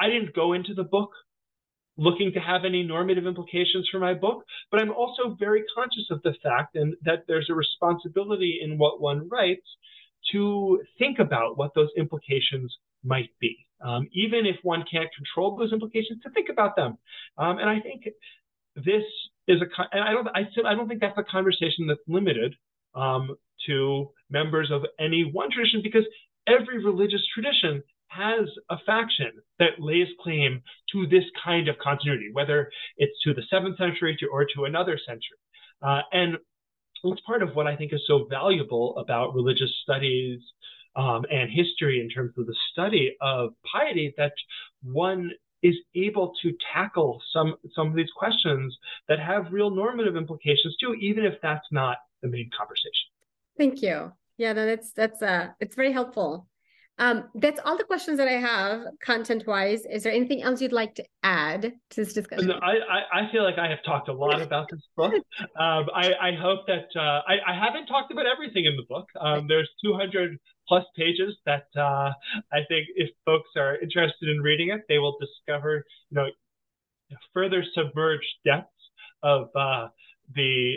I 0.00 0.08
didn't 0.08 0.34
go 0.34 0.54
into 0.54 0.74
the 0.74 0.84
book 0.84 1.10
looking 1.96 2.32
to 2.32 2.40
have 2.40 2.64
any 2.64 2.82
normative 2.82 3.26
implications 3.26 3.86
for 3.90 3.98
my 3.98 4.14
book, 4.14 4.44
but 4.70 4.80
I'm 4.80 4.90
also 4.90 5.36
very 5.38 5.64
conscious 5.74 6.06
of 6.10 6.22
the 6.22 6.34
fact 6.42 6.74
and 6.74 6.94
that 7.04 7.24
there's 7.28 7.50
a 7.50 7.54
responsibility 7.54 8.60
in 8.62 8.78
what 8.78 9.02
one 9.02 9.28
writes 9.28 9.66
to 10.32 10.80
think 10.98 11.18
about 11.18 11.58
what 11.58 11.74
those 11.74 11.90
implications 11.96 12.74
might 13.04 13.30
be. 13.38 13.66
Um, 13.84 14.08
even 14.12 14.46
if 14.46 14.56
one 14.62 14.84
can't 14.90 15.08
control 15.14 15.56
those 15.56 15.72
implications, 15.72 16.22
to 16.22 16.30
think 16.30 16.48
about 16.48 16.76
them. 16.76 16.98
Um, 17.38 17.58
and 17.58 17.68
I 17.68 17.80
think 17.80 18.04
this 18.76 19.04
is 19.48 19.60
a, 19.60 19.66
and 19.92 20.02
I 20.02 20.12
don't, 20.12 20.28
I, 20.28 20.70
I 20.70 20.74
don't 20.74 20.88
think 20.88 21.00
that's 21.00 21.18
a 21.18 21.24
conversation 21.24 21.86
that's 21.86 22.00
limited 22.06 22.54
um, 22.94 23.36
to 23.66 24.10
members 24.30 24.70
of 24.70 24.82
any 24.98 25.22
one 25.32 25.50
tradition 25.50 25.80
because 25.82 26.04
every 26.46 26.82
religious 26.84 27.22
tradition 27.34 27.82
has 28.08 28.48
a 28.70 28.76
faction 28.84 29.30
that 29.58 29.78
lays 29.78 30.08
claim 30.20 30.62
to 30.92 31.06
this 31.06 31.24
kind 31.44 31.68
of 31.68 31.78
continuity, 31.78 32.30
whether 32.32 32.70
it's 32.96 33.12
to 33.22 33.32
the 33.32 33.42
seventh 33.48 33.78
century 33.78 34.18
or 34.32 34.44
to 34.44 34.64
another 34.64 34.98
century. 35.06 35.38
Uh, 35.82 36.00
and 36.12 36.36
it's 37.04 37.20
part 37.22 37.42
of 37.42 37.54
what 37.54 37.66
I 37.66 37.76
think 37.76 37.92
is 37.92 38.02
so 38.06 38.26
valuable 38.28 38.98
about 38.98 39.34
religious 39.34 39.70
studies 39.82 40.40
um, 40.96 41.24
and 41.30 41.50
history 41.50 42.00
in 42.00 42.08
terms 42.10 42.32
of 42.36 42.46
the 42.46 42.56
study 42.72 43.16
of 43.20 43.50
piety 43.72 44.12
that 44.16 44.32
one 44.82 45.30
is 45.62 45.76
able 45.94 46.32
to 46.42 46.52
tackle 46.72 47.20
some 47.32 47.54
some 47.74 47.88
of 47.88 47.94
these 47.94 48.10
questions 48.16 48.76
that 49.08 49.18
have 49.18 49.52
real 49.52 49.70
normative 49.70 50.16
implications 50.16 50.76
too, 50.80 50.94
even 50.94 51.24
if 51.24 51.34
that's 51.42 51.66
not 51.70 51.98
the 52.22 52.28
main 52.28 52.50
conversation. 52.56 53.08
Thank 53.56 53.82
you. 53.82 54.12
Yeah, 54.36 54.52
no, 54.52 54.66
that's 54.66 54.92
that's 54.92 55.22
uh 55.22 55.48
it's 55.60 55.76
very 55.76 55.92
helpful. 55.92 56.46
Um, 57.00 57.30
that's 57.34 57.58
all 57.64 57.78
the 57.78 57.84
questions 57.84 58.18
that 58.18 58.28
I 58.28 58.32
have 58.32 58.82
content 59.02 59.46
wise. 59.46 59.86
Is 59.86 60.02
there 60.02 60.12
anything 60.12 60.42
else 60.42 60.60
you'd 60.60 60.70
like 60.70 60.94
to 60.96 61.04
add 61.22 61.62
to 61.62 61.96
this 61.96 62.12
discussion? 62.12 62.48
No, 62.48 62.58
I, 62.62 62.72
I, 62.72 63.22
I 63.22 63.32
feel 63.32 63.42
like 63.42 63.56
I 63.56 63.70
have 63.70 63.82
talked 63.86 64.10
a 64.10 64.12
lot 64.12 64.42
about 64.42 64.68
this 64.70 64.82
book. 64.98 65.14
Um, 65.58 65.88
I, 65.94 66.12
I 66.20 66.32
hope 66.38 66.66
that 66.66 66.88
uh, 66.94 67.22
I, 67.26 67.36
I 67.46 67.58
haven't 67.58 67.86
talked 67.86 68.12
about 68.12 68.26
everything 68.26 68.66
in 68.66 68.76
the 68.76 68.82
book. 68.88 69.06
Um, 69.18 69.46
there's 69.48 69.68
200 69.82 70.38
plus 70.70 70.84
pages 70.96 71.36
that 71.46 71.66
uh, 71.76 72.12
I 72.52 72.60
think 72.68 72.86
if 72.94 73.10
folks 73.24 73.48
are 73.56 73.76
interested 73.80 74.28
in 74.28 74.40
reading 74.40 74.70
it, 74.70 74.82
they 74.88 74.98
will 74.98 75.16
discover, 75.18 75.84
you 76.10 76.16
know, 76.16 76.26
further 77.34 77.64
submerged 77.74 78.22
depths 78.44 78.70
of 79.24 79.48
uh, 79.56 79.88
the 80.36 80.76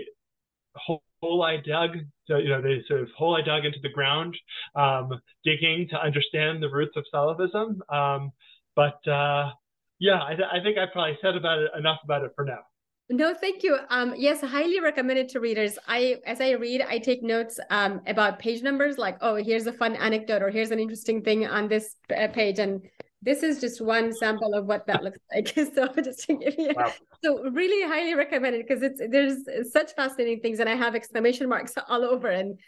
whole 0.75 1.03
hole 1.21 1.43
I 1.43 1.57
dug, 1.57 1.91
so, 2.25 2.37
you 2.37 2.49
know, 2.49 2.61
the 2.61 2.79
sort 2.87 3.01
of 3.01 3.09
hole 3.15 3.37
I 3.37 3.45
dug 3.45 3.65
into 3.65 3.77
the 3.83 3.89
ground, 3.89 4.35
um, 4.75 5.21
digging 5.45 5.87
to 5.91 6.01
understand 6.01 6.63
the 6.63 6.69
roots 6.69 6.97
of 6.97 7.05
Salafism. 7.13 7.77
Um, 7.93 8.31
but 8.75 8.99
uh, 9.07 9.51
yeah, 9.99 10.23
I, 10.23 10.35
th- 10.35 10.49
I, 10.51 10.61
think 10.63 10.79
I 10.79 10.85
probably 10.91 11.19
said 11.21 11.35
about 11.35 11.59
it 11.59 11.71
enough 11.77 11.99
about 12.03 12.23
it 12.23 12.31
for 12.35 12.45
now. 12.45 12.63
No, 13.09 13.33
thank 13.33 13.63
you. 13.63 13.77
Um, 13.89 14.13
yes, 14.17 14.41
highly 14.41 14.79
recommended 14.79 15.29
to 15.29 15.39
readers. 15.39 15.77
I, 15.87 16.17
as 16.25 16.39
I 16.39 16.51
read, 16.51 16.81
I 16.81 16.99
take 16.99 17.21
notes 17.21 17.59
um, 17.69 18.01
about 18.07 18.39
page 18.39 18.63
numbers, 18.63 18.97
like, 18.97 19.17
oh, 19.21 19.35
here's 19.35 19.67
a 19.67 19.73
fun 19.73 19.95
anecdote, 19.97 20.41
or 20.41 20.49
here's 20.49 20.71
an 20.71 20.79
interesting 20.79 21.21
thing 21.21 21.45
on 21.45 21.67
this 21.67 21.95
uh, 22.15 22.27
page, 22.29 22.59
and 22.59 22.81
this 23.21 23.43
is 23.43 23.59
just 23.59 23.81
one 23.81 24.13
sample 24.13 24.53
of 24.53 24.65
what 24.65 24.85
that 24.87 25.03
looks 25.03 25.19
like. 25.33 25.47
so 25.75 25.87
just 26.01 26.25
to 26.27 26.35
give 26.35 26.55
you, 26.57 26.71
wow. 26.75 26.91
so 27.23 27.43
really 27.49 27.87
highly 27.87 28.15
recommended 28.15 28.65
because 28.67 28.83
it's 28.83 29.01
there's 29.09 29.71
such 29.71 29.93
fascinating 29.95 30.39
things, 30.41 30.59
and 30.59 30.69
I 30.69 30.75
have 30.75 30.95
exclamation 30.95 31.49
marks 31.49 31.73
all 31.89 32.03
over. 32.03 32.27
And 32.27 32.59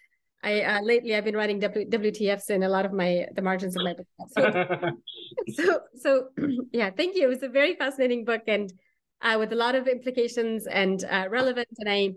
I 0.44 0.62
uh, 0.62 0.82
lately 0.82 1.16
I've 1.16 1.26
been 1.26 1.36
writing 1.36 1.60
w, 1.60 1.90
WTFs 1.90 2.49
in 2.49 2.64
a 2.64 2.70
lot 2.70 2.86
of 2.86 2.94
my 2.94 3.28
the 3.36 3.41
margins 3.41 3.76
of 3.76 3.84
my 3.84 3.94
book. 3.94 4.07
So, 4.30 4.91
so, 5.53 5.80
so 5.98 6.28
yeah, 6.72 6.90
thank 6.90 7.16
you. 7.16 7.24
It 7.24 7.30
was 7.30 7.44
a 7.44 7.49
very 7.49 7.76
fascinating 7.76 8.26
book 8.26 8.44
and 8.48 8.72
uh, 9.22 9.38
with 9.40 9.52
a 9.52 9.56
lot 9.56 9.76
of 9.76 9.88
implications 9.88 10.68
and 10.68 11.04
uh, 11.06 11.28
relevance, 11.30 11.76
and 11.80 11.90
I, 11.90 12.14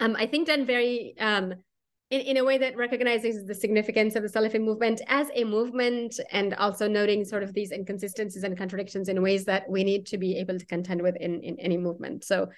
um, 0.00 0.16
I 0.18 0.26
think 0.26 0.46
done 0.46 0.66
very 0.66 1.14
um 1.18 1.54
in, 2.12 2.20
in 2.20 2.36
a 2.36 2.44
way 2.44 2.58
that 2.58 2.76
recognizes 2.76 3.46
the 3.46 3.54
significance 3.54 4.14
of 4.16 4.22
the 4.22 4.28
Salafi 4.28 4.62
movement 4.62 5.00
as 5.08 5.28
a 5.34 5.44
movement 5.44 6.20
and 6.30 6.52
also 6.54 6.86
noting 6.86 7.24
sort 7.24 7.42
of 7.42 7.54
these 7.54 7.72
inconsistencies 7.72 8.44
and 8.44 8.56
contradictions 8.56 9.08
in 9.08 9.22
ways 9.22 9.46
that 9.46 9.68
we 9.68 9.82
need 9.82 10.04
to 10.06 10.18
be 10.18 10.36
able 10.36 10.58
to 10.58 10.66
contend 10.66 11.00
with 11.00 11.16
in, 11.16 11.40
in 11.40 11.58
any 11.58 11.78
movement. 11.78 12.22
So 12.22 12.48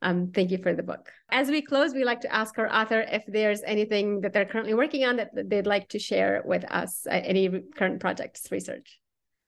um, 0.00 0.32
thank 0.34 0.50
you 0.50 0.58
for 0.58 0.74
the 0.74 0.82
book. 0.82 1.10
As 1.30 1.48
we 1.48 1.60
close, 1.60 1.92
we 1.92 2.02
like 2.04 2.22
to 2.22 2.34
ask 2.34 2.58
our 2.58 2.72
author 2.74 3.00
if 3.00 3.24
there's 3.26 3.62
anything 3.66 4.22
that 4.22 4.32
they're 4.32 4.46
currently 4.46 4.74
working 4.74 5.04
on 5.04 5.16
that 5.16 5.30
they'd 5.34 5.66
like 5.66 5.90
to 5.90 5.98
share 5.98 6.42
with 6.46 6.64
us, 6.70 7.06
uh, 7.06 7.10
any 7.12 7.62
current 7.76 8.00
projects, 8.00 8.50
research. 8.50 8.98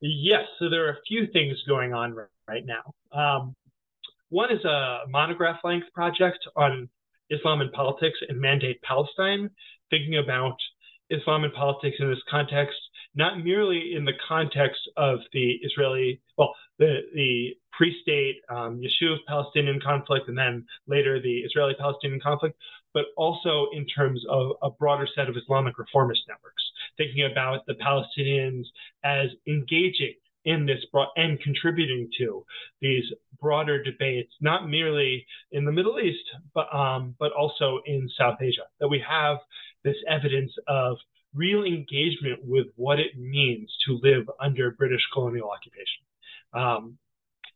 Yes, 0.01 0.45
so 0.59 0.69
there 0.69 0.87
are 0.87 0.91
a 0.91 1.03
few 1.09 1.29
things 1.33 1.57
going 1.67 1.95
on 1.95 2.15
right 2.49 2.65
now. 2.65 2.95
Um, 3.13 3.55
one 4.29 4.53
is 4.53 4.65
a 4.65 5.01
monograph 5.09 5.61
length 5.65 5.87
project 5.95 6.39
on 6.57 6.89
Islam 7.31 7.61
and 7.61 7.73
politics 7.73 8.19
and 8.29 8.41
mandate 8.41 8.81
Palestine, 8.83 9.51
thinking 9.91 10.19
about 10.19 10.57
Islam 11.11 11.45
and 11.45 11.53
politics 11.53 11.97
in 12.01 12.11
this 12.11 12.23
context, 12.29 12.77
not 13.15 13.43
merely 13.43 13.95
in 13.95 14.05
the 14.05 14.13
context 14.29 14.81
of 14.97 15.21
the 15.33 15.59
Israeli, 15.63 16.21
well, 16.37 16.55
the, 16.79 17.01
the 17.15 17.57
pre-state 17.73 18.37
um, 18.49 18.81
Yishuv 18.81 19.17
Palestinian 19.29 19.81
conflict 19.81 20.29
and 20.29 20.37
then 20.37 20.65
later 20.87 21.21
the 21.21 21.39
Israeli-Palestinian 21.39 22.21
conflict, 22.21 22.57
but 22.95 23.05
also 23.17 23.69
in 23.73 23.87
terms 23.87 24.25
of 24.29 24.53
a 24.63 24.71
broader 24.71 25.07
set 25.15 25.29
of 25.29 25.37
Islamic 25.37 25.79
reformist 25.79 26.23
networks, 26.27 26.63
thinking 26.97 27.29
about 27.31 27.65
the 27.67 27.75
Palestinians 27.75 28.65
as 29.05 29.29
engaging 29.47 30.15
in 30.47 30.65
this 30.65 30.79
and 31.17 31.39
contributing 31.41 32.09
to 32.19 32.47
these 32.81 33.05
broader 33.41 33.83
debates, 33.83 34.33
not 34.41 34.69
merely 34.69 35.27
in 35.53 35.65
the 35.65 35.73
Middle 35.73 36.01
East, 36.01 36.25
but 36.55 36.73
um, 36.75 37.15
but 37.19 37.33
also 37.33 37.81
in 37.85 38.09
South 38.19 38.39
Asia. 38.41 38.63
That 38.81 38.89
we 38.89 39.05
have 39.07 39.39
this 39.85 39.97
evidence 40.09 40.53
of 40.67 40.97
real 41.35 41.65
engagement 41.65 42.41
with 42.43 42.69
what 42.77 42.99
it 42.99 43.19
means 43.19 43.71
to 43.87 44.01
live 44.03 44.25
under 44.41 44.71
British 44.71 45.03
colonial 45.13 45.51
occupation. 45.51 46.03
Um, 46.55 46.99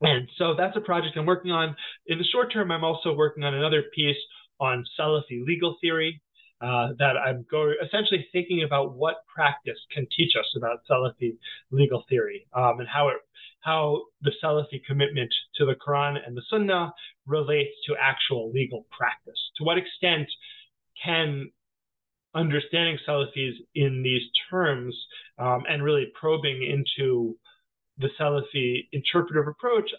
and 0.03 0.29
so 0.37 0.55
that's 0.57 0.77
a 0.77 0.81
project 0.81 1.17
I'm 1.17 1.27
working 1.27 1.51
on. 1.51 1.77
In 2.07 2.19
the 2.19 2.25
short 2.25 2.53
term, 2.53 2.71
I'm 2.71 2.85
also 2.85 3.15
working 3.15 3.45
on 3.45 3.55
another 3.55 3.85
piece 3.95 4.17
on 4.59 4.85
Salafi 4.99 5.45
legal 5.47 5.77
theory, 5.81 6.21
uh, 6.61 6.89
that 6.99 7.17
I'm 7.17 7.47
going 7.51 7.77
essentially 7.85 8.27
thinking 8.33 8.63
about 8.63 8.95
what 8.95 9.27
practice 9.27 9.79
can 9.93 10.07
teach 10.17 10.33
us 10.39 10.47
about 10.57 10.81
Salafi 10.91 11.37
legal 11.71 12.05
theory 12.09 12.47
um, 12.53 12.81
and 12.81 12.89
how 12.89 13.09
it 13.09 13.17
how 13.61 14.05
the 14.23 14.33
Salafi 14.43 14.83
commitment 14.87 15.33
to 15.57 15.67
the 15.67 15.75
Quran 15.75 16.17
and 16.27 16.37
the 16.37 16.43
Sunnah 16.49 16.93
relates 17.27 17.75
to 17.87 17.95
actual 18.01 18.51
legal 18.53 18.87
practice. 18.91 19.39
To 19.59 19.65
what 19.65 19.79
extent 19.79 20.29
can 21.03 21.51
understanding 22.35 22.99
Salafis 23.07 23.55
in 23.75 24.03
these 24.03 24.23
terms 24.51 24.95
um, 25.39 25.65
and 25.69 25.83
really 25.83 26.13
probing 26.19 26.63
into 26.63 27.37
the 27.99 28.09
Salafi 28.19 28.89
interpretive 28.93 29.47
approach 29.47 29.91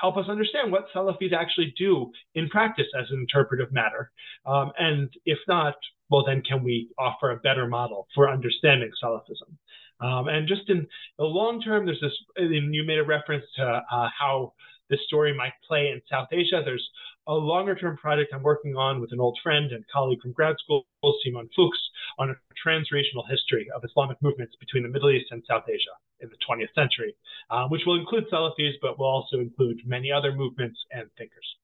help 0.00 0.16
us 0.16 0.26
understand 0.28 0.72
what 0.72 0.86
Salafis 0.94 1.32
actually 1.32 1.74
do 1.78 2.10
in 2.34 2.48
practice 2.48 2.86
as 2.98 3.06
an 3.10 3.18
interpretive 3.18 3.72
matter. 3.72 4.10
Um, 4.44 4.72
and 4.78 5.10
if 5.24 5.38
not, 5.48 5.74
well, 6.10 6.24
then 6.24 6.42
can 6.42 6.62
we 6.62 6.88
offer 6.98 7.30
a 7.30 7.36
better 7.36 7.66
model 7.66 8.06
for 8.14 8.30
understanding 8.30 8.90
Salafism? 9.02 9.56
Um, 10.00 10.28
and 10.28 10.46
just 10.46 10.68
in 10.68 10.86
the 11.18 11.24
long 11.24 11.60
term, 11.62 11.86
there's 11.86 12.00
this, 12.00 12.12
you 12.36 12.84
made 12.86 12.98
a 12.98 13.04
reference 13.04 13.44
to 13.56 13.64
uh, 13.64 14.08
how 14.18 14.52
this 14.90 15.00
story 15.06 15.34
might 15.34 15.54
play 15.66 15.88
in 15.88 16.00
South 16.10 16.28
Asia. 16.32 16.62
There's 16.64 16.88
a 17.26 17.34
longer 17.34 17.74
term 17.74 17.96
project 17.96 18.32
I'm 18.32 18.42
working 18.42 18.76
on 18.76 19.00
with 19.00 19.12
an 19.12 19.20
old 19.20 19.38
friend 19.42 19.72
and 19.72 19.84
colleague 19.92 20.20
from 20.22 20.32
grad 20.32 20.56
school, 20.62 20.86
Simon 21.24 21.48
Fuchs, 21.56 21.78
on 22.18 22.30
a 22.30 22.34
transregional 22.66 23.28
history 23.28 23.68
of 23.74 23.82
Islamic 23.84 24.20
movements 24.22 24.54
between 24.60 24.82
the 24.82 24.88
Middle 24.88 25.10
East 25.10 25.26
and 25.30 25.42
South 25.48 25.64
Asia 25.68 25.96
in 26.20 26.28
the 26.28 26.36
20th 26.48 26.72
century, 26.74 27.14
uh, 27.50 27.66
which 27.68 27.82
will 27.86 27.98
include 27.98 28.24
Salafis, 28.32 28.74
but 28.80 28.98
will 28.98 29.06
also 29.06 29.38
include 29.38 29.80
many 29.84 30.10
other 30.10 30.32
movements 30.32 30.78
and 30.92 31.08
thinkers. 31.18 31.56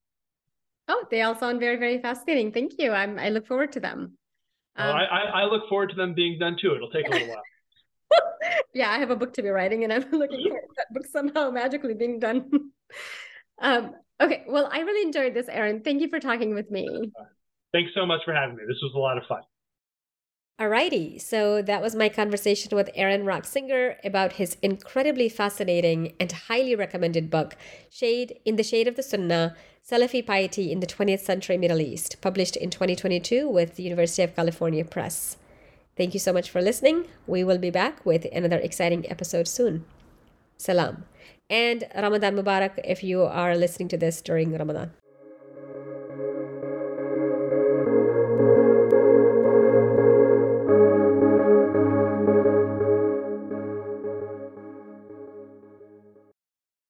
Oh, 0.89 1.05
they 1.11 1.23
all 1.23 1.37
sound 1.37 1.61
very, 1.61 1.77
very 1.77 2.01
fascinating. 2.01 2.53
Thank 2.53 2.73
you. 2.79 2.91
I'm, 2.91 3.19
I 3.19 3.31
look 3.31 3.47
forward 3.47 3.73
to 3.73 3.81
them. 3.81 4.19
Um, 4.77 4.87
well, 4.87 4.97
I, 4.97 5.43
I 5.43 5.45
look 5.45 5.69
forward 5.69 5.91
to 5.91 5.97
them 5.97 6.15
being 6.15 6.39
done 6.39 6.57
too. 6.61 6.75
It'll 6.75 6.91
take 6.91 7.07
a 7.07 7.11
little 7.11 7.29
while. 7.29 7.43
yeah, 8.75 8.91
I 8.91 8.99
have 8.99 9.11
a 9.11 9.17
book 9.17 9.33
to 9.35 9.43
be 9.43 9.49
writing, 9.49 9.85
and 9.85 9.93
I'm 9.93 10.03
looking 10.13 10.43
forward 10.43 10.61
to 10.69 10.75
that 10.77 10.93
book 10.93 11.07
somehow 11.07 11.51
magically 11.51 11.95
being 11.95 12.19
done. 12.19 12.51
um, 13.61 13.95
okay, 14.23 14.45
well, 14.49 14.69
I 14.73 14.81
really 14.81 15.07
enjoyed 15.07 15.35
this, 15.35 15.49
Aaron. 15.49 15.81
Thank 15.81 16.01
you 16.01 16.09
for 16.09 16.21
talking 16.21 16.55
with 16.55 16.71
me. 16.71 17.13
Thanks 17.73 17.91
so 17.95 18.07
much 18.07 18.21
for 18.25 18.33
having 18.35 18.57
me. 18.57 18.63
This 18.67 18.79
was 18.83 18.93
a 18.95 18.99
lot 18.99 19.19
of 19.19 19.25
fun. 19.29 19.43
Alrighty, 20.61 21.21
so 21.21 21.61
that 21.63 21.83
was 21.83 21.97
my 21.97 22.09
conversation 22.09 22.77
with 22.77 22.91
Aaron 22.95 23.25
Rock-Singer 23.25 23.97
about 24.05 24.35
his 24.35 24.57
incredibly 24.63 25.29
fascinating 25.29 26.13
and 26.21 26.31
highly 26.31 26.77
recommended 26.77 27.31
book, 27.31 27.57
Shade 27.91 28.39
in 28.45 28.57
the 28.57 28.63
Shade 28.63 28.87
of 28.87 28.95
the 28.95 29.03
Sunnah 29.03 29.57
Salafi 29.85 30.25
Piety 30.25 30.71
in 30.71 30.79
the 30.79 30.87
20th 30.87 31.21
Century 31.21 31.59
Middle 31.59 31.81
East, 31.81 32.21
published 32.21 32.55
in 32.55 32.71
2022 32.71 33.49
with 33.49 33.75
the 33.75 33.83
University 33.83 34.23
of 34.23 34.37
California 34.37 34.85
Press. 34.85 35.37
Thank 35.97 36.15
you 36.15 36.21
so 36.21 36.33
much 36.33 36.51
for 36.51 36.63
listening. 36.63 37.07
We 37.27 37.43
will 37.43 37.59
be 37.59 37.71
back 37.71 38.07
with 38.07 38.27
another 38.33 38.59
exciting 38.59 39.11
episode 39.11 39.49
soon. 39.49 39.85
Salam. 40.59 41.07
And 41.53 41.85
Ramadan 41.95 42.35
Mubarak 42.35 42.81
if 42.83 43.05
you 43.05 43.25
are 43.25 43.55
listening 43.55 43.89
to 43.89 43.99
this 43.99 44.23
during 44.23 44.57
Ramadan. 44.57 44.91